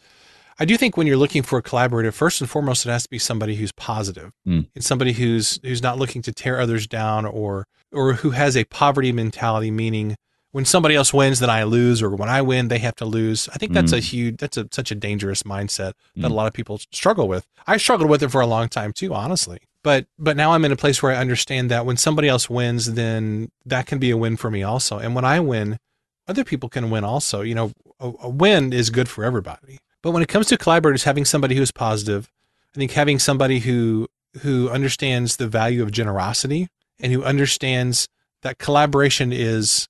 I 0.61 0.65
do 0.65 0.77
think 0.77 0.97
when 0.97 1.09
you're 1.09 1.17
looking 1.17 1.43
for 1.43 1.59
a 1.59 1.63
collaborator, 1.63 2.13
first 2.13 2.41
and 2.41 2.49
foremost, 2.49 2.87
it 2.87 2.91
has 2.91 3.03
to 3.03 3.11
be 3.11 3.19
somebody 3.19 3.57
who's 3.57 3.73
positive 3.73 4.31
mm. 4.47 4.69
and 4.73 4.85
somebody 4.85 5.15
who's 5.15 5.59
who's 5.65 5.83
not 5.83 5.99
looking 5.99 6.23
to 6.23 6.33
tear 6.33 6.61
others 6.61 6.87
down 6.87 7.27
or 7.27 7.67
or 7.91 8.13
who 8.13 8.31
has 8.31 8.57
a 8.57 8.63
poverty 8.67 9.11
mentality, 9.11 9.73
meaning 9.73 10.15
when 10.53 10.65
somebody 10.65 10.95
else 10.95 11.13
wins, 11.13 11.41
then 11.41 11.51
I 11.51 11.65
lose, 11.65 12.01
or 12.01 12.11
when 12.11 12.29
I 12.29 12.41
win, 12.41 12.69
they 12.69 12.79
have 12.79 12.95
to 12.97 13.05
lose. 13.05 13.49
I 13.53 13.59
think 13.59 13.73
that's 13.73 13.93
mm. 13.93 13.99
a 13.99 14.01
huge, 14.01 14.37
that's 14.37 14.57
a, 14.57 14.69
such 14.71 14.93
a 14.93 14.95
dangerous 14.95 15.43
mindset 15.43 15.95
that 16.15 16.29
mm. 16.29 16.31
a 16.31 16.33
lot 16.33 16.47
of 16.47 16.53
people 16.53 16.79
struggle 16.93 17.27
with. 17.27 17.49
I 17.67 17.79
struggled 17.79 18.09
with 18.09 18.23
it 18.23 18.31
for 18.31 18.41
a 18.41 18.47
long 18.47 18.69
time 18.69 18.93
too, 18.93 19.13
honestly 19.13 19.59
but 19.87 20.05
but 20.19 20.37
now 20.37 20.51
I'm 20.51 20.65
in 20.65 20.73
a 20.73 20.77
place 20.77 21.01
where 21.01 21.13
I 21.13 21.21
understand 21.21 21.71
that 21.71 21.87
when 21.87 21.97
somebody 21.97 22.27
else 22.27 22.51
wins, 22.51 22.95
then 22.95 23.53
that 23.65 23.87
can 23.87 24.01
be 24.01 24.11
a 24.11 24.17
win 24.17 24.37
for 24.37 24.51
me 24.51 24.65
also. 24.65 24.99
And 24.99 25.15
when 25.15 25.25
I 25.25 25.39
win, 25.39 25.79
other 26.27 26.43
people 26.43 26.69
can 26.69 26.91
win 26.91 27.05
also. 27.05 27.43
You 27.43 27.55
know, 27.55 27.73
a, 28.01 28.11
a 28.23 28.29
win 28.29 28.73
is 28.73 28.91
good 28.91 29.09
for 29.09 29.23
everybody. 29.23 29.79
But 30.03 30.11
when 30.11 30.25
it 30.25 30.29
comes 30.29 30.49
to 30.49 30.59
collaborators, 30.59 31.05
having 31.05 31.25
somebody 31.25 31.55
who's 31.55 31.71
positive, 31.71 32.33
I 32.75 32.81
think 32.81 32.91
having 32.91 33.21
somebody 33.21 33.61
who 33.61 34.09
who 34.43 34.69
understands 34.71 35.37
the 35.37 35.47
value 35.47 35.85
of 35.85 35.93
generosity 35.93 36.67
and 36.99 37.13
who 37.13 37.23
understands 37.23 38.09
that 38.43 38.59
collaboration 38.59 39.33
is 39.33 39.87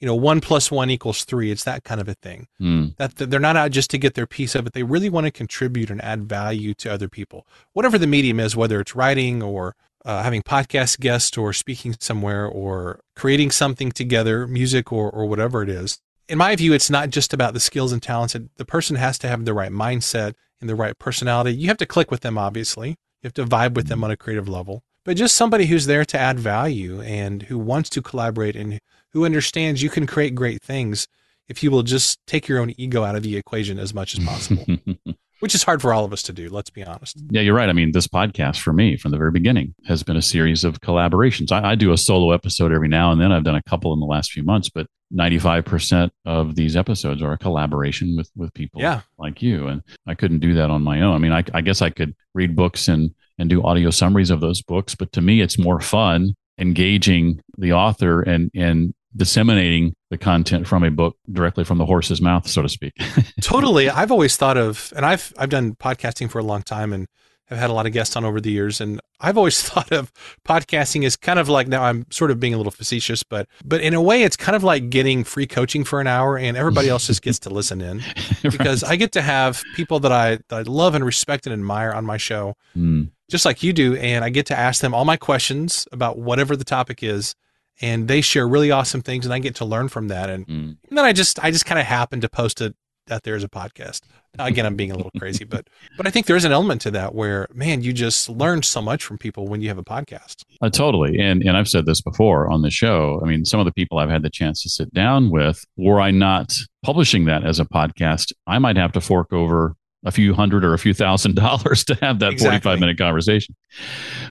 you 0.00 0.06
know, 0.06 0.14
one 0.14 0.40
plus 0.40 0.70
one 0.70 0.90
equals 0.90 1.24
three. 1.24 1.50
It's 1.50 1.64
that 1.64 1.84
kind 1.84 2.00
of 2.00 2.08
a 2.08 2.14
thing. 2.14 2.48
Mm. 2.60 2.96
That, 2.96 3.16
they're 3.16 3.38
not 3.38 3.56
out 3.56 3.70
just 3.70 3.90
to 3.90 3.98
get 3.98 4.14
their 4.14 4.26
piece 4.26 4.54
of 4.54 4.66
it. 4.66 4.72
They 4.72 4.82
really 4.82 5.10
want 5.10 5.26
to 5.26 5.30
contribute 5.30 5.90
and 5.90 6.02
add 6.02 6.28
value 6.28 6.74
to 6.74 6.92
other 6.92 7.08
people, 7.08 7.46
whatever 7.72 7.98
the 7.98 8.06
medium 8.06 8.40
is, 8.40 8.56
whether 8.56 8.80
it's 8.80 8.96
writing 8.96 9.42
or 9.42 9.76
uh, 10.04 10.22
having 10.22 10.42
podcast 10.42 11.00
guests 11.00 11.36
or 11.36 11.52
speaking 11.52 11.94
somewhere 12.00 12.46
or 12.46 13.00
creating 13.14 13.50
something 13.50 13.92
together, 13.92 14.46
music 14.46 14.92
or, 14.92 15.10
or 15.10 15.26
whatever 15.26 15.62
it 15.62 15.68
is. 15.68 15.98
In 16.28 16.38
my 16.38 16.54
view, 16.56 16.72
it's 16.72 16.90
not 16.90 17.10
just 17.10 17.34
about 17.34 17.54
the 17.54 17.60
skills 17.60 17.92
and 17.92 18.02
talents. 18.02 18.36
The 18.56 18.64
person 18.64 18.96
has 18.96 19.18
to 19.18 19.28
have 19.28 19.44
the 19.44 19.52
right 19.52 19.72
mindset 19.72 20.34
and 20.60 20.70
the 20.70 20.76
right 20.76 20.98
personality. 20.98 21.54
You 21.54 21.68
have 21.68 21.76
to 21.78 21.86
click 21.86 22.10
with 22.10 22.20
them, 22.20 22.38
obviously. 22.38 22.90
You 22.90 23.26
have 23.26 23.34
to 23.34 23.44
vibe 23.44 23.74
with 23.74 23.88
them 23.88 23.98
hmm. 23.98 24.04
on 24.04 24.10
a 24.10 24.16
creative 24.16 24.48
level, 24.48 24.82
but 25.04 25.16
just 25.16 25.36
somebody 25.36 25.66
who's 25.66 25.86
there 25.86 26.04
to 26.06 26.18
add 26.18 26.38
value 26.38 27.02
and 27.02 27.42
who 27.44 27.58
wants 27.58 27.90
to 27.90 28.02
collaborate 28.02 28.56
and 28.56 28.80
who 29.12 29.24
understands 29.24 29.82
you 29.82 29.90
can 29.90 30.06
create 30.06 30.34
great 30.34 30.62
things 30.62 31.06
if 31.48 31.62
you 31.62 31.70
will 31.70 31.82
just 31.82 32.24
take 32.26 32.48
your 32.48 32.60
own 32.60 32.72
ego 32.78 33.04
out 33.04 33.16
of 33.16 33.22
the 33.22 33.36
equation 33.36 33.78
as 33.78 33.92
much 33.92 34.16
as 34.16 34.24
possible. 34.24 34.64
Which 35.40 35.54
is 35.54 35.62
hard 35.62 35.80
for 35.80 35.94
all 35.94 36.04
of 36.04 36.12
us 36.12 36.22
to 36.24 36.34
do, 36.34 36.50
let's 36.50 36.68
be 36.68 36.84
honest. 36.84 37.16
Yeah, 37.30 37.40
you're 37.40 37.54
right. 37.54 37.70
I 37.70 37.72
mean, 37.72 37.92
this 37.92 38.06
podcast 38.06 38.60
for 38.60 38.74
me 38.74 38.96
from 38.98 39.10
the 39.10 39.16
very 39.16 39.30
beginning 39.30 39.74
has 39.86 40.02
been 40.02 40.16
a 40.16 40.22
series 40.22 40.64
of 40.64 40.82
collaborations. 40.82 41.50
I, 41.50 41.70
I 41.70 41.74
do 41.76 41.92
a 41.92 41.96
solo 41.96 42.32
episode 42.32 42.72
every 42.72 42.88
now 42.88 43.10
and 43.10 43.20
then. 43.20 43.32
I've 43.32 43.42
done 43.42 43.56
a 43.56 43.62
couple 43.62 43.94
in 43.94 44.00
the 44.00 44.06
last 44.06 44.32
few 44.32 44.42
months, 44.42 44.68
but 44.68 44.86
95% 45.14 46.10
of 46.26 46.56
these 46.56 46.76
episodes 46.76 47.22
are 47.22 47.32
a 47.32 47.38
collaboration 47.38 48.16
with, 48.16 48.30
with 48.36 48.52
people 48.52 48.82
yeah. 48.82 49.00
like 49.18 49.40
you. 49.40 49.66
And 49.66 49.82
I 50.06 50.14
couldn't 50.14 50.40
do 50.40 50.54
that 50.54 50.70
on 50.70 50.82
my 50.82 51.00
own. 51.00 51.14
I 51.14 51.18
mean, 51.18 51.32
I, 51.32 51.42
I 51.54 51.62
guess 51.62 51.80
I 51.80 51.88
could 51.88 52.14
read 52.34 52.54
books 52.54 52.86
and, 52.86 53.14
and 53.38 53.48
do 53.48 53.62
audio 53.62 53.90
summaries 53.90 54.30
of 54.30 54.40
those 54.40 54.60
books, 54.60 54.94
but 54.94 55.10
to 55.12 55.22
me, 55.22 55.40
it's 55.40 55.58
more 55.58 55.80
fun 55.80 56.34
engaging 56.58 57.40
the 57.56 57.72
author 57.72 58.20
and, 58.20 58.50
and 58.54 58.92
disseminating 59.14 59.94
the 60.10 60.18
content 60.18 60.66
from 60.66 60.84
a 60.84 60.90
book 60.90 61.16
directly 61.30 61.64
from 61.64 61.78
the 61.78 61.86
horse's 61.86 62.20
mouth, 62.20 62.48
so 62.48 62.62
to 62.62 62.68
speak. 62.68 62.92
totally. 63.40 63.88
I've 63.88 64.12
always 64.12 64.36
thought 64.36 64.56
of, 64.56 64.92
and 64.96 65.04
I've 65.04 65.32
I've 65.38 65.50
done 65.50 65.74
podcasting 65.74 66.30
for 66.30 66.38
a 66.38 66.44
long 66.44 66.62
time, 66.62 66.92
and 66.92 67.06
have 67.50 67.58
had 67.58 67.70
a 67.70 67.72
lot 67.72 67.84
of 67.84 67.92
guests 67.92 68.16
on 68.16 68.24
over 68.24 68.40
the 68.40 68.50
years, 68.50 68.80
and 68.80 69.00
I've 69.20 69.36
always 69.36 69.60
thought 69.68 69.92
of 69.92 70.12
podcasting 70.46 71.04
as 71.04 71.16
kind 71.16 71.38
of 71.38 71.48
like 71.48 71.68
now 71.68 71.82
I'm 71.82 72.06
sort 72.10 72.30
of 72.30 72.40
being 72.40 72.54
a 72.54 72.56
little 72.56 72.70
facetious, 72.70 73.22
but 73.22 73.48
but 73.64 73.80
in 73.80 73.94
a 73.94 74.00
way 74.00 74.22
it's 74.22 74.36
kind 74.36 74.56
of 74.56 74.64
like 74.64 74.90
getting 74.90 75.24
free 75.24 75.46
coaching 75.46 75.84
for 75.84 76.00
an 76.00 76.06
hour, 76.06 76.38
and 76.38 76.56
everybody 76.56 76.88
else 76.88 77.06
just 77.06 77.22
gets 77.22 77.38
to 77.40 77.50
listen 77.50 77.80
in 77.80 78.02
because 78.42 78.82
right. 78.82 78.92
I 78.92 78.96
get 78.96 79.12
to 79.12 79.22
have 79.22 79.62
people 79.74 80.00
that 80.00 80.12
I 80.12 80.38
that 80.48 80.56
I 80.56 80.62
love 80.62 80.94
and 80.94 81.04
respect 81.04 81.46
and 81.46 81.52
admire 81.52 81.92
on 81.92 82.06
my 82.06 82.16
show. 82.16 82.54
Mm. 82.76 83.10
Just 83.28 83.44
like 83.44 83.62
you 83.62 83.72
do, 83.72 83.96
and 83.96 84.24
I 84.24 84.30
get 84.30 84.46
to 84.46 84.58
ask 84.58 84.80
them 84.80 84.92
all 84.92 85.04
my 85.04 85.16
questions 85.16 85.86
about 85.92 86.18
whatever 86.18 86.56
the 86.56 86.64
topic 86.64 87.02
is, 87.02 87.36
and 87.80 88.08
they 88.08 88.20
share 88.20 88.46
really 88.46 88.70
awesome 88.70 89.02
things 89.02 89.24
and 89.24 89.32
I 89.32 89.38
get 89.38 89.56
to 89.56 89.64
learn 89.64 89.88
from 89.88 90.08
that. 90.08 90.30
And, 90.30 90.46
mm. 90.46 90.76
and 90.88 90.98
then 90.98 91.04
I 91.04 91.12
just, 91.12 91.42
I 91.42 91.50
just 91.50 91.66
kind 91.66 91.80
of 91.80 91.86
happen 91.86 92.20
to 92.20 92.28
post 92.28 92.60
it 92.60 92.74
out 93.10 93.22
there 93.24 93.34
as 93.34 93.42
a 93.42 93.48
podcast. 93.48 94.02
Now, 94.38 94.46
again, 94.46 94.64
I'm 94.64 94.76
being 94.76 94.92
a 94.92 94.96
little 94.96 95.10
crazy, 95.18 95.44
but, 95.44 95.68
but 95.96 96.06
I 96.06 96.10
think 96.10 96.26
there 96.26 96.36
is 96.36 96.44
an 96.44 96.52
element 96.52 96.80
to 96.82 96.90
that 96.92 97.14
where, 97.14 97.48
man, 97.52 97.82
you 97.82 97.92
just 97.92 98.28
learn 98.28 98.62
so 98.62 98.80
much 98.80 99.02
from 99.02 99.18
people 99.18 99.48
when 99.48 99.60
you 99.60 99.68
have 99.68 99.78
a 99.78 99.84
podcast. 99.84 100.44
Uh, 100.60 100.70
totally. 100.70 101.18
And, 101.18 101.42
and 101.42 101.56
I've 101.56 101.68
said 101.68 101.86
this 101.86 102.00
before 102.00 102.48
on 102.50 102.62
the 102.62 102.70
show. 102.70 103.20
I 103.22 103.26
mean, 103.26 103.44
some 103.44 103.58
of 103.58 103.66
the 103.66 103.72
people 103.72 103.98
I've 103.98 104.10
had 104.10 104.22
the 104.22 104.30
chance 104.30 104.62
to 104.62 104.68
sit 104.68 104.94
down 104.94 105.30
with, 105.30 105.64
were 105.76 106.00
I 106.00 106.10
not 106.12 106.52
publishing 106.84 107.24
that 107.24 107.44
as 107.44 107.58
a 107.58 107.64
podcast, 107.64 108.32
I 108.46 108.58
might 108.58 108.76
have 108.76 108.92
to 108.92 109.00
fork 109.00 109.32
over 109.32 109.74
a 110.04 110.10
few 110.10 110.34
hundred 110.34 110.64
or 110.64 110.72
a 110.74 110.78
few 110.78 110.94
thousand 110.94 111.34
dollars 111.36 111.84
to 111.84 111.94
have 111.96 112.18
that 112.20 112.32
Exactly. 112.32 112.58
45 112.60 112.80
minute 112.80 112.98
conversation. 112.98 113.54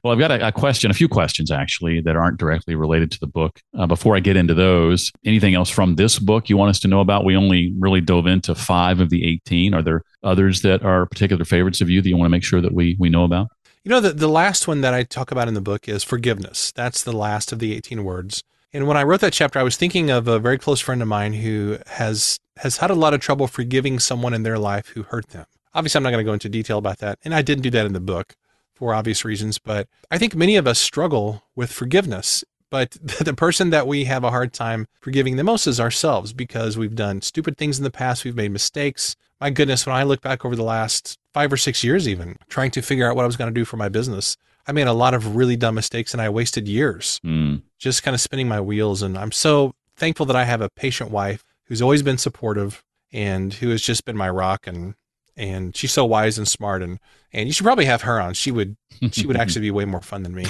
Well, 0.03 0.13
I've 0.13 0.19
got 0.19 0.31
a, 0.31 0.47
a 0.47 0.51
question, 0.51 0.89
a 0.89 0.93
few 0.93 1.07
questions 1.07 1.51
actually 1.51 2.01
that 2.01 2.15
aren't 2.15 2.37
directly 2.37 2.75
related 2.75 3.11
to 3.11 3.19
the 3.19 3.27
book. 3.27 3.59
Uh, 3.77 3.87
before 3.87 4.15
I 4.15 4.19
get 4.19 4.35
into 4.35 4.53
those, 4.53 5.11
anything 5.25 5.55
else 5.55 5.69
from 5.69 5.95
this 5.95 6.19
book 6.19 6.49
you 6.49 6.57
want 6.57 6.69
us 6.69 6.79
to 6.81 6.87
know 6.87 7.01
about? 7.01 7.25
We 7.25 7.35
only 7.35 7.73
really 7.77 8.01
dove 8.01 8.27
into 8.27 8.55
five 8.55 8.99
of 8.99 9.09
the 9.09 9.27
18. 9.27 9.73
Are 9.73 9.81
there 9.81 10.03
others 10.23 10.61
that 10.61 10.83
are 10.83 11.05
particular 11.05 11.45
favorites 11.45 11.81
of 11.81 11.89
you 11.89 12.01
that 12.01 12.09
you 12.09 12.17
want 12.17 12.25
to 12.25 12.31
make 12.31 12.43
sure 12.43 12.61
that 12.61 12.73
we, 12.73 12.95
we 12.99 13.09
know 13.09 13.23
about? 13.23 13.47
You 13.83 13.89
know, 13.91 14.01
the, 14.01 14.11
the 14.11 14.27
last 14.27 14.67
one 14.67 14.81
that 14.81 14.93
I 14.93 15.03
talk 15.03 15.31
about 15.31 15.47
in 15.47 15.53
the 15.53 15.61
book 15.61 15.87
is 15.87 16.03
forgiveness. 16.03 16.71
That's 16.73 17.01
the 17.03 17.13
last 17.13 17.51
of 17.51 17.59
the 17.59 17.73
18 17.73 18.03
words. 18.03 18.43
And 18.73 18.87
when 18.87 18.97
I 18.97 19.03
wrote 19.03 19.21
that 19.21 19.33
chapter, 19.33 19.57
I 19.57 19.63
was 19.63 19.77
thinking 19.77 20.11
of 20.11 20.27
a 20.27 20.37
very 20.37 20.57
close 20.57 20.79
friend 20.79 21.01
of 21.01 21.07
mine 21.07 21.33
who 21.33 21.79
has 21.87 22.39
has 22.57 22.77
had 22.77 22.91
a 22.91 22.95
lot 22.95 23.13
of 23.13 23.21
trouble 23.21 23.47
forgiving 23.47 23.99
someone 23.99 24.33
in 24.33 24.43
their 24.43 24.59
life 24.59 24.89
who 24.89 25.03
hurt 25.03 25.29
them. 25.29 25.45
Obviously, 25.73 25.99
I'm 25.99 26.03
not 26.03 26.11
going 26.11 26.23
to 26.23 26.29
go 26.29 26.33
into 26.33 26.49
detail 26.49 26.77
about 26.77 26.99
that, 26.99 27.19
and 27.23 27.33
I 27.33 27.41
didn't 27.41 27.63
do 27.63 27.69
that 27.71 27.85
in 27.85 27.93
the 27.93 27.99
book 27.99 28.35
for 28.73 28.93
obvious 28.93 29.25
reasons. 29.25 29.59
But 29.59 29.87
I 30.09 30.17
think 30.17 30.35
many 30.35 30.55
of 30.55 30.67
us 30.67 30.79
struggle 30.79 31.43
with 31.55 31.71
forgiveness. 31.71 32.43
But 32.71 32.91
the 33.01 33.33
person 33.33 33.71
that 33.71 33.87
we 33.87 34.05
have 34.05 34.23
a 34.23 34.29
hard 34.29 34.53
time 34.53 34.87
forgiving 35.01 35.35
the 35.35 35.43
most 35.43 35.67
is 35.67 35.79
ourselves 35.79 36.33
because 36.33 36.77
we've 36.77 36.95
done 36.95 37.21
stupid 37.21 37.57
things 37.57 37.77
in 37.77 37.83
the 37.83 37.91
past. 37.91 38.23
We've 38.23 38.35
made 38.35 38.51
mistakes. 38.51 39.15
My 39.41 39.49
goodness, 39.49 39.85
when 39.85 39.95
I 39.95 40.03
look 40.03 40.21
back 40.21 40.43
over 40.43 40.55
the 40.55 40.63
last 40.63 41.17
five 41.33 41.51
or 41.51 41.57
six 41.57 41.83
years, 41.83 42.07
even 42.07 42.37
trying 42.49 42.71
to 42.71 42.81
figure 42.81 43.09
out 43.09 43.15
what 43.15 43.23
I 43.23 43.27
was 43.27 43.37
going 43.37 43.53
to 43.53 43.59
do 43.59 43.65
for 43.65 43.77
my 43.77 43.89
business, 43.89 44.35
I 44.67 44.71
made 44.71 44.87
a 44.87 44.93
lot 44.93 45.13
of 45.13 45.35
really 45.35 45.55
dumb 45.55 45.75
mistakes 45.75 46.13
and 46.13 46.21
I 46.21 46.29
wasted 46.29 46.67
years 46.67 47.19
Mm, 47.23 47.63
just 47.79 48.03
kind 48.03 48.13
of 48.13 48.21
spinning 48.21 48.47
my 48.47 48.61
wheels. 48.61 49.01
And 49.01 49.17
I'm 49.17 49.31
so 49.31 49.73
thankful 49.95 50.25
that 50.27 50.35
I 50.35 50.43
have 50.43 50.61
a 50.61 50.69
patient 50.69 51.09
wife 51.09 51.43
who's 51.65 51.81
always 51.81 52.03
been 52.03 52.17
supportive 52.17 52.83
and 53.11 53.53
who 53.53 53.69
has 53.69 53.81
just 53.81 54.05
been 54.05 54.17
my 54.17 54.29
rock. 54.29 54.67
And, 54.67 54.95
and 55.39 55.75
she's 55.75 55.91
so 55.91 56.05
wise 56.05 56.37
and 56.37 56.47
smart. 56.47 56.83
And, 56.83 56.99
and 57.33 57.47
you 57.47 57.53
should 57.53 57.63
probably 57.63 57.85
have 57.85 58.03
her 58.03 58.19
on. 58.21 58.33
She 58.33 58.51
would, 58.51 58.75
she 59.11 59.25
would 59.25 59.37
actually 59.39 59.61
be 59.61 59.71
way 59.71 59.85
more 59.85 60.01
fun 60.01 60.23
than 60.23 60.35
me 60.35 60.45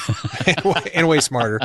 and, 0.48 0.62
way, 0.66 0.92
and 0.94 1.08
way 1.08 1.20
smarter. 1.20 1.60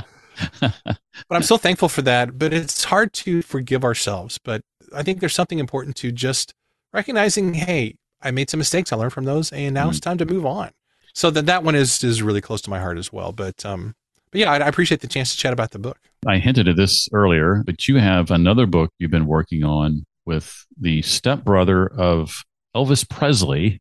But 0.61 1.37
I'm 1.37 1.43
so 1.43 1.57
thankful 1.57 1.89
for 1.89 2.03
that. 2.03 2.39
But 2.39 2.53
it's 2.53 2.85
hard 2.85 3.13
to 3.15 3.43
forgive 3.43 3.85
ourselves. 3.85 4.39
But 4.39 4.63
I 4.95 5.03
think 5.03 5.21
there's 5.21 5.35
something 5.35 5.59
important 5.59 5.97
to 5.97 6.13
just 6.13 6.55
recognizing, 6.93 7.55
hey, 7.55 7.97
I 8.23 8.31
made 8.31 8.51
some 8.51 8.59
mistakes. 8.59 8.93
I 8.93 8.97
learned 8.97 9.13
from 9.13 9.25
those, 9.25 9.53
and 9.53 9.75
now 9.75 9.91
it's 9.91 10.01
time 10.01 10.19
to 10.19 10.27
move 10.27 10.47
on. 10.47 10.71
So 11.13 11.31
that 11.31 11.47
that 11.47 11.63
one 11.63 11.75
is 11.75 12.03
is 12.03 12.23
really 12.23 12.41
close 12.41 12.61
to 12.63 12.71
my 12.71 12.81
heart 12.81 12.99
as 12.99 13.13
well. 13.13 13.33
But 13.33 13.65
um, 13.65 13.95
but 14.33 14.41
yeah, 14.41 14.51
I, 14.51 14.57
I 14.57 14.69
appreciate 14.69 15.01
the 15.01 15.07
chance 15.07 15.33
to 15.33 15.39
chat 15.39 15.53
about 15.53 15.71
the 15.71 15.79
book. 15.79 15.99
I 16.27 16.39
hinted 16.39 16.67
at 16.67 16.77
this 16.77 17.09
earlier, 17.13 17.63
but 17.65 17.87
you 17.87 17.99
have 17.99 18.31
another 18.31 18.67
book 18.67 18.91
you've 18.99 19.11
been 19.11 19.27
working 19.27 19.63
on 19.63 20.05
with 20.25 20.67
the 20.81 21.03
stepbrother 21.03 21.87
of 21.87 22.45
Elvis 22.75 23.09
Presley 23.09 23.81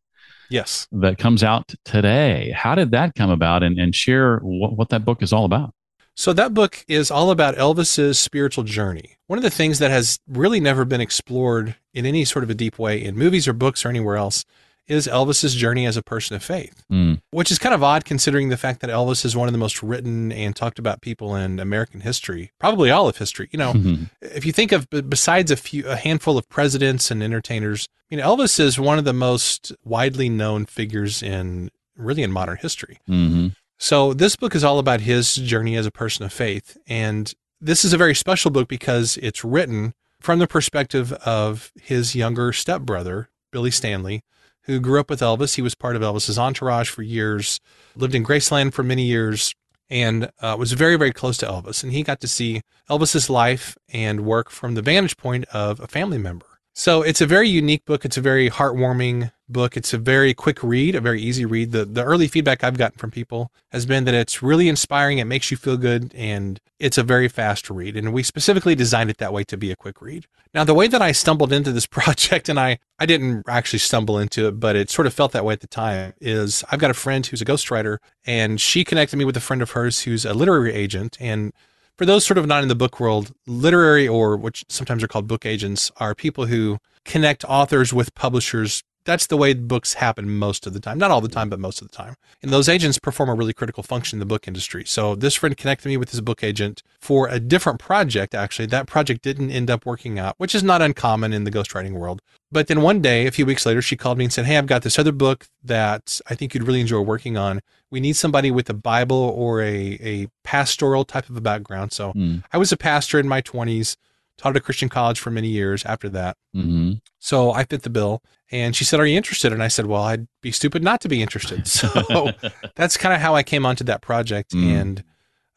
Yes. 0.50 0.88
that 0.92 1.18
comes 1.18 1.44
out 1.44 1.74
today. 1.84 2.52
How 2.56 2.76
did 2.76 2.92
that 2.92 3.16
come 3.16 3.30
about? 3.30 3.64
And, 3.64 3.80
and 3.80 3.96
share 3.96 4.38
what, 4.40 4.78
what 4.78 4.90
that 4.90 5.04
book 5.04 5.24
is 5.24 5.34
all 5.34 5.46
about. 5.46 5.74
So 6.16 6.32
that 6.34 6.54
book 6.54 6.86
is 6.88 7.10
all 7.10 7.32
about 7.32 7.56
Elvis's 7.56 8.20
spiritual 8.20 8.64
journey. 8.64 9.18
One 9.26 9.40
of 9.40 9.44
the 9.44 9.50
things 9.50 9.80
that 9.80 9.90
has 9.90 10.20
really 10.28 10.60
never 10.60 10.86
been 10.86 11.02
explored 11.02 11.76
in 11.94 12.06
any 12.06 12.24
sort 12.24 12.44
of 12.44 12.52
a 12.52 12.54
deep 12.54 12.78
way 12.78 13.04
in 13.04 13.18
movies 13.18 13.48
or 13.48 13.54
books 13.54 13.84
or 13.84 13.90
anywhere 13.90 14.16
else 14.16 14.46
is 14.88 15.08
Elvis's 15.08 15.56
journey 15.56 15.86
as 15.86 15.96
a 15.96 16.02
person 16.04 16.36
of 16.36 16.44
faith. 16.44 16.84
Mm, 16.92 17.22
which 17.32 17.52
is 17.52 17.58
kind 17.60 17.74
of 17.74 17.84
odd 17.84 18.06
considering 18.06 18.50
the 18.50 18.58
fact 18.58 18.82
that 18.82 18.90
Elvis 18.90 19.24
is 19.24 19.36
one 19.36 19.48
of 19.48 19.52
the 19.54 19.58
most 19.58 19.82
written 19.82 20.32
and 20.32 20.56
talked 20.56 20.78
about 20.80 21.02
people 21.02 21.36
in 21.36 21.60
American 21.60 22.02
history, 22.02 22.52
probably 22.60 22.92
all 22.92 23.08
of 23.08 23.18
history. 23.18 23.50
You 23.52 23.60
know, 23.60 23.74
mhm, 23.74 24.10
if 24.22 24.46
you 24.46 24.52
think 24.52 24.72
of 24.72 24.90
besides 24.90 25.52
a 25.52 25.56
few, 25.56 25.88
a 25.88 25.96
handful 25.96 26.38
of 26.38 26.50
presidents 26.50 27.10
and 27.12 27.24
entertainers, 27.24 27.88
you 28.10 28.18
know, 28.18 28.36
Elvis 28.36 28.60
is 28.60 28.80
one 28.80 29.00
of 29.00 29.06
the 29.06 29.14
most 29.14 29.72
widely 29.84 30.30
known 30.30 30.66
figures 30.66 31.24
in 31.24 31.70
really 31.96 32.24
in 32.24 32.32
modern 32.32 32.58
history. 32.58 33.00
mhm. 33.10 33.56
So 33.80 34.14
this 34.14 34.36
book 34.36 34.56
is 34.56 34.64
all 34.64 34.80
about 34.80 35.02
his 35.02 35.36
journey 35.36 35.76
as 35.76 35.86
a 35.86 35.92
person 35.92 36.26
of 36.26 36.32
faith, 36.32 36.78
and 36.88 37.34
this 37.60 37.84
is 37.86 37.94
a 37.94 37.98
very 37.98 38.16
special 38.16 38.52
book 38.52 38.68
because 38.68 39.18
it's 39.22 39.44
written 39.44 39.94
from 40.22 40.40
the 40.40 40.48
perspective 40.48 41.12
of 41.26 41.72
his 41.82 42.16
younger 42.16 42.54
stepbrother, 42.54 43.30
Billy 43.52 43.72
Stanley, 43.72 44.24
who 44.64 44.80
grew 44.80 45.00
up 45.00 45.10
with 45.10 45.22
Elvis. 45.22 45.56
He 45.56 45.62
was 45.62 45.76
part 45.76 45.96
of 45.96 46.02
Elvis's 46.02 46.38
entourage 46.38 46.90
for 46.90 47.02
years, 47.02 47.60
lived 47.96 48.16
in 48.16 48.24
Graceland 48.26 48.74
for 48.74 48.84
many 48.84 49.04
years, 49.04 49.54
and 49.90 50.32
uh, 50.40 50.56
was 50.58 50.72
very, 50.74 50.96
very 50.96 51.12
close 51.12 51.38
to 51.38 51.46
Elvis. 51.46 51.84
And 51.84 51.92
he 51.92 52.04
got 52.04 52.20
to 52.22 52.28
see 52.28 52.62
Elvis's 52.90 53.30
life 53.30 53.78
and 53.92 54.22
work 54.22 54.50
from 54.50 54.76
the 54.76 54.82
vantage 54.82 55.18
point 55.18 55.46
of 55.54 55.80
a 55.80 55.88
family 55.88 56.18
member. 56.18 56.46
So 56.76 57.04
it's 57.04 57.22
a 57.22 57.28
very 57.28 57.48
unique 57.48 57.86
book. 57.86 58.04
It's 58.04 58.18
a 58.18 58.22
very 58.22 58.50
heartwarming 58.50 59.32
book. 59.48 59.78
It's 59.78 59.94
a 59.94 60.00
very 60.00 60.34
quick 60.34 60.64
read, 60.64 60.96
a 60.96 61.02
very 61.02 61.22
easy 61.22 61.46
read. 61.46 61.72
The 61.72 61.86
the 61.86 62.04
early 62.04 62.28
feedback 62.28 62.64
I've 62.64 62.80
gotten 62.80 62.98
from 62.98 63.12
people 63.12 63.52
has 63.72 63.86
been 63.86 64.06
that 64.06 64.16
it's 64.16 64.42
really 64.42 64.68
inspiring. 64.68 65.20
It 65.20 65.26
makes 65.26 65.52
you 65.52 65.58
feel 65.58 65.78
good, 65.78 66.12
and 66.16 66.60
it's 66.80 66.98
a 66.98 67.04
very 67.04 67.28
fast 67.28 67.70
read. 67.70 67.96
And 67.96 68.12
we 68.12 68.24
specifically 68.24 68.74
designed 68.74 69.12
it 69.12 69.20
that 69.20 69.32
way 69.32 69.44
to 69.44 69.56
be 69.56 69.72
a 69.72 69.76
quick 69.76 70.02
read. 70.02 70.26
Now, 70.56 70.64
the 70.64 70.74
way 70.74 70.88
that 70.88 71.02
I 71.02 71.12
stumbled 71.12 71.54
into 71.54 71.72
this 71.72 71.86
project, 72.00 72.50
and 72.50 72.60
I 72.60 72.80
I 72.98 73.06
didn't 73.06 73.44
actually 73.48 73.80
stumble 73.80 74.18
into 74.18 74.48
it, 74.48 74.60
but 74.60 74.76
it 74.76 74.90
sort 74.90 75.06
of 75.06 75.14
felt 75.14 75.32
that 75.34 75.46
way 75.46 75.54
at 75.54 75.62
the 75.62 75.68
time, 75.68 76.14
is 76.20 76.64
I've 76.72 76.80
got 76.80 76.90
a 76.90 76.96
friend 76.96 77.24
who's 77.24 77.42
a 77.42 77.46
ghostwriter, 77.46 78.00
and 78.26 78.60
she 78.60 78.84
connected 78.84 79.18
me 79.18 79.26
with 79.26 79.38
a 79.38 79.42
friend 79.42 79.62
of 79.62 79.72
hers 79.72 80.02
who's 80.02 80.26
a 80.26 80.34
literary 80.34 80.74
agent, 80.74 81.18
and 81.20 81.54
for 81.98 82.06
those 82.06 82.26
sort 82.26 82.38
of 82.38 82.48
not 82.48 82.64
in 82.64 82.70
the 82.70 82.76
book 82.76 83.00
world, 83.00 83.32
literary 83.46 84.08
or 84.08 84.36
which 84.36 84.66
sometimes 84.70 85.04
are 85.04 85.08
called 85.08 85.28
book 85.28 85.46
agents 85.46 85.92
are 85.98 86.16
people 86.16 86.48
who 86.48 86.78
connect 87.06 87.44
authors 87.46 87.94
with 87.94 88.16
publishers. 88.16 88.84
That's 89.06 89.28
the 89.28 89.36
way 89.36 89.54
books 89.54 89.96
happen 89.96 90.38
most 90.38 90.66
of 90.66 90.74
the 90.74 90.80
time. 90.80 90.98
Not 90.98 91.12
all 91.12 91.20
the 91.20 91.28
time, 91.28 91.50
but 91.50 91.60
most 91.60 91.82
of 91.82 91.92
the 91.92 91.96
time. 91.96 92.16
And 92.42 92.52
those 92.52 92.70
agents 92.70 92.98
perform 92.98 93.30
a 93.30 93.34
really 93.34 93.52
critical 93.52 93.84
function 93.84 94.16
in 94.16 94.20
the 94.22 94.26
book 94.26 94.48
industry. 94.48 94.86
So 94.86 95.14
this 95.14 95.36
friend 95.36 95.58
connected 95.58 95.90
me 95.90 95.98
with 95.98 96.12
his 96.12 96.22
book 96.22 96.42
agent 96.42 96.82
for 97.02 97.28
a 97.28 97.38
different 97.38 97.80
project, 97.80 98.34
actually. 98.34 98.68
That 98.68 98.88
project 98.88 99.22
didn't 99.22 99.52
end 99.52 99.70
up 99.70 99.86
working 99.86 100.20
out, 100.20 100.36
which 100.38 100.56
is 100.56 100.64
not 100.64 100.82
uncommon 100.82 101.34
in 101.34 101.44
the 101.44 101.52
ghostwriting 101.52 101.92
world. 101.92 102.22
But 102.54 102.68
then 102.68 102.82
one 102.82 103.02
day, 103.02 103.26
a 103.28 103.32
few 103.32 103.46
weeks 103.46 103.66
later, 103.66 103.82
she 103.82 103.96
called 103.98 104.18
me 104.18 104.26
and 104.26 104.32
said, 104.34 104.46
Hey, 104.46 104.58
I've 104.58 104.68
got 104.68 104.84
this 104.84 104.98
other 105.00 105.12
book 105.12 105.48
that 105.64 106.22
I 106.30 106.36
think 106.36 106.54
you'd 106.54 106.64
really 106.64 106.82
enjoy 106.82 107.02
working 107.02 107.36
on. 107.36 107.62
We 107.92 108.00
need 108.00 108.16
somebody 108.16 108.52
with 108.52 108.70
a 108.70 108.74
Bible 108.74 109.18
or 109.36 109.62
a, 109.62 109.98
a 110.02 110.28
pastoral 110.44 111.04
type 111.06 111.30
of 111.30 111.36
a 111.38 111.42
background. 111.42 111.92
So 111.92 112.14
Mm, 112.14 112.44
I 112.54 112.58
was 112.58 112.72
a 112.72 112.78
pastor 112.78 113.20
in 113.20 113.28
my 113.28 113.42
20s, 113.42 113.98
taught 114.38 114.50
at 114.52 114.58
a 114.58 114.60
Christian 114.62 114.90
college 114.90 115.20
for 115.20 115.30
many 115.32 115.48
years 115.50 115.84
after 115.86 116.10
that. 116.10 116.38
mhm. 116.56 117.02
So 117.20 117.52
I 117.54 117.64
fit 117.64 117.84
the 117.84 117.90
bill. 117.90 118.22
And 118.52 118.76
she 118.76 118.84
said, 118.84 119.00
Are 119.00 119.06
you 119.06 119.18
interested? 119.18 119.52
And 119.54 119.64
I 119.64 119.68
said, 119.68 119.86
Well, 119.88 120.04
I'd 120.04 120.28
be 120.42 120.52
stupid 120.52 120.84
not 120.84 121.02
to 121.02 121.10
be 121.10 121.22
interested. 121.22 121.68
So 121.80 122.32
that's 122.76 122.98
kind 122.98 123.14
of 123.16 123.22
how 123.22 123.36
I 123.36 123.44
came 123.44 123.66
onto 123.66 123.84
that 123.86 124.02
project. 124.02 124.52
Mm. 124.54 124.64
And 124.82 125.04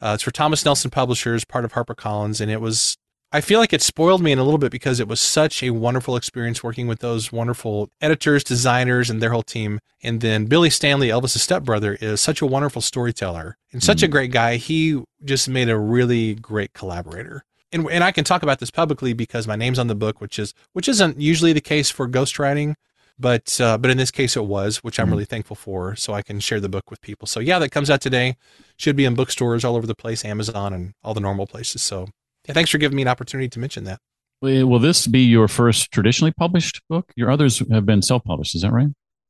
uh, 0.01 0.13
it's 0.15 0.23
for 0.23 0.31
Thomas 0.31 0.65
Nelson 0.65 0.91
Publishers, 0.91 1.45
part 1.45 1.65
of 1.65 1.73
HarperCollins. 1.73 2.41
And 2.41 2.51
it 2.51 2.61
was, 2.61 2.97
I 3.33 3.41
feel 3.41 3.59
like 3.59 3.73
it 3.73 3.83
spoiled 3.83 4.23
me 4.23 4.31
in 4.33 4.39
a 4.39 4.45
little 4.45 4.57
bit 4.59 4.71
because 4.71 5.01
it 5.01 5.09
was 5.09 5.21
such 5.21 5.63
a 5.63 5.71
wonderful 5.71 6.17
experience 6.17 6.63
working 6.63 6.87
with 6.87 7.01
those 7.01 7.33
wonderful 7.33 7.91
editors, 8.01 8.45
designers, 8.45 9.11
and 9.11 9.21
their 9.21 9.31
whole 9.31 9.43
team. 9.43 9.81
And 10.03 10.21
then 10.21 10.47
Billy 10.47 10.71
Stanley, 10.71 11.09
Elvis's 11.09 11.43
stepbrother, 11.43 11.95
is 12.01 12.21
such 12.21 12.41
a 12.41 12.47
wonderful 12.47 12.81
storyteller 12.81 13.57
and 13.73 13.83
such 13.83 14.03
a 14.03 14.09
great 14.09 14.31
guy. 14.31 14.57
He 14.57 15.03
just 15.25 15.49
made 15.49 15.69
a 15.69 15.79
really 15.79 16.35
great 16.37 16.73
collaborator. 16.73 17.45
And, 17.73 17.91
and 17.91 18.05
I 18.05 18.13
can 18.13 18.23
talk 18.25 18.45
about 18.45 18.61
this 18.61 18.71
publicly 18.71 19.13
because 19.13 19.49
my 19.49 19.57
name's 19.57 19.81
on 19.81 19.89
the 19.89 19.97
book, 19.97 20.21
which 20.21 20.39
is 20.39 20.55
which 20.73 20.89
isn't 20.89 21.21
usually 21.21 21.53
the 21.53 21.61
case 21.61 21.91
for 21.91 22.09
ghostwriting, 22.09 22.75
but 23.19 23.61
uh, 23.61 23.77
but 23.77 23.91
in 23.91 23.99
this 23.99 24.13
case 24.13 24.37
it 24.37 24.45
was, 24.47 24.79
which 24.79 25.01
I'm 25.01 25.09
Mhm. 25.09 25.11
really 25.11 25.25
thankful 25.25 25.57
for. 25.57 25.97
So 25.97 26.15
I 26.15 26.23
can 26.23 26.39
share 26.39 26.61
the 26.61 26.69
book 26.69 26.91
with 26.93 27.01
people. 27.01 27.27
So 27.27 27.41
yeah, 27.41 27.59
that 27.59 27.71
comes 27.71 27.91
out 27.91 28.01
today. 28.01 28.37
Should 28.77 28.95
be 28.95 29.05
in 29.05 29.15
bookstores 29.15 29.65
all 29.65 29.75
over 29.75 29.87
the 29.87 29.97
place, 29.97 30.25
Amazon 30.25 30.73
and 30.73 30.95
all 31.03 31.13
the 31.13 31.21
normal 31.21 31.49
places. 31.49 31.83
So 31.83 32.09
yeah, 32.47 32.55
thanks 32.55 32.71
for 32.71 32.79
giving 32.79 32.97
me 32.97 33.03
an 33.03 33.09
opportunity 33.09 33.49
to 33.49 33.59
mention 33.59 33.85
that. 33.85 34.01
Will 34.43 34.79
this 34.79 35.07
be 35.07 35.21
your 35.21 35.49
first 35.49 35.91
traditionally 35.91 36.33
published 36.37 36.83
book? 36.89 37.13
Your 37.17 37.31
others 37.31 37.63
have 37.71 37.87
been 37.87 38.03
self 38.03 38.25
published, 38.25 38.55
is 38.55 38.63
that 38.63 38.73
right? 38.73 38.89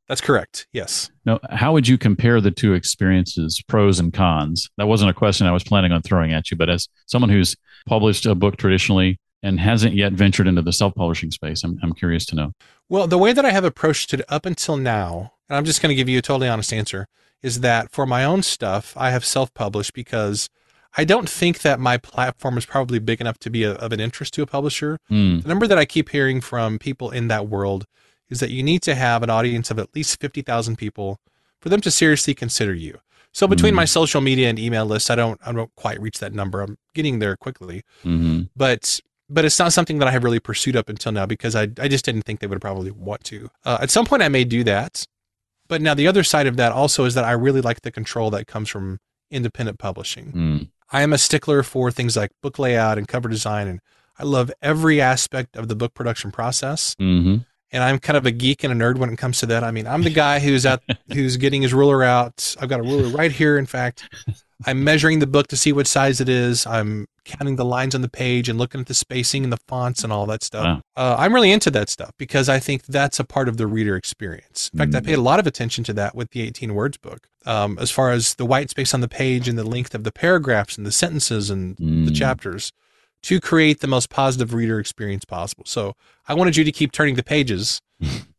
That's 0.09 0.20
correct. 0.20 0.66
Yes. 0.72 1.11
Now, 1.24 1.40
how 1.50 1.72
would 1.72 1.88
you 1.88 1.98
compare 1.98 2.40
the 2.40 2.52
two 2.52 2.74
experiences, 2.74 3.61
pros 3.66 3.98
and 3.98 4.12
cons? 4.12 4.68
That 4.79 4.87
wasn't 4.87 5.11
a 5.11 5.14
question 5.14 5.46
I 5.46 5.52
was 5.52 5.64
planning 5.64 5.90
on 5.90 6.02
throwing 6.02 6.33
at 6.33 6.50
you, 6.50 6.57
but 6.57 6.70
as 6.70 6.88
someone 7.07 7.29
who's 7.29 7.57
published 7.87 8.24
a 8.26 8.35
book 8.35 8.57
traditionally 8.57 9.18
and 9.42 9.59
hasn't 9.59 9.94
yet 9.94 10.12
ventured 10.12 10.46
into 10.46 10.62
the 10.62 10.72
self 10.72 10.94
publishing 10.94 11.31
space, 11.31 11.64
I'm, 11.64 11.79
I'm 11.83 11.92
curious 11.92 12.24
to 12.26 12.37
know. 12.37 12.52
Well, 12.88 13.09
the 13.09 13.18
way 13.18 13.33
that 13.33 13.44
I 13.44 13.50
have 13.50 13.64
approached 13.64 14.14
it 14.14 14.22
up 14.29 14.46
until 14.46 14.76
now, 14.76 15.33
and 15.48 15.57
I'm 15.57 15.64
just 15.64 15.83
going 15.83 15.90
to 15.90 15.96
give 15.96 16.09
you 16.09 16.18
a 16.18 16.22
totally 16.22 16.48
honest 16.48 16.72
answer, 16.72 17.09
is 17.42 17.61
that 17.61 17.90
for 17.90 18.07
my 18.07 18.24
own 18.24 18.42
stuff, 18.42 18.94
I 18.96 19.11
have 19.11 19.24
self 19.24 19.52
published 19.55 19.92
because 19.92 20.48
I 20.97 21.05
don't 21.05 21.29
think 21.29 21.61
that 21.61 21.79
my 21.81 21.97
platform 21.99 22.57
is 22.57 22.65
probably 22.67 22.99
big 22.99 23.21
enough 23.21 23.39
to 23.41 23.51
be 23.51 23.65
a, 23.65 23.73
of 23.73 23.93
an 23.93 24.01
interest 24.01 24.35
to 24.35 24.43
a 24.43 24.47
publisher. 24.47 24.99
Mm, 25.11 25.43
The 25.43 25.49
number 25.49 25.67
that 25.67 25.79
I 25.79 25.85
keep 25.85 26.09
hearing 26.11 26.41
from 26.41 26.79
people 26.79 27.11
in 27.11 27.29
that 27.29 27.49
world 27.49 27.87
is 28.31 28.41
that 28.41 28.51
you 28.51 28.63
need 28.63 28.83
to 28.83 28.95
have 28.95 29.23
an 29.23 29.31
audience 29.31 29.71
of 29.71 29.79
at 29.79 29.95
least 29.95 30.21
50,000 30.21 30.77
people 30.77 31.19
for 31.61 31.69
them 31.69 31.81
to 31.83 31.91
seriously 31.91 32.35
consider 32.35 32.75
you. 32.75 32.99
So 33.33 33.47
between 33.47 33.75
Mm. 33.75 33.77
my 33.77 33.85
social 33.85 34.21
media 34.23 34.49
and 34.49 34.59
email 34.59 34.87
list, 34.87 35.11
I 35.11 35.15
don't 35.15 35.39
I 35.47 35.53
don't 35.53 35.71
quite 35.77 36.01
reach 36.01 36.19
that 36.21 36.33
number. 36.33 36.63
I'm 36.63 36.79
getting 36.95 37.19
there 37.19 37.37
quickly 37.37 37.83
hmm 38.03 38.43
but 38.57 38.99
but 39.29 39.45
it's 39.45 39.59
not 39.59 39.73
something 39.73 39.99
that 39.99 40.09
I 40.09 40.13
have 40.13 40.25
really 40.25 40.39
pursued 40.41 40.77
up 40.77 40.89
until 40.89 41.13
now 41.13 41.27
because 41.27 41.55
I, 41.57 41.65
I 41.85 41.89
just 41.89 42.05
didn't 42.05 42.23
think 42.23 42.39
they 42.41 42.47
would 42.47 42.61
probably 42.61 42.93
want 42.93 43.25
to. 43.25 43.51
Uh, 43.65 43.79
at 43.83 43.91
some 43.91 44.07
point, 44.07 44.23
I 44.23 44.29
may 44.29 44.45
do 44.45 44.63
that. 44.65 45.05
But 45.69 45.83
now 45.83 45.95
the 45.95 46.07
other 46.07 46.23
side 46.23 46.47
of 46.47 46.57
that 46.57 46.71
also 46.73 47.05
is 47.05 47.15
that 47.15 47.25
I 47.25 47.33
really 47.33 47.61
like 47.61 47.81
the 47.83 47.91
control 47.91 48.31
that 48.31 48.47
comes 48.47 48.69
from 48.69 48.99
independent 49.33 49.79
publishing. 49.81 50.33
Mm. 50.33 50.69
I 50.92 51.03
am 51.03 51.12
a 51.12 51.18
stickler 51.18 51.62
for 51.62 51.90
things 51.90 52.16
like 52.16 52.31
book 52.42 52.59
layout 52.59 52.99
and 52.99 53.09
cover 53.09 53.29
design, 53.29 53.68
and 53.68 53.81
I 54.18 54.25
love 54.25 54.53
every 54.62 55.01
aspect 55.01 55.57
of 55.57 55.68
the 55.68 55.77
book 55.77 55.94
production 55.94 56.31
process. 56.31 56.94
hmm 56.99 57.38
And 57.72 57.83
I'm 57.83 57.98
kind 57.98 58.16
of 58.16 58.24
a 58.26 58.31
geek 58.31 58.62
and 58.64 58.72
a 58.72 58.76
nerd 58.76 58.96
when 58.98 59.11
it 59.11 59.16
comes 59.16 59.40
to 59.40 59.46
that. 59.46 59.64
I 59.64 59.70
mean, 59.72 59.87
I'm 59.87 60.02
the 60.02 60.11
guy 60.11 60.38
who's 60.38 60.64
at 60.64 60.83
who's 61.12 61.37
getting 61.37 61.62
his 61.62 61.74
ruler 61.74 62.02
out. 62.05 62.55
I've 62.61 62.68
got 62.68 62.81
a 62.81 62.83
ruler 62.85 63.09
right 63.09 63.33
here. 63.33 63.59
In 63.59 63.66
fact, 63.66 64.09
I'm 64.64 64.85
measuring 64.85 65.18
the 65.18 65.26
book 65.26 65.48
to 65.48 65.57
see 65.57 65.72
what 65.72 65.87
size 65.87 66.20
it 66.20 66.29
is. 66.29 66.64
I'm 66.66 67.07
counting 67.24 67.57
the 67.57 67.64
lines 67.64 67.94
on 67.96 68.02
the 68.02 68.09
page 68.09 68.48
and 68.48 68.57
looking 68.57 68.81
at 68.81 68.87
the 68.87 68.94
spacing 68.94 69.42
and 69.42 69.52
the 69.52 69.59
fonts 69.66 70.05
and 70.05 70.12
all 70.12 70.26
that 70.26 70.44
stuff. 70.44 70.64
Wow. 70.64 70.83
Uh, 70.96 71.16
I'm 71.18 71.35
really 71.35 71.50
into 71.50 71.70
that 71.72 71.88
stuff 71.88 72.12
because 72.18 72.48
I 72.48 72.61
think 72.61 72.87
that's 72.87 73.18
a 73.18 73.24
part 73.24 73.48
of 73.48 73.57
the 73.57 73.66
reader 73.66 73.96
experience. 73.96 74.70
In 74.72 74.79
fact, 74.79 74.94
I 74.94 75.00
Mm. 75.00 75.07
paid 75.07 75.18
a 75.18 75.22
lot 75.22 75.40
of 75.40 75.46
attention 75.46 75.83
to 75.85 75.92
that 75.94 76.14
with 76.14 76.31
the 76.31 76.42
18 76.42 76.72
words 76.72 76.96
book, 76.98 77.26
um, 77.44 77.76
as 77.81 77.90
far 77.90 78.12
as 78.12 78.37
the 78.37 78.46
white 78.46 78.70
space 78.70 78.94
on 78.94 79.00
the 79.00 79.09
page 79.09 79.48
and 79.48 79.59
the 79.59 79.64
length 79.64 79.92
of 79.92 80.05
the 80.05 80.12
paragraphs 80.12 80.79
and 80.79 80.87
the 80.87 80.92
sentences 80.92 81.50
and 81.50 81.76
the 81.79 81.83
Mm. 82.12 82.16
chapters 82.16 82.72
to 83.22 83.40
create 83.40 83.81
the 83.81 83.87
most 83.87 84.11
positive 84.11 84.55
reader 84.55 84.79
experience 84.79 85.24
possible. 85.24 85.64
So 85.66 85.94
I 86.29 86.35
wanted 86.35 86.57
you 86.57 86.64
to 86.64 86.72
keep 86.72 86.92
turning 86.92 87.14
the 87.16 87.22
pages. 87.24 87.81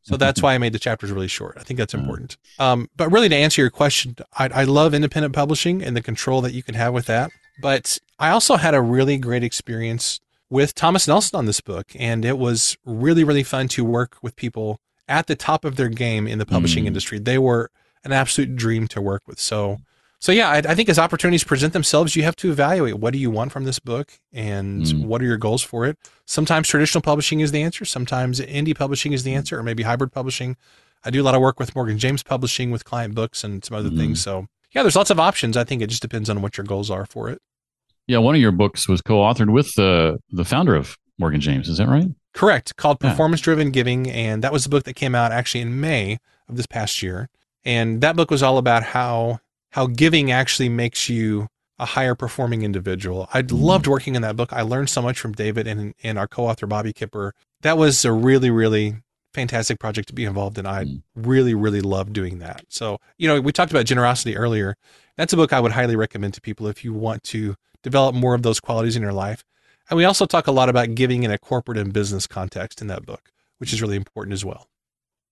So 0.04 0.16
that's 0.16 0.42
why 0.42 0.54
I 0.54 0.58
made 0.58 0.72
the 0.72 0.80
chapters 0.80 1.12
really 1.12 1.28
short. 1.28 1.58
I 1.60 1.64
think 1.64 1.78
that's 1.80 1.94
important. 1.94 2.38
Um, 2.60 2.90
but 2.96 3.12
really, 3.12 3.28
to 3.28 3.36
answer 3.36 3.62
your 3.62 3.70
question, 3.72 4.16
I, 4.38 4.50
I 4.54 4.64
love 4.64 4.94
independent 4.94 5.34
publishing 5.36 5.84
and 5.84 5.98
the 5.98 6.02
control 6.02 6.42
that 6.42 6.54
you 6.54 6.64
can 6.64 6.76
have 6.76 6.94
with 6.94 7.08
that. 7.08 7.32
But 7.62 7.98
I 8.20 8.30
also 8.30 8.56
had 8.56 8.74
a 8.74 8.82
really 8.82 9.18
great 9.18 9.44
experience 9.44 10.20
with 10.50 10.76
Thomas 10.76 11.08
Nelson 11.08 11.38
on 11.38 11.46
this 11.46 11.60
book, 11.60 11.88
and 12.00 12.24
it 12.24 12.38
was 12.38 12.78
really, 12.86 13.24
really 13.26 13.44
fun 13.44 13.68
to 13.70 13.84
work 13.84 14.18
with 14.22 14.36
people 14.38 14.80
at 15.10 15.28
the 15.28 15.36
top 15.36 15.66
of 15.66 15.76
their 15.76 15.90
game 15.90 16.26
in 16.28 16.38
the 16.40 16.46
publishing 16.46 16.84
Mm. 16.86 16.88
industry. 16.88 17.20
They 17.20 17.38
were 17.38 17.70
an 18.06 18.14
absolute 18.14 18.56
dream 18.56 18.88
to 18.90 19.02
work 19.02 19.24
with. 19.28 19.40
So, 19.40 19.80
so 20.20 20.32
yeah, 20.32 20.50
I, 20.50 20.58
I 20.58 20.76
think 20.76 20.90
as 20.90 20.98
opportunities 21.00 21.44
present 21.44 21.74
themselves, 21.74 22.16
you 22.16 22.24
have 22.24 22.36
to 22.38 22.52
evaluate 22.52 22.96
what 23.00 23.14
do 23.14 23.20
you 23.20 23.30
want 23.30 23.52
from 23.52 23.66
this 23.66 23.80
book 23.80 24.14
and 24.34 24.84
Mm. 24.84 25.06
what 25.06 25.22
are 25.22 25.26
your 25.26 25.38
goals 25.38 25.62
for 25.64 25.86
it. 25.86 25.98
Sometimes 26.26 26.68
traditional 26.68 27.02
publishing 27.02 27.40
is 27.40 27.52
the 27.52 27.62
answer. 27.62 27.86
Sometimes 27.86 28.40
indie 28.40 28.76
publishing 28.76 29.14
is 29.14 29.24
the 29.24 29.34
answer, 29.36 29.58
or 29.60 29.64
maybe 29.64 29.84
hybrid 29.84 30.12
publishing. 30.12 30.58
I 31.06 31.10
do 31.12 31.22
a 31.22 31.26
lot 31.26 31.36
of 31.36 31.42
work 31.42 31.60
with 31.60 31.76
Morgan 31.76 31.98
James 32.00 32.24
Publishing 32.24 32.72
with 32.72 32.84
client 32.84 33.14
books 33.16 33.44
and 33.44 33.64
some 33.64 33.78
other 33.78 33.90
Mhm. 33.90 33.98
things. 33.98 34.22
So 34.22 34.48
yeah, 34.74 34.82
there's 34.84 34.96
lots 34.96 35.10
of 35.12 35.20
options. 35.20 35.56
I 35.56 35.64
think 35.64 35.82
it 35.82 35.88
just 35.88 36.02
depends 36.02 36.30
on 36.30 36.42
what 36.42 36.58
your 36.58 36.66
goals 36.66 36.90
are 36.92 37.06
for 37.06 37.30
it. 37.30 37.40
Yeah, 38.08 38.18
one 38.20 38.36
of 38.36 38.42
your 38.42 38.52
books 38.52 38.88
was 38.90 39.02
co-authored 39.02 39.52
with 39.52 39.74
the 39.76 40.18
the 40.32 40.44
founder 40.46 40.76
of 40.76 40.98
Morgan 41.20 41.42
James. 41.42 41.70
Is 41.70 41.78
that 41.78 41.88
right? 41.88 42.08
Correct. 42.34 42.76
Called 42.76 42.98
Yeah. 43.02 43.10
Performance 43.12 43.42
Driven 43.42 43.72
Giving. 43.72 44.10
And 44.10 44.44
that 44.44 44.52
was 44.54 44.64
the 44.64 44.70
book 44.70 44.84
that 44.84 44.94
came 44.96 45.16
out 45.16 45.32
actually 45.32 45.62
in 45.62 45.80
May 45.80 46.18
of 46.50 46.56
this 46.58 46.66
past 46.68 47.02
year. 47.04 47.30
And 47.66 48.02
that 48.02 48.16
book 48.16 48.30
was 48.32 48.42
all 48.44 48.58
about 48.58 48.84
how 48.84 49.40
how 49.78 49.86
giving 49.86 50.32
actually 50.32 50.70
makes 50.70 51.08
you 51.08 51.48
a 51.78 51.86
higher 51.86 52.16
performing 52.16 52.64
individual. 52.64 53.30
I 53.32 53.42
loved 53.42 53.86
working 53.86 54.16
in 54.16 54.24
that 54.24 54.36
book. 54.36 54.52
I 54.52 54.64
learned 54.64 54.90
so 54.90 55.04
much 55.04 55.20
from 55.20 55.34
David 55.34 55.68
and, 55.68 55.94
and 56.02 56.18
our 56.18 56.28
co-author 56.28 56.66
Bobby 56.66 56.94
Kipper. 56.94 57.36
That 57.62 57.78
was 57.78 58.04
a 58.04 58.12
really, 58.12 58.50
really 58.50 58.96
fantastic 59.36 59.78
project 59.78 60.08
to 60.08 60.16
be 60.16 60.26
involved 60.26 60.58
in. 60.58 60.66
I 60.66 60.86
Mm. 60.86 61.04
really, 61.16 61.54
really 61.54 61.82
loved 61.82 62.12
doing 62.14 62.40
that. 62.40 62.64
So, 62.70 62.98
you 63.20 63.28
know, 63.28 63.40
we 63.40 63.52
talked 63.52 63.72
about 63.72 63.86
generosity 63.86 64.36
earlier. 64.36 64.78
That's 65.16 65.34
a 65.34 65.38
book 65.38 65.54
I 65.54 65.60
would 65.60 65.74
highly 65.74 65.96
recommend 65.96 66.34
to 66.34 66.42
people 66.42 66.66
if 66.66 66.84
you 66.84 66.92
want 66.92 67.22
to 67.26 67.54
develop 67.84 68.16
more 68.16 68.34
of 68.34 68.42
those 68.42 68.60
qualities 68.60 68.96
in 68.96 69.04
your 69.04 69.14
life. 69.14 69.44
And 69.92 69.98
we 69.98 70.06
also 70.06 70.26
talk 70.26 70.48
a 70.48 70.52
lot 70.52 70.70
about 70.70 70.96
giving 70.96 71.22
in 71.22 71.30
a 71.30 71.38
corporate 71.38 71.78
and 71.78 71.94
business 71.94 72.26
context 72.26 72.82
in 72.82 72.88
that 72.88 73.06
book, 73.06 73.30
which 73.60 73.72
is 73.72 73.80
really 73.80 73.96
important 73.96 74.34
as 74.34 74.44
well. 74.44 74.70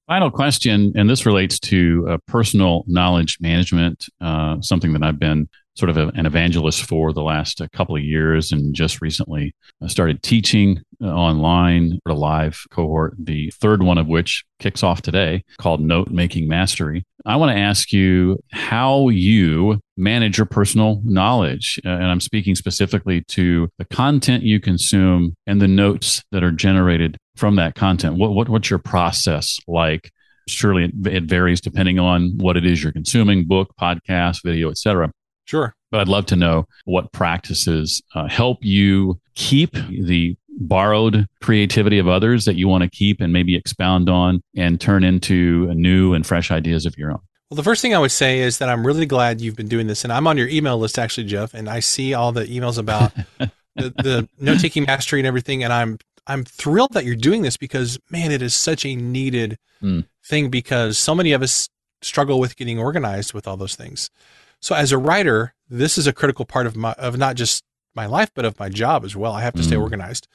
Final 0.07 0.29
question, 0.29 0.93
and 0.95 1.09
this 1.09 1.25
relates 1.25 1.57
to 1.59 2.05
uh, 2.07 2.17
personal 2.27 2.83
knowledge 2.85 3.39
management, 3.41 4.05
uh, 4.21 4.61
something 4.61 4.93
that 4.93 5.01
I've 5.01 5.17
been 5.17 5.49
sort 5.75 5.89
of 5.89 5.97
a, 5.97 6.07
an 6.15 6.27
evangelist 6.27 6.83
for 6.83 7.11
the 7.11 7.23
last 7.23 7.59
uh, 7.59 7.67
couple 7.73 7.95
of 7.95 8.03
years, 8.03 8.51
and 8.51 8.75
just 8.75 9.01
recently 9.01 9.55
uh, 9.81 9.87
started 9.87 10.21
teaching 10.21 10.79
uh, 11.01 11.07
online 11.07 11.99
a 12.07 12.13
live 12.13 12.61
cohort. 12.69 13.15
The 13.17 13.49
third 13.59 13.81
one 13.81 13.97
of 13.97 14.05
which 14.05 14.45
kicks 14.59 14.83
off 14.83 15.01
today, 15.01 15.43
called 15.57 15.81
Note 15.81 16.11
Making 16.11 16.47
Mastery. 16.47 17.03
I 17.25 17.37
want 17.37 17.55
to 17.55 17.59
ask 17.59 17.91
you 17.91 18.37
how 18.51 19.09
you 19.09 19.79
manage 19.97 20.37
your 20.37 20.45
personal 20.45 21.01
knowledge, 21.03 21.79
uh, 21.83 21.89
and 21.89 22.05
I'm 22.05 22.21
speaking 22.21 22.53
specifically 22.53 23.23
to 23.29 23.69
the 23.79 23.85
content 23.85 24.43
you 24.43 24.59
consume 24.59 25.35
and 25.47 25.59
the 25.59 25.67
notes 25.67 26.23
that 26.31 26.43
are 26.43 26.51
generated 26.51 27.17
from 27.35 27.55
that 27.57 27.75
content. 27.75 28.15
What, 28.15 28.31
what 28.31 28.49
what's 28.49 28.69
your 28.69 28.79
process 28.79 29.59
like? 29.67 30.11
Surely 30.47 30.85
it, 30.85 31.07
it 31.07 31.23
varies 31.23 31.59
depending 31.59 31.99
on 31.99 32.37
what 32.37 32.57
it 32.57 32.65
is 32.65 32.83
you're 32.83 32.91
consuming: 32.91 33.45
book, 33.45 33.73
podcast, 33.79 34.39
video, 34.43 34.69
etc. 34.69 35.11
Sure. 35.45 35.75
But 35.91 36.01
I'd 36.01 36.07
love 36.07 36.25
to 36.27 36.35
know 36.35 36.65
what 36.85 37.11
practices 37.11 38.01
uh, 38.15 38.27
help 38.27 38.59
you 38.61 39.19
keep 39.35 39.73
the 39.73 40.35
borrowed 40.57 41.27
creativity 41.41 41.99
of 41.99 42.07
others 42.07 42.45
that 42.45 42.55
you 42.55 42.67
want 42.67 42.83
to 42.83 42.89
keep 42.89 43.21
and 43.21 43.31
maybe 43.31 43.55
expound 43.55 44.09
on 44.09 44.41
and 44.55 44.79
turn 44.79 45.03
into 45.03 45.73
new 45.73 46.13
and 46.13 46.25
fresh 46.25 46.49
ideas 46.49 46.85
of 46.85 46.97
your 46.97 47.11
own. 47.11 47.19
Well, 47.49 47.57
the 47.57 47.63
first 47.63 47.81
thing 47.81 47.93
I 47.93 47.99
would 47.99 48.11
say 48.11 48.39
is 48.39 48.57
that 48.57 48.69
I'm 48.69 48.85
really 48.85 49.05
glad 49.05 49.39
you've 49.39 49.55
been 49.55 49.67
doing 49.67 49.85
this, 49.87 50.03
and 50.03 50.11
I'm 50.11 50.25
on 50.25 50.37
your 50.37 50.47
email 50.47 50.79
list 50.79 50.97
actually, 50.97 51.27
Jeff, 51.27 51.53
and 51.53 51.69
I 51.69 51.79
see 51.79 52.13
all 52.13 52.31
the 52.31 52.45
emails 52.45 52.79
about 52.79 53.13
the, 53.37 53.49
the 53.75 54.29
note 54.39 54.59
taking 54.59 54.83
mastery 54.83 55.19
and 55.19 55.27
everything, 55.27 55.63
and 55.63 55.71
I'm 55.71 55.99
I'm 56.27 56.43
thrilled 56.43 56.93
that 56.93 57.05
you're 57.05 57.15
doing 57.15 57.41
this 57.43 57.57
because 57.57 57.99
man, 58.09 58.31
it 58.31 58.41
is 58.41 58.55
such 58.55 58.85
a 58.85 58.95
needed 58.95 59.57
Mm. 59.83 60.07
thing 60.23 60.49
because 60.49 60.97
so 60.97 61.13
many 61.13 61.33
of 61.33 61.41
us 61.43 61.67
struggle 62.01 62.39
with 62.39 62.55
getting 62.55 62.79
organized 62.79 63.33
with 63.33 63.47
all 63.47 63.57
those 63.57 63.75
things. 63.75 64.09
So 64.61 64.73
as 64.73 64.91
a 64.91 64.97
writer, 64.97 65.53
this 65.69 65.97
is 65.97 66.07
a 66.07 66.13
critical 66.13 66.45
part 66.45 66.65
of 66.65 66.75
my 66.75 66.93
of 66.93 67.17
not 67.17 67.35
just 67.35 67.63
my 67.93 68.05
life 68.05 68.31
but 68.33 68.45
of 68.45 68.57
my 68.59 68.69
job 68.69 69.03
as 69.05 69.15
well. 69.15 69.33
I 69.33 69.41
have 69.41 69.53
to 69.55 69.63
stay 69.63 69.75
Mm. 69.75 69.81
organized. 69.81 70.27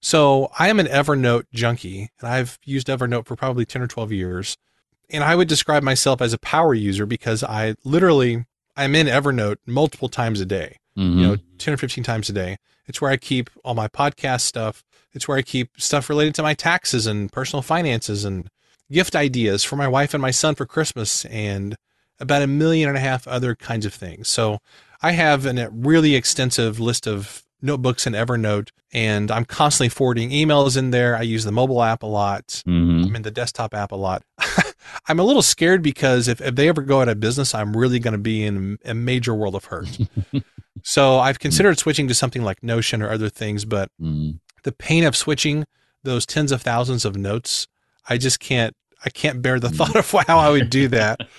So 0.00 0.50
I 0.58 0.68
am 0.68 0.78
an 0.80 0.86
Evernote 0.86 1.44
junkie, 1.52 2.10
and 2.20 2.28
I've 2.28 2.58
used 2.64 2.86
Evernote 2.88 3.26
for 3.26 3.34
probably 3.36 3.64
10 3.64 3.82
or 3.82 3.86
12 3.88 4.12
years. 4.12 4.56
And 5.10 5.24
I 5.24 5.34
would 5.34 5.48
describe 5.48 5.82
myself 5.82 6.20
as 6.20 6.32
a 6.32 6.38
power 6.38 6.74
user 6.74 7.06
because 7.06 7.42
I 7.42 7.74
literally 7.84 8.44
I'm 8.76 8.94
in 8.94 9.06
Evernote 9.08 9.56
multiple 9.66 10.08
times 10.08 10.40
a 10.40 10.44
day 10.46 10.76
Mhm. 10.96 11.16
you 11.16 11.26
know, 11.26 11.36
10 11.58 11.74
or 11.74 11.76
15 11.76 12.04
times 12.04 12.28
a 12.28 12.32
day. 12.32 12.58
It's 12.86 13.00
where 13.00 13.10
I 13.10 13.16
keep 13.16 13.50
all 13.64 13.74
my 13.74 13.88
podcast 13.88 14.42
stuff. 14.42 14.82
It's 15.14 15.26
where 15.26 15.38
I 15.38 15.42
keep 15.42 15.80
stuff 15.80 16.08
related 16.08 16.34
to 16.36 16.42
my 16.42 16.54
taxes 16.54 17.06
and 17.06 17.30
personal 17.32 17.62
finances 17.62 18.24
and 18.24 18.48
gift 18.90 19.14
ideas 19.16 19.64
for 19.64 19.76
my 19.76 19.88
wife 19.88 20.14
and 20.14 20.20
my 20.22 20.30
son 20.30 20.54
for 20.54 20.66
Christmas 20.66 21.24
and 21.26 21.76
about 22.20 22.42
a 22.42 22.46
million 22.46 22.88
and 22.88 22.96
a 22.98 23.00
half 23.00 23.26
other 23.28 23.54
kinds 23.54 23.86
of 23.86 23.94
things. 23.94 24.28
So 24.28 24.58
I 25.02 25.12
have 25.12 25.46
a 25.46 25.68
really 25.70 26.14
extensive 26.14 26.80
list 26.80 27.06
of 27.06 27.44
notebooks 27.60 28.06
in 28.06 28.12
Evernote 28.12 28.68
and 28.92 29.30
I'm 29.30 29.44
constantly 29.44 29.88
forwarding 29.88 30.30
emails 30.30 30.76
in 30.76 30.90
there. 30.90 31.16
I 31.16 31.22
use 31.22 31.44
the 31.44 31.52
mobile 31.52 31.82
app 31.82 32.02
a 32.02 32.06
lot. 32.06 32.62
Mhm. 32.66 33.06
I'm 33.06 33.16
in 33.16 33.22
the 33.22 33.30
desktop 33.30 33.74
app 33.74 33.92
a 33.92 33.96
lot. 33.96 34.22
I'm 35.08 35.18
a 35.18 35.24
little 35.24 35.42
scared 35.42 35.82
because 35.82 36.28
if, 36.28 36.40
if 36.40 36.54
they 36.54 36.68
ever 36.68 36.82
go 36.82 37.00
out 37.00 37.08
of 37.08 37.20
business, 37.20 37.54
I'm 37.54 37.76
really 37.76 37.98
going 37.98 38.12
to 38.12 38.18
be 38.18 38.44
in 38.44 38.78
a 38.84 38.94
major 38.94 39.34
world 39.34 39.54
of 39.54 39.66
hurt. 39.66 39.98
so 40.82 41.18
I've 41.18 41.38
considered 41.38 41.78
switching 41.78 42.08
to 42.08 42.14
something 42.14 42.42
like 42.42 42.62
Notion 42.62 43.02
or 43.02 43.10
other 43.10 43.28
things, 43.28 43.64
but 43.64 43.90
Mhm. 44.00 44.38
The 44.64 44.72
pain 44.72 45.04
of 45.04 45.16
switching 45.16 45.64
those 46.02 46.24
tens 46.26 46.52
of 46.52 46.62
thousands 46.62 47.04
of 47.04 47.16
notes, 47.16 47.66
I 48.08 48.18
just 48.18 48.40
can't. 48.40 48.74
I 49.04 49.10
can't 49.10 49.40
bear 49.40 49.60
the 49.60 49.70
thought 49.70 49.94
of 49.94 50.10
how 50.26 50.38
I 50.38 50.50
would 50.50 50.70
do 50.70 50.88
that. 50.88 51.20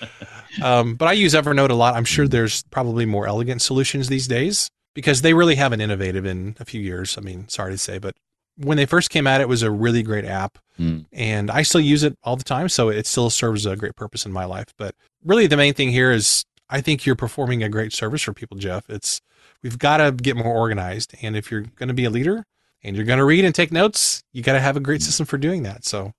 Um, 0.62 0.96
but 0.96 1.06
I 1.06 1.12
use 1.12 1.32
Evernote 1.32 1.70
a 1.70 1.74
lot. 1.74 1.94
I'm 1.94 2.04
sure 2.04 2.26
there's 2.26 2.64
probably 2.72 3.06
more 3.06 3.28
elegant 3.28 3.62
solutions 3.62 4.08
these 4.08 4.26
days 4.26 4.68
because 4.94 5.22
they 5.22 5.32
really 5.32 5.54
haven't 5.54 5.80
innovated 5.80 6.26
in 6.26 6.56
a 6.58 6.64
few 6.64 6.80
years. 6.80 7.16
I 7.16 7.20
mean, 7.20 7.46
sorry 7.48 7.70
to 7.70 7.78
say, 7.78 7.98
but 7.98 8.16
when 8.56 8.76
they 8.76 8.84
first 8.84 9.10
came 9.10 9.28
out, 9.28 9.40
it 9.40 9.48
was 9.48 9.62
a 9.62 9.70
really 9.70 10.02
great 10.02 10.24
app 10.24 10.58
Mm. 10.78 11.04
and 11.12 11.52
I 11.52 11.62
still 11.62 11.80
use 11.80 12.02
it 12.02 12.16
all 12.24 12.34
the 12.34 12.42
time. 12.42 12.68
So 12.68 12.88
it 12.88 13.06
still 13.06 13.30
serves 13.30 13.64
a 13.64 13.76
great 13.76 13.94
purpose 13.94 14.26
in 14.26 14.32
my 14.32 14.44
life. 14.44 14.74
But 14.76 14.96
really, 15.24 15.46
the 15.46 15.56
main 15.56 15.72
thing 15.74 15.90
here 15.90 16.10
is 16.10 16.44
I 16.68 16.80
think 16.80 17.06
you're 17.06 17.14
performing 17.14 17.62
a 17.62 17.68
great 17.68 17.92
service 17.92 18.22
for 18.22 18.32
people, 18.32 18.56
Jeff. 18.56 18.90
It's 18.90 19.20
we've 19.62 19.78
got 19.78 19.98
to 19.98 20.10
get 20.10 20.36
more 20.36 20.52
organized, 20.52 21.14
and 21.22 21.36
if 21.36 21.50
you're 21.52 21.62
going 21.76 21.88
to 21.88 21.94
be 21.94 22.06
a 22.06 22.10
leader 22.10 22.44
and 22.82 22.96
you're 22.96 23.04
going 23.04 23.18
to 23.18 23.24
read 23.24 23.44
and 23.44 23.54
take 23.54 23.72
notes, 23.72 24.22
you 24.32 24.42
got 24.42 24.54
to 24.54 24.60
have 24.60 24.76
a 24.76 24.80
great 24.80 25.02
system 25.02 25.26
for 25.26 25.38
doing 25.38 25.62
that. 25.64 25.84
So 25.84 26.12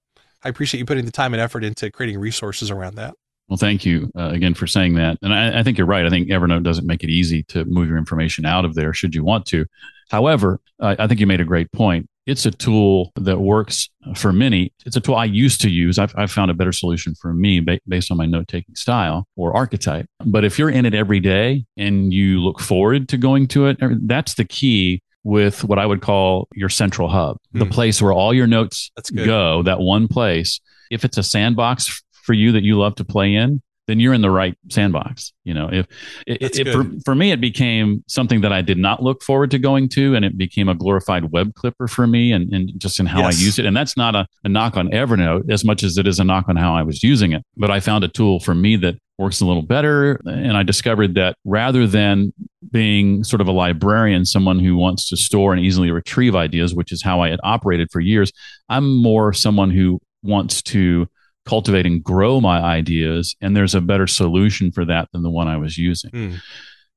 I 0.43 0.49
appreciate 0.49 0.79
you 0.79 0.85
putting 0.85 1.05
the 1.05 1.11
time 1.11 1.33
and 1.33 1.41
effort 1.41 1.63
into 1.63 1.91
creating 1.91 2.19
resources 2.19 2.71
around 2.71 2.95
that. 2.95 3.13
Well, 3.47 3.57
thank 3.57 3.85
you 3.85 4.09
uh, 4.17 4.29
again 4.29 4.53
for 4.53 4.65
saying 4.65 4.93
that. 4.95 5.17
And 5.21 5.33
I, 5.33 5.59
I 5.59 5.63
think 5.63 5.77
you're 5.77 5.87
right. 5.87 6.05
I 6.05 6.09
think 6.09 6.29
Evernote 6.29 6.63
doesn't 6.63 6.87
make 6.87 7.03
it 7.03 7.09
easy 7.09 7.43
to 7.49 7.65
move 7.65 7.89
your 7.89 7.97
information 7.97 8.45
out 8.45 8.63
of 8.63 8.75
there 8.75 8.93
should 8.93 9.13
you 9.13 9.25
want 9.25 9.45
to. 9.47 9.65
However, 10.09 10.61
I, 10.79 10.95
I 10.99 11.07
think 11.07 11.19
you 11.19 11.27
made 11.27 11.41
a 11.41 11.45
great 11.45 11.71
point. 11.71 12.07
It's 12.25 12.45
a 12.45 12.51
tool 12.51 13.11
that 13.15 13.39
works 13.39 13.89
for 14.15 14.31
many. 14.31 14.71
It's 14.85 14.95
a 14.95 15.01
tool 15.01 15.15
I 15.15 15.25
used 15.25 15.59
to 15.61 15.69
use. 15.69 15.99
I've, 15.99 16.13
I've 16.15 16.31
found 16.31 16.49
a 16.49 16.53
better 16.53 16.71
solution 16.71 17.13
for 17.15 17.33
me 17.33 17.59
ba- 17.59 17.79
based 17.87 18.11
on 18.11 18.17
my 18.17 18.25
note 18.25 18.47
taking 18.47 18.75
style 18.75 19.27
or 19.35 19.53
archetype. 19.55 20.05
But 20.23 20.45
if 20.45 20.57
you're 20.57 20.69
in 20.69 20.85
it 20.85 20.93
every 20.93 21.19
day 21.19 21.65
and 21.75 22.13
you 22.13 22.39
look 22.39 22.59
forward 22.59 23.09
to 23.09 23.17
going 23.17 23.47
to 23.49 23.65
it, 23.65 23.81
er, 23.81 23.95
that's 24.03 24.35
the 24.35 24.45
key 24.45 25.01
with 25.23 25.63
what 25.63 25.77
I 25.79 25.85
would 25.85 26.01
call 26.01 26.47
your 26.55 26.69
central 26.69 27.07
hub, 27.09 27.37
the 27.53 27.65
Hmm. 27.65 27.71
place 27.71 28.01
where 28.01 28.11
all 28.13 28.33
your 28.33 28.47
notes 28.47 28.91
go, 29.25 29.63
that 29.63 29.79
one 29.79 30.07
place. 30.07 30.59
If 30.89 31.05
it's 31.05 31.17
a 31.17 31.23
sandbox 31.23 32.01
for 32.11 32.33
you 32.33 32.51
that 32.53 32.63
you 32.63 32.77
love 32.77 32.95
to 32.95 33.03
play 33.05 33.35
in, 33.35 33.61
then 33.87 33.99
you're 33.99 34.13
in 34.13 34.21
the 34.21 34.29
right 34.31 34.55
sandbox. 34.69 35.33
You 35.43 35.53
know, 35.53 35.69
if 35.71 35.87
it, 36.27 36.59
it, 36.59 36.71
for, 36.71 36.85
for 37.03 37.15
me, 37.15 37.31
it 37.31 37.41
became 37.41 38.03
something 38.07 38.41
that 38.41 38.53
I 38.53 38.61
did 38.61 38.77
not 38.77 39.01
look 39.03 39.21
forward 39.23 39.51
to 39.51 39.59
going 39.59 39.89
to, 39.89 40.15
and 40.15 40.23
it 40.23 40.37
became 40.37 40.69
a 40.69 40.75
glorified 40.75 41.31
web 41.31 41.53
clipper 41.55 41.87
for 41.87 42.05
me, 42.07 42.31
and, 42.31 42.53
and 42.53 42.71
just 42.79 42.99
in 42.99 43.05
how 43.05 43.21
Yes. 43.21 43.39
I 43.39 43.43
use 43.43 43.59
it. 43.59 43.65
And 43.65 43.75
that's 43.75 43.97
not 43.97 44.15
a, 44.15 44.27
a 44.43 44.49
knock 44.49 44.77
on 44.77 44.89
Evernote 44.89 45.51
as 45.51 45.65
much 45.65 45.83
as 45.83 45.97
it 45.97 46.07
is 46.07 46.19
a 46.19 46.23
knock 46.23 46.45
on 46.47 46.55
how 46.55 46.73
I 46.75 46.83
was 46.83 47.03
using 47.03 47.31
it. 47.33 47.43
But 47.57 47.69
I 47.71 47.79
found 47.79 48.03
a 48.03 48.07
tool 48.07 48.39
for 48.39 48.53
me 48.55 48.75
that 48.77 48.95
works 49.21 49.39
a 49.39 49.45
little 49.45 49.61
better, 49.61 50.19
and 50.25 50.57
I 50.57 50.63
discovered 50.63 51.15
that 51.15 51.35
rather 51.45 51.87
than 51.87 52.33
being 52.71 53.23
sort 53.23 53.41
of 53.41 53.47
a 53.47 53.51
librarian, 53.51 54.25
someone 54.25 54.59
who 54.59 54.75
wants 54.75 55.07
to 55.09 55.17
store 55.17 55.53
and 55.53 55.63
easily 55.63 55.91
retrieve 55.91 56.35
ideas, 56.35 56.75
which 56.75 56.91
is 56.91 57.01
how 57.01 57.21
I 57.21 57.29
had 57.29 57.39
operated 57.43 57.89
for 57.91 57.99
years, 57.99 58.31
I'm 58.69 58.97
more 58.97 59.31
someone 59.33 59.71
who 59.71 59.99
wants 60.23 60.61
to 60.63 61.07
cultivate 61.45 61.85
and 61.85 62.03
grow 62.03 62.41
my 62.41 62.61
ideas. 62.61 63.35
And 63.41 63.55
there's 63.55 63.75
a 63.75 63.81
better 63.81 64.07
solution 64.07 64.71
for 64.71 64.85
that 64.85 65.09
than 65.11 65.23
the 65.23 65.29
one 65.29 65.47
I 65.47 65.57
was 65.57 65.77
using. 65.77 66.11
Hmm. 66.11 66.35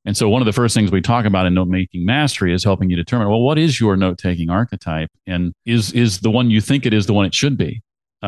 And 0.06 0.16
so, 0.16 0.28
one 0.28 0.42
of 0.42 0.46
the 0.46 0.52
first 0.52 0.74
things 0.74 0.90
we 0.90 1.00
talk 1.00 1.24
about 1.24 1.46
in 1.46 1.54
note 1.54 1.68
making 1.68 2.04
mastery 2.04 2.52
is 2.52 2.62
helping 2.62 2.90
you 2.90 2.96
determine 2.96 3.28
well, 3.28 3.40
what 3.40 3.58
is 3.58 3.80
your 3.80 3.96
note 3.96 4.18
taking 4.18 4.50
archetype, 4.50 5.08
and 5.26 5.54
is 5.64 5.92
is 5.92 6.20
the 6.20 6.30
one 6.30 6.50
you 6.50 6.60
think 6.60 6.84
it 6.84 6.92
is 6.92 7.06
the 7.06 7.14
one 7.14 7.24
it 7.24 7.34
should 7.34 7.56
be? 7.56 7.80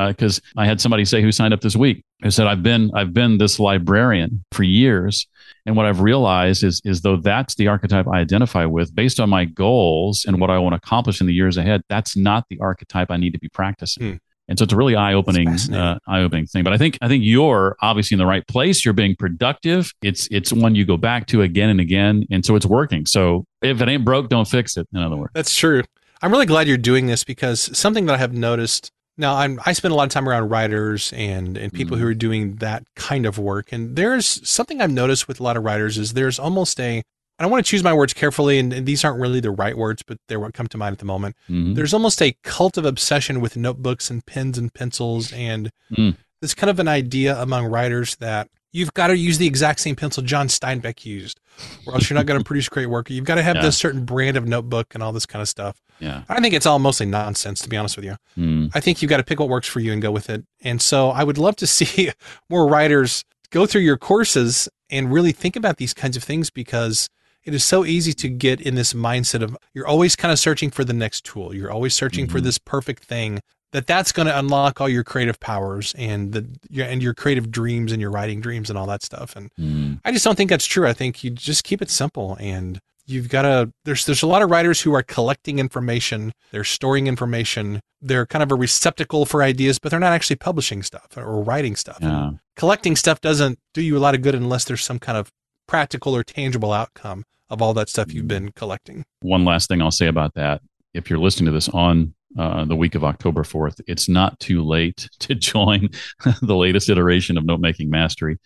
Because 0.09 0.41
I 0.57 0.67
had 0.67 0.81
somebody 0.81 1.05
say 1.05 1.23
who 1.23 1.33
signed 1.33 1.55
up 1.55 1.61
this 1.61 1.77
week 1.77 2.05
who 2.23 2.31
said 2.31 2.47
I've 2.47 2.63
been 2.63 2.91
I've 2.95 3.13
been 3.13 3.39
this 3.39 3.59
librarian 3.59 4.45
for 4.53 4.63
years, 4.63 5.27
and 5.65 5.77
what 5.77 5.87
I've 5.87 6.01
realized 6.01 6.65
is 6.65 6.81
is 6.85 7.03
though 7.03 7.17
that's 7.17 7.55
the 7.55 7.69
archetype 7.69 8.07
I 8.07 8.19
identify 8.19 8.65
with 8.65 8.95
based 8.95 9.21
on 9.21 9.31
my 9.31 9.45
goals 9.45 10.25
and 10.27 10.41
what 10.41 10.51
I 10.51 10.59
want 10.59 10.73
to 10.73 10.77
accomplish 10.79 11.21
in 11.21 11.27
the 11.27 11.35
years 11.35 11.57
ahead, 11.57 11.83
that's 11.89 12.17
not 12.17 12.45
the 12.49 12.59
archetype 12.61 13.11
I 13.11 13.17
need 13.17 13.33
to 13.33 13.39
be 13.39 13.49
practicing. 13.49 14.13
Hmm. 14.13 14.17
And 14.49 14.59
so 14.59 14.63
it's 14.63 14.73
a 14.73 14.77
really 14.77 14.95
eye 14.95 15.15
opening, 15.15 15.49
uh, 15.49 15.99
eye 16.07 16.21
opening 16.21 16.47
thing. 16.47 16.63
But 16.63 16.73
I 16.73 16.79
think 16.79 16.99
I 17.03 17.09
think 17.09 17.25
you're 17.25 17.77
obviously 17.83 18.15
in 18.15 18.19
the 18.19 18.27
right 18.27 18.47
place. 18.47 18.85
You're 18.85 18.95
being 18.95 19.17
productive. 19.17 19.93
It's 20.03 20.29
it's 20.31 20.53
one 20.53 20.75
you 20.75 20.85
go 20.85 20.97
back 20.97 21.27
to 21.29 21.43
again 21.43 21.69
and 21.69 21.81
again, 21.81 22.25
and 22.31 22.45
so 22.45 22.55
it's 22.55 22.67
working. 22.67 23.07
So 23.07 23.45
if 23.63 23.81
it 23.81 23.89
ain't 23.89 24.05
broke, 24.05 24.29
don't 24.29 24.47
fix 24.47 24.77
it. 24.77 24.87
In 24.93 25.01
other 25.01 25.17
words, 25.17 25.33
That's 25.35 25.57
true. 25.57 25.83
I'm 26.23 26.31
really 26.31 26.47
glad 26.47 26.67
you're 26.67 26.79
doing 26.79 27.07
this 27.07 27.25
because 27.25 27.77
something 27.77 28.07
that 28.07 28.15
I 28.15 28.19
have 28.19 28.33
noticed 28.33 28.91
now 29.19 29.35
I'm 29.37 29.61
I 29.65 29.73
spend 29.73 29.93
a 29.93 29.95
lot 29.97 30.05
of 30.05 30.11
time 30.11 30.29
around 30.29 30.49
writers 30.49 31.13
and 31.15 31.57
and 31.57 31.73
people 31.73 31.97
Mhm. 31.97 32.01
who 32.01 32.07
are 32.09 32.15
doing 32.15 32.57
that 32.57 32.85
kind 32.97 33.27
of 33.27 33.39
work 33.39 33.73
and 33.73 33.97
there's 33.97 34.49
something 34.49 34.81
I've 34.81 34.91
noticed 34.91 35.29
with 35.29 35.41
a 35.41 35.43
lot 35.43 35.57
of 35.57 35.65
writers 35.65 35.99
is 35.99 36.13
there's 36.13 36.39
almost 36.39 36.79
a 36.81 37.03
I 37.39 37.43
don't 37.43 37.51
want 37.53 37.67
to 37.67 37.71
choose 37.71 37.83
my 37.85 37.93
words 37.93 38.15
carefully 38.15 38.59
and, 38.59 38.73
and 38.73 38.87
these 38.87 39.05
aren't 39.05 39.21
really 39.21 39.41
the 39.41 39.51
right 39.51 39.77
words 39.77 40.03
but 40.03 40.19
they're 40.29 40.41
what 40.41 40.55
come 40.55 40.69
to 40.69 40.79
mind 40.79 40.93
at 40.95 40.99
the 41.01 41.05
moment. 41.05 41.37
Mhm. 41.51 41.75
There's 41.75 41.93
almost 41.95 42.23
a 42.23 42.35
cult 42.43 42.79
of 42.79 42.85
obsession 42.87 43.41
with 43.41 43.57
notebooks 43.57 44.11
and 44.11 44.25
pens 44.25 44.57
and 44.59 44.73
pencils 44.73 45.33
and 45.33 45.71
Mm. 45.97 46.17
there's 46.41 46.55
kind 46.55 46.71
of 46.71 46.79
an 46.79 46.89
idea 46.89 47.37
among 47.41 47.67
writers 47.67 48.17
that 48.17 48.49
you've 48.77 48.93
got 48.95 49.07
to 49.09 49.17
use 49.17 49.39
the 49.39 49.47
exact 49.47 49.81
same 49.81 49.97
pencil 49.97 50.23
John 50.23 50.49
Steinbeck 50.49 51.05
used 51.05 51.41
or 51.87 51.95
else 51.95 52.11
you're 52.11 52.15
not 52.17 52.27
going 52.27 52.39
to 52.41 52.45
produce 52.45 52.69
great 52.69 52.87
work. 52.87 53.09
You've 53.11 53.25
got 53.25 53.37
to 53.37 53.43
have 53.43 53.57
Yeah. 53.57 53.63
this 53.63 53.77
certain 53.79 54.05
brand 54.05 54.37
of 54.37 54.47
notebook 54.47 54.95
and 54.95 55.03
all 55.03 55.13
this 55.13 55.27
kind 55.27 55.41
of 55.43 55.49
stuff. 55.49 55.81
yeah. 55.99 56.23
I 56.29 56.41
think 56.41 56.53
it's 56.55 56.67
all 56.67 56.79
mostly 56.79 57.07
nonsense, 57.07 57.61
to 57.63 57.69
be 57.69 57.77
honest 57.77 57.97
with 57.97 58.05
you. 58.05 58.17
Mm. 58.39 58.71
I 58.75 58.81
think 58.81 59.01
you've 59.01 59.09
got 59.09 59.17
to 59.17 59.25
pick 59.25 59.41
what 59.41 59.49
works 59.49 59.67
for 59.69 59.81
you 59.81 59.93
and 59.93 60.03
go 60.03 60.11
with 60.11 60.29
it. 60.29 60.45
And 60.63 60.83
so 60.83 61.11
I 61.11 61.25
would 61.25 61.39
love 61.39 61.57
to 61.57 61.67
see 61.77 62.11
more 62.51 62.67
writers 62.69 63.25
go 63.51 63.65
through 63.67 63.83
your 63.83 63.97
courses 63.97 64.69
and 64.91 65.11
really 65.13 65.33
think 65.33 65.57
about 65.57 65.79
these 65.79 65.95
kinds 65.95 66.17
of 66.17 66.23
things 66.23 66.51
because 66.51 67.09
it 67.45 67.55
is 67.55 67.65
so 67.65 67.85
easy 67.85 68.13
to 68.13 68.29
get 68.29 68.61
in 68.61 68.75
this 68.75 68.93
mindset 68.93 69.41
of 69.43 69.57
you're 69.73 69.87
always 69.87 70.17
kind 70.17 70.33
of 70.33 70.39
searching 70.39 70.71
for 70.71 70.85
the 70.85 70.93
next 70.93 71.25
tool. 71.25 71.55
You're 71.55 71.71
always 71.71 71.95
searching 71.95 72.27
for 72.27 72.41
Mhm. 72.41 72.43
this 72.43 72.59
perfect 72.59 73.05
thing 73.05 73.41
that 73.73 73.87
that's 73.87 74.13
going 74.13 74.27
to 74.27 74.39
unlock 74.39 74.81
all 74.81 74.89
your 74.89 75.05
creative 75.05 75.39
powers 75.41 75.95
and 75.99 76.33
the 76.33 76.47
your, 76.71 76.87
and 76.87 77.03
your 77.03 77.15
creative 77.15 77.51
dreams 77.51 77.93
and 77.93 78.01
your 78.01 78.11
writing 78.11 78.41
dreams 78.41 78.71
and 78.71 78.79
all 78.79 78.87
that 78.87 79.03
stuff. 79.03 79.37
And 79.37 79.51
Mm. 79.59 80.01
I 80.05 80.13
just 80.13 80.25
don't 80.25 80.37
think 80.37 80.51
that's 80.51 80.67
true. 80.67 80.87
I 80.87 80.93
think 80.93 81.25
you 81.25 81.31
just 81.31 81.65
keep 81.65 81.83
it 81.83 81.91
simple 81.91 82.37
and 82.41 82.79
you've 83.07 83.29
got 83.29 83.43
to 83.43 83.73
there's 83.85 84.05
there's 84.05 84.23
a 84.23 84.27
lot 84.27 84.43
of 84.43 84.51
writers 84.51 84.81
who 84.81 84.95
are 84.95 85.03
collecting 85.03 85.59
information, 85.59 86.33
they're 86.51 86.65
storing 86.65 87.07
information, 87.07 87.81
they're 88.03 88.27
kind 88.27 88.43
of 88.43 88.51
a 88.51 88.55
receptacle 88.55 89.25
for 89.25 89.43
ideas, 89.43 89.79
but 89.79 89.91
they're 89.91 90.01
not 90.01 90.13
actually 90.13 90.37
publishing 90.37 90.83
stuff 90.83 91.17
or 91.17 91.43
writing 91.43 91.77
stuff. 91.77 91.99
Yeah. 92.01 92.33
Collecting 92.57 92.97
stuff 92.97 93.21
doesn't 93.21 93.59
do 93.75 93.83
you 93.83 93.97
a 93.97 94.01
lot 94.01 94.15
of 94.15 94.23
good 94.23 94.35
unless 94.35 94.65
there's 94.65 94.85
some 94.85 94.99
kind 94.99 95.17
of 95.19 95.31
practical 95.67 96.15
or 96.15 96.23
tangible 96.23 96.73
outcome 96.73 97.25
of 97.49 97.63
all 97.63 97.75
that 97.75 97.89
stuff 97.89 98.13
you've 98.13 98.29
been 98.29 98.51
collecting. 98.53 99.05
One 99.21 99.45
last 99.45 99.69
thing 99.69 99.81
I'll 99.81 99.91
say 99.91 100.09
about 100.09 100.35
that: 100.35 100.63
if 100.95 101.09
you're 101.09 101.19
listening 101.19 101.47
to 101.47 101.53
this 101.53 101.69
on 101.69 102.15
uh, 102.39 102.65
the 102.65 102.77
week 102.77 102.95
of 102.95 103.05
October 103.05 103.43
4th, 103.43 103.81
it's 103.87 104.09
not 104.09 104.39
too 104.41 104.65
late 104.65 105.09
to 105.21 105.35
join 105.35 105.89
the 106.43 106.57
latest 106.57 106.89
iteration 106.89 107.39
of 107.39 107.45
Note 107.45 107.61
Making 107.61 107.91
Mastery. 107.91 108.39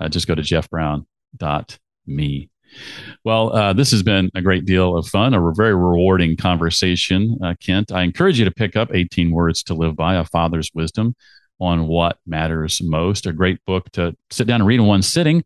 Uh, 0.00 0.08
just 0.08 0.26
go 0.26 0.34
to 0.34 0.42
jeffbrown.me. 0.42 2.50
Well, 3.24 3.54
uh, 3.54 3.72
this 3.72 3.90
has 3.92 4.02
been 4.02 4.30
a 4.34 4.42
great 4.42 4.64
deal 4.64 4.96
of 4.96 5.06
fun, 5.06 5.34
a 5.34 5.52
very 5.52 5.74
rewarding 5.74 6.36
conversation, 6.36 7.38
uh, 7.42 7.54
Kent. 7.60 7.92
I 7.92 8.02
encourage 8.02 8.38
you 8.38 8.44
to 8.44 8.50
pick 8.50 8.76
up 8.76 8.90
18 8.92 9.30
Words 9.30 9.62
to 9.64 9.74
Live 9.74 9.96
By, 9.96 10.16
A 10.16 10.24
Father's 10.24 10.70
Wisdom 10.74 11.14
on 11.60 11.86
What 11.86 12.18
Matters 12.26 12.80
Most. 12.82 13.26
A 13.26 13.32
great 13.32 13.64
book 13.66 13.90
to 13.92 14.16
sit 14.30 14.46
down 14.46 14.60
and 14.60 14.68
read 14.68 14.80
in 14.80 14.86
one 14.86 15.02
sitting, 15.02 15.44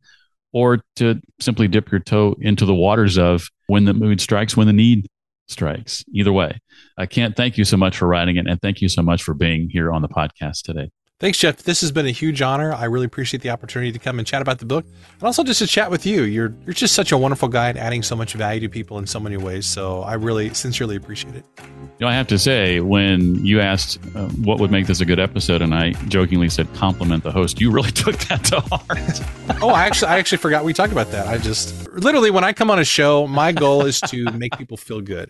or 0.53 0.83
to 0.97 1.20
simply 1.39 1.68
dip 1.68 1.91
your 1.91 2.01
toe 2.01 2.37
into 2.41 2.64
the 2.64 2.74
waters 2.74 3.18
of 3.18 3.49
when 3.66 3.85
the 3.85 3.95
mood 3.95 4.20
strikes, 4.20 4.57
when 4.57 4.66
the 4.66 4.72
need 4.72 5.07
strikes. 5.51 6.05
Either 6.12 6.32
way, 6.32 6.61
I 6.96 7.07
can't 7.07 7.36
thank 7.36 7.59
you 7.59 7.64
so 7.64 7.76
much 7.76 7.96
for 7.96 8.07
writing 8.07 8.36
it, 8.36 8.46
and 8.46 8.61
thank 8.61 8.80
you 8.80 8.88
so 8.88 9.03
much 9.03 9.22
for 9.22 9.34
being 9.34 9.68
here 9.70 9.92
on 9.92 10.03
the 10.03 10.09
podcast 10.09 10.62
today. 10.62 10.90
Thanks, 11.21 11.37
Jeff. 11.37 11.59
This 11.59 11.83
has 11.83 11.93
been 11.93 12.07
a 12.07 12.11
huge 12.11 12.41
honor. 12.41 12.73
I 12.73 12.87
really 12.87 13.05
appreciate 13.05 13.43
the 13.43 13.51
opportunity 13.51 13.93
to 13.93 13.99
come 13.99 14.18
and 14.18 14.27
chat 14.27 14.41
about 14.41 14.59
the 14.59 14.64
book, 14.64 14.87
and 14.87 15.23
also 15.23 15.45
just 15.45 15.59
to 15.59 15.66
chat 15.66 15.91
with 15.91 16.07
you. 16.07 16.23
You're 16.23 16.55
you're 16.64 16.73
just 16.73 16.95
such 16.95 17.12
a 17.12 17.18
wonderful 17.18 17.47
guy 17.47 17.68
and 17.68 17.77
adding 17.77 18.03
so 18.03 18.16
much 18.16 18.33
value 18.33 18.61
to 18.61 18.71
people 18.71 18.97
in 18.99 19.07
so 19.07 19.21
many 19.21 19.37
ways. 19.37 19.66
So 19.66 20.01
I 20.01 20.14
really 20.14 20.55
sincerely 20.55 20.97
appreciate 20.97 21.35
it. 21.35 21.45
You 21.59 22.07
know, 22.07 22.09
I 22.09 22.14
have 22.14 22.27
to 22.29 22.39
say, 22.39 22.81
when 22.81 23.45
you 23.45 23.61
asked 23.61 23.99
uh, 24.16 24.29
what 24.29 24.61
would 24.61 24.71
make 24.71 24.87
this 24.87 25.03
a 25.03 25.05
good 25.05 25.21
episode, 25.21 25.61
and 25.61 25.75
I 25.75 25.93
jokingly 26.09 26.49
said 26.49 26.73
compliment 26.73 27.23
the 27.23 27.33
host, 27.33 27.61
you 27.61 27.71
really 27.71 27.91
took 27.93 28.16
that 28.16 28.43
to 28.45 28.61
heart. 28.61 29.21
Oh, 29.62 29.68
I 29.68 29.85
actually 29.85 30.09
I 30.09 30.18
actually 30.18 30.39
forgot 30.39 30.64
we 30.64 30.73
talked 30.73 30.93
about 30.93 31.11
that. 31.11 31.27
I 31.27 31.37
just 31.37 31.87
literally 31.91 32.31
when 32.31 32.45
I 32.45 32.55
come 32.55 32.71
on 32.71 32.79
a 32.79 32.85
show, 32.85 33.27
my 33.27 33.53
goal 33.53 33.85
is 33.85 34.01
to 34.03 34.25
make 34.33 34.57
people 34.57 34.79
feel 34.79 35.03
good, 35.03 35.29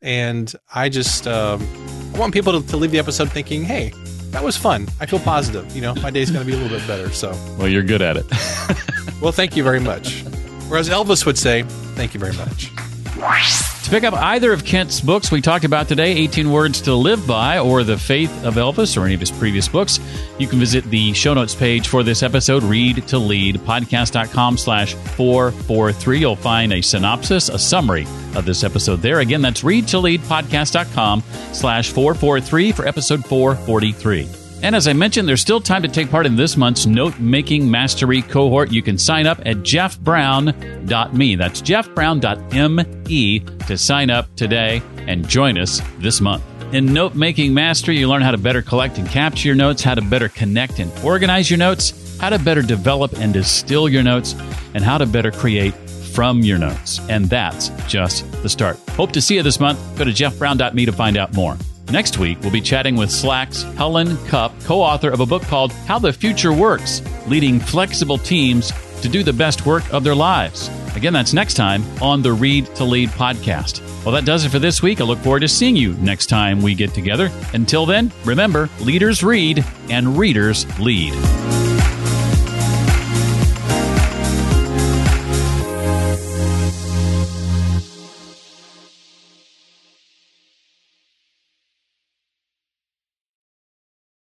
and 0.00 0.54
I 0.72 0.88
just 0.88 1.26
um, 1.26 1.66
I 2.14 2.18
want 2.18 2.32
people 2.32 2.60
to, 2.60 2.68
to 2.68 2.76
leave 2.76 2.92
the 2.92 3.00
episode 3.00 3.32
thinking, 3.32 3.64
hey. 3.64 3.92
That 4.32 4.42
was 4.42 4.56
fun. 4.56 4.88
I 4.98 5.06
feel 5.06 5.20
positive. 5.20 5.74
You 5.76 5.82
know, 5.82 5.94
my 5.96 6.10
day's 6.10 6.30
going 6.30 6.44
to 6.44 6.50
be 6.50 6.56
a 6.56 6.60
little 6.60 6.76
bit 6.76 6.86
better. 6.86 7.10
So, 7.10 7.30
well, 7.58 7.68
you're 7.68 7.82
good 7.82 8.02
at 8.02 8.16
it. 8.16 8.26
well, 9.20 9.32
thank 9.32 9.56
you 9.56 9.62
very 9.62 9.80
much. 9.80 10.24
Or 10.70 10.78
as 10.78 10.88
Elvis 10.88 11.26
would 11.26 11.38
say, 11.38 11.62
thank 11.94 12.14
you 12.14 12.20
very 12.20 12.34
much. 12.34 12.70
To 13.82 13.90
pick 13.90 14.04
up 14.04 14.14
either 14.14 14.52
of 14.52 14.64
Kent's 14.64 15.00
books 15.00 15.30
we 15.32 15.40
talked 15.40 15.64
about 15.64 15.88
today, 15.88 16.12
18 16.12 16.50
Words 16.50 16.80
to 16.82 16.94
Live 16.94 17.26
By, 17.26 17.58
or 17.58 17.82
The 17.82 17.98
Faith 17.98 18.44
of 18.44 18.54
Elvis, 18.54 18.96
or 18.96 19.04
any 19.04 19.14
of 19.14 19.20
his 19.20 19.30
previous 19.32 19.68
books, 19.68 19.98
you 20.38 20.46
can 20.46 20.60
visit 20.60 20.84
the 20.84 21.12
show 21.14 21.34
notes 21.34 21.54
page 21.54 21.88
for 21.88 22.02
this 22.02 22.22
episode, 22.22 22.62
read 22.62 23.06
to 23.08 23.18
lead, 23.18 23.56
podcast.com 23.56 24.56
slash 24.56 24.94
443. 24.94 26.20
You'll 26.20 26.36
find 26.36 26.72
a 26.72 26.80
synopsis, 26.80 27.48
a 27.48 27.58
summary 27.58 28.06
of 28.36 28.44
this 28.44 28.62
episode 28.62 29.02
there. 29.02 29.18
Again, 29.18 29.42
that's 29.42 29.64
read 29.64 29.88
to 29.88 29.98
lead, 29.98 30.20
podcast.com 30.22 31.22
slash 31.52 31.90
443 31.90 32.72
for 32.72 32.86
episode 32.86 33.26
443. 33.26 34.41
And 34.62 34.76
as 34.76 34.86
I 34.86 34.92
mentioned, 34.92 35.28
there's 35.28 35.40
still 35.40 35.60
time 35.60 35.82
to 35.82 35.88
take 35.88 36.08
part 36.08 36.24
in 36.24 36.36
this 36.36 36.56
month's 36.56 36.86
note 36.86 37.18
making 37.18 37.68
mastery 37.68 38.22
cohort. 38.22 38.70
You 38.70 38.80
can 38.80 38.96
sign 38.96 39.26
up 39.26 39.40
at 39.40 39.56
jeffbrown.me. 39.58 41.34
That's 41.34 41.60
jeffbrown.me 41.60 43.40
to 43.40 43.78
sign 43.78 44.10
up 44.10 44.34
today 44.36 44.80
and 45.08 45.28
join 45.28 45.58
us 45.58 45.82
this 45.98 46.20
month. 46.20 46.44
In 46.72 46.94
Note 46.94 47.14
Making 47.14 47.52
Mastery, 47.52 47.98
you 47.98 48.08
learn 48.08 48.22
how 48.22 48.30
to 48.30 48.38
better 48.38 48.62
collect 48.62 48.96
and 48.96 49.06
capture 49.06 49.48
your 49.48 49.56
notes, 49.56 49.82
how 49.82 49.94
to 49.94 50.00
better 50.00 50.30
connect 50.30 50.78
and 50.78 50.90
organize 51.04 51.50
your 51.50 51.58
notes, 51.58 52.16
how 52.18 52.30
to 52.30 52.38
better 52.38 52.62
develop 52.62 53.12
and 53.18 53.34
distill 53.34 53.90
your 53.90 54.02
notes, 54.02 54.34
and 54.72 54.82
how 54.82 54.96
to 54.96 55.04
better 55.04 55.30
create 55.30 55.74
from 55.74 56.38
your 56.38 56.56
notes. 56.56 57.00
And 57.10 57.26
that's 57.26 57.68
just 57.86 58.30
the 58.42 58.48
start. 58.48 58.78
Hope 58.90 59.12
to 59.12 59.20
see 59.20 59.34
you 59.34 59.42
this 59.42 59.60
month. 59.60 59.78
Go 59.98 60.04
to 60.04 60.12
jeffbrown.me 60.12 60.86
to 60.86 60.92
find 60.92 61.18
out 61.18 61.34
more. 61.34 61.58
Next 61.90 62.18
week, 62.18 62.40
we'll 62.40 62.50
be 62.52 62.60
chatting 62.60 62.96
with 62.96 63.10
Slack's 63.10 63.62
Helen 63.62 64.16
Kupp, 64.28 64.52
co 64.62 64.80
author 64.80 65.10
of 65.10 65.20
a 65.20 65.26
book 65.26 65.42
called 65.42 65.72
How 65.72 65.98
the 65.98 66.12
Future 66.12 66.52
Works 66.52 67.02
Leading 67.26 67.60
Flexible 67.60 68.18
Teams 68.18 68.72
to 69.02 69.08
Do 69.08 69.22
the 69.22 69.32
Best 69.32 69.66
Work 69.66 69.92
of 69.92 70.04
Their 70.04 70.14
Lives. 70.14 70.70
Again, 70.96 71.12
that's 71.12 71.32
next 71.32 71.54
time 71.54 71.82
on 72.00 72.22
the 72.22 72.32
Read 72.32 72.66
to 72.76 72.84
Lead 72.84 73.08
podcast. 73.10 73.80
Well, 74.04 74.14
that 74.14 74.24
does 74.24 74.44
it 74.44 74.50
for 74.50 74.58
this 74.58 74.82
week. 74.82 75.00
I 75.00 75.04
look 75.04 75.18
forward 75.20 75.40
to 75.40 75.48
seeing 75.48 75.76
you 75.76 75.94
next 75.94 76.26
time 76.26 76.60
we 76.62 76.74
get 76.74 76.92
together. 76.94 77.30
Until 77.52 77.86
then, 77.86 78.12
remember 78.24 78.68
leaders 78.80 79.22
read 79.22 79.64
and 79.90 80.16
readers 80.18 80.66
lead. 80.78 81.12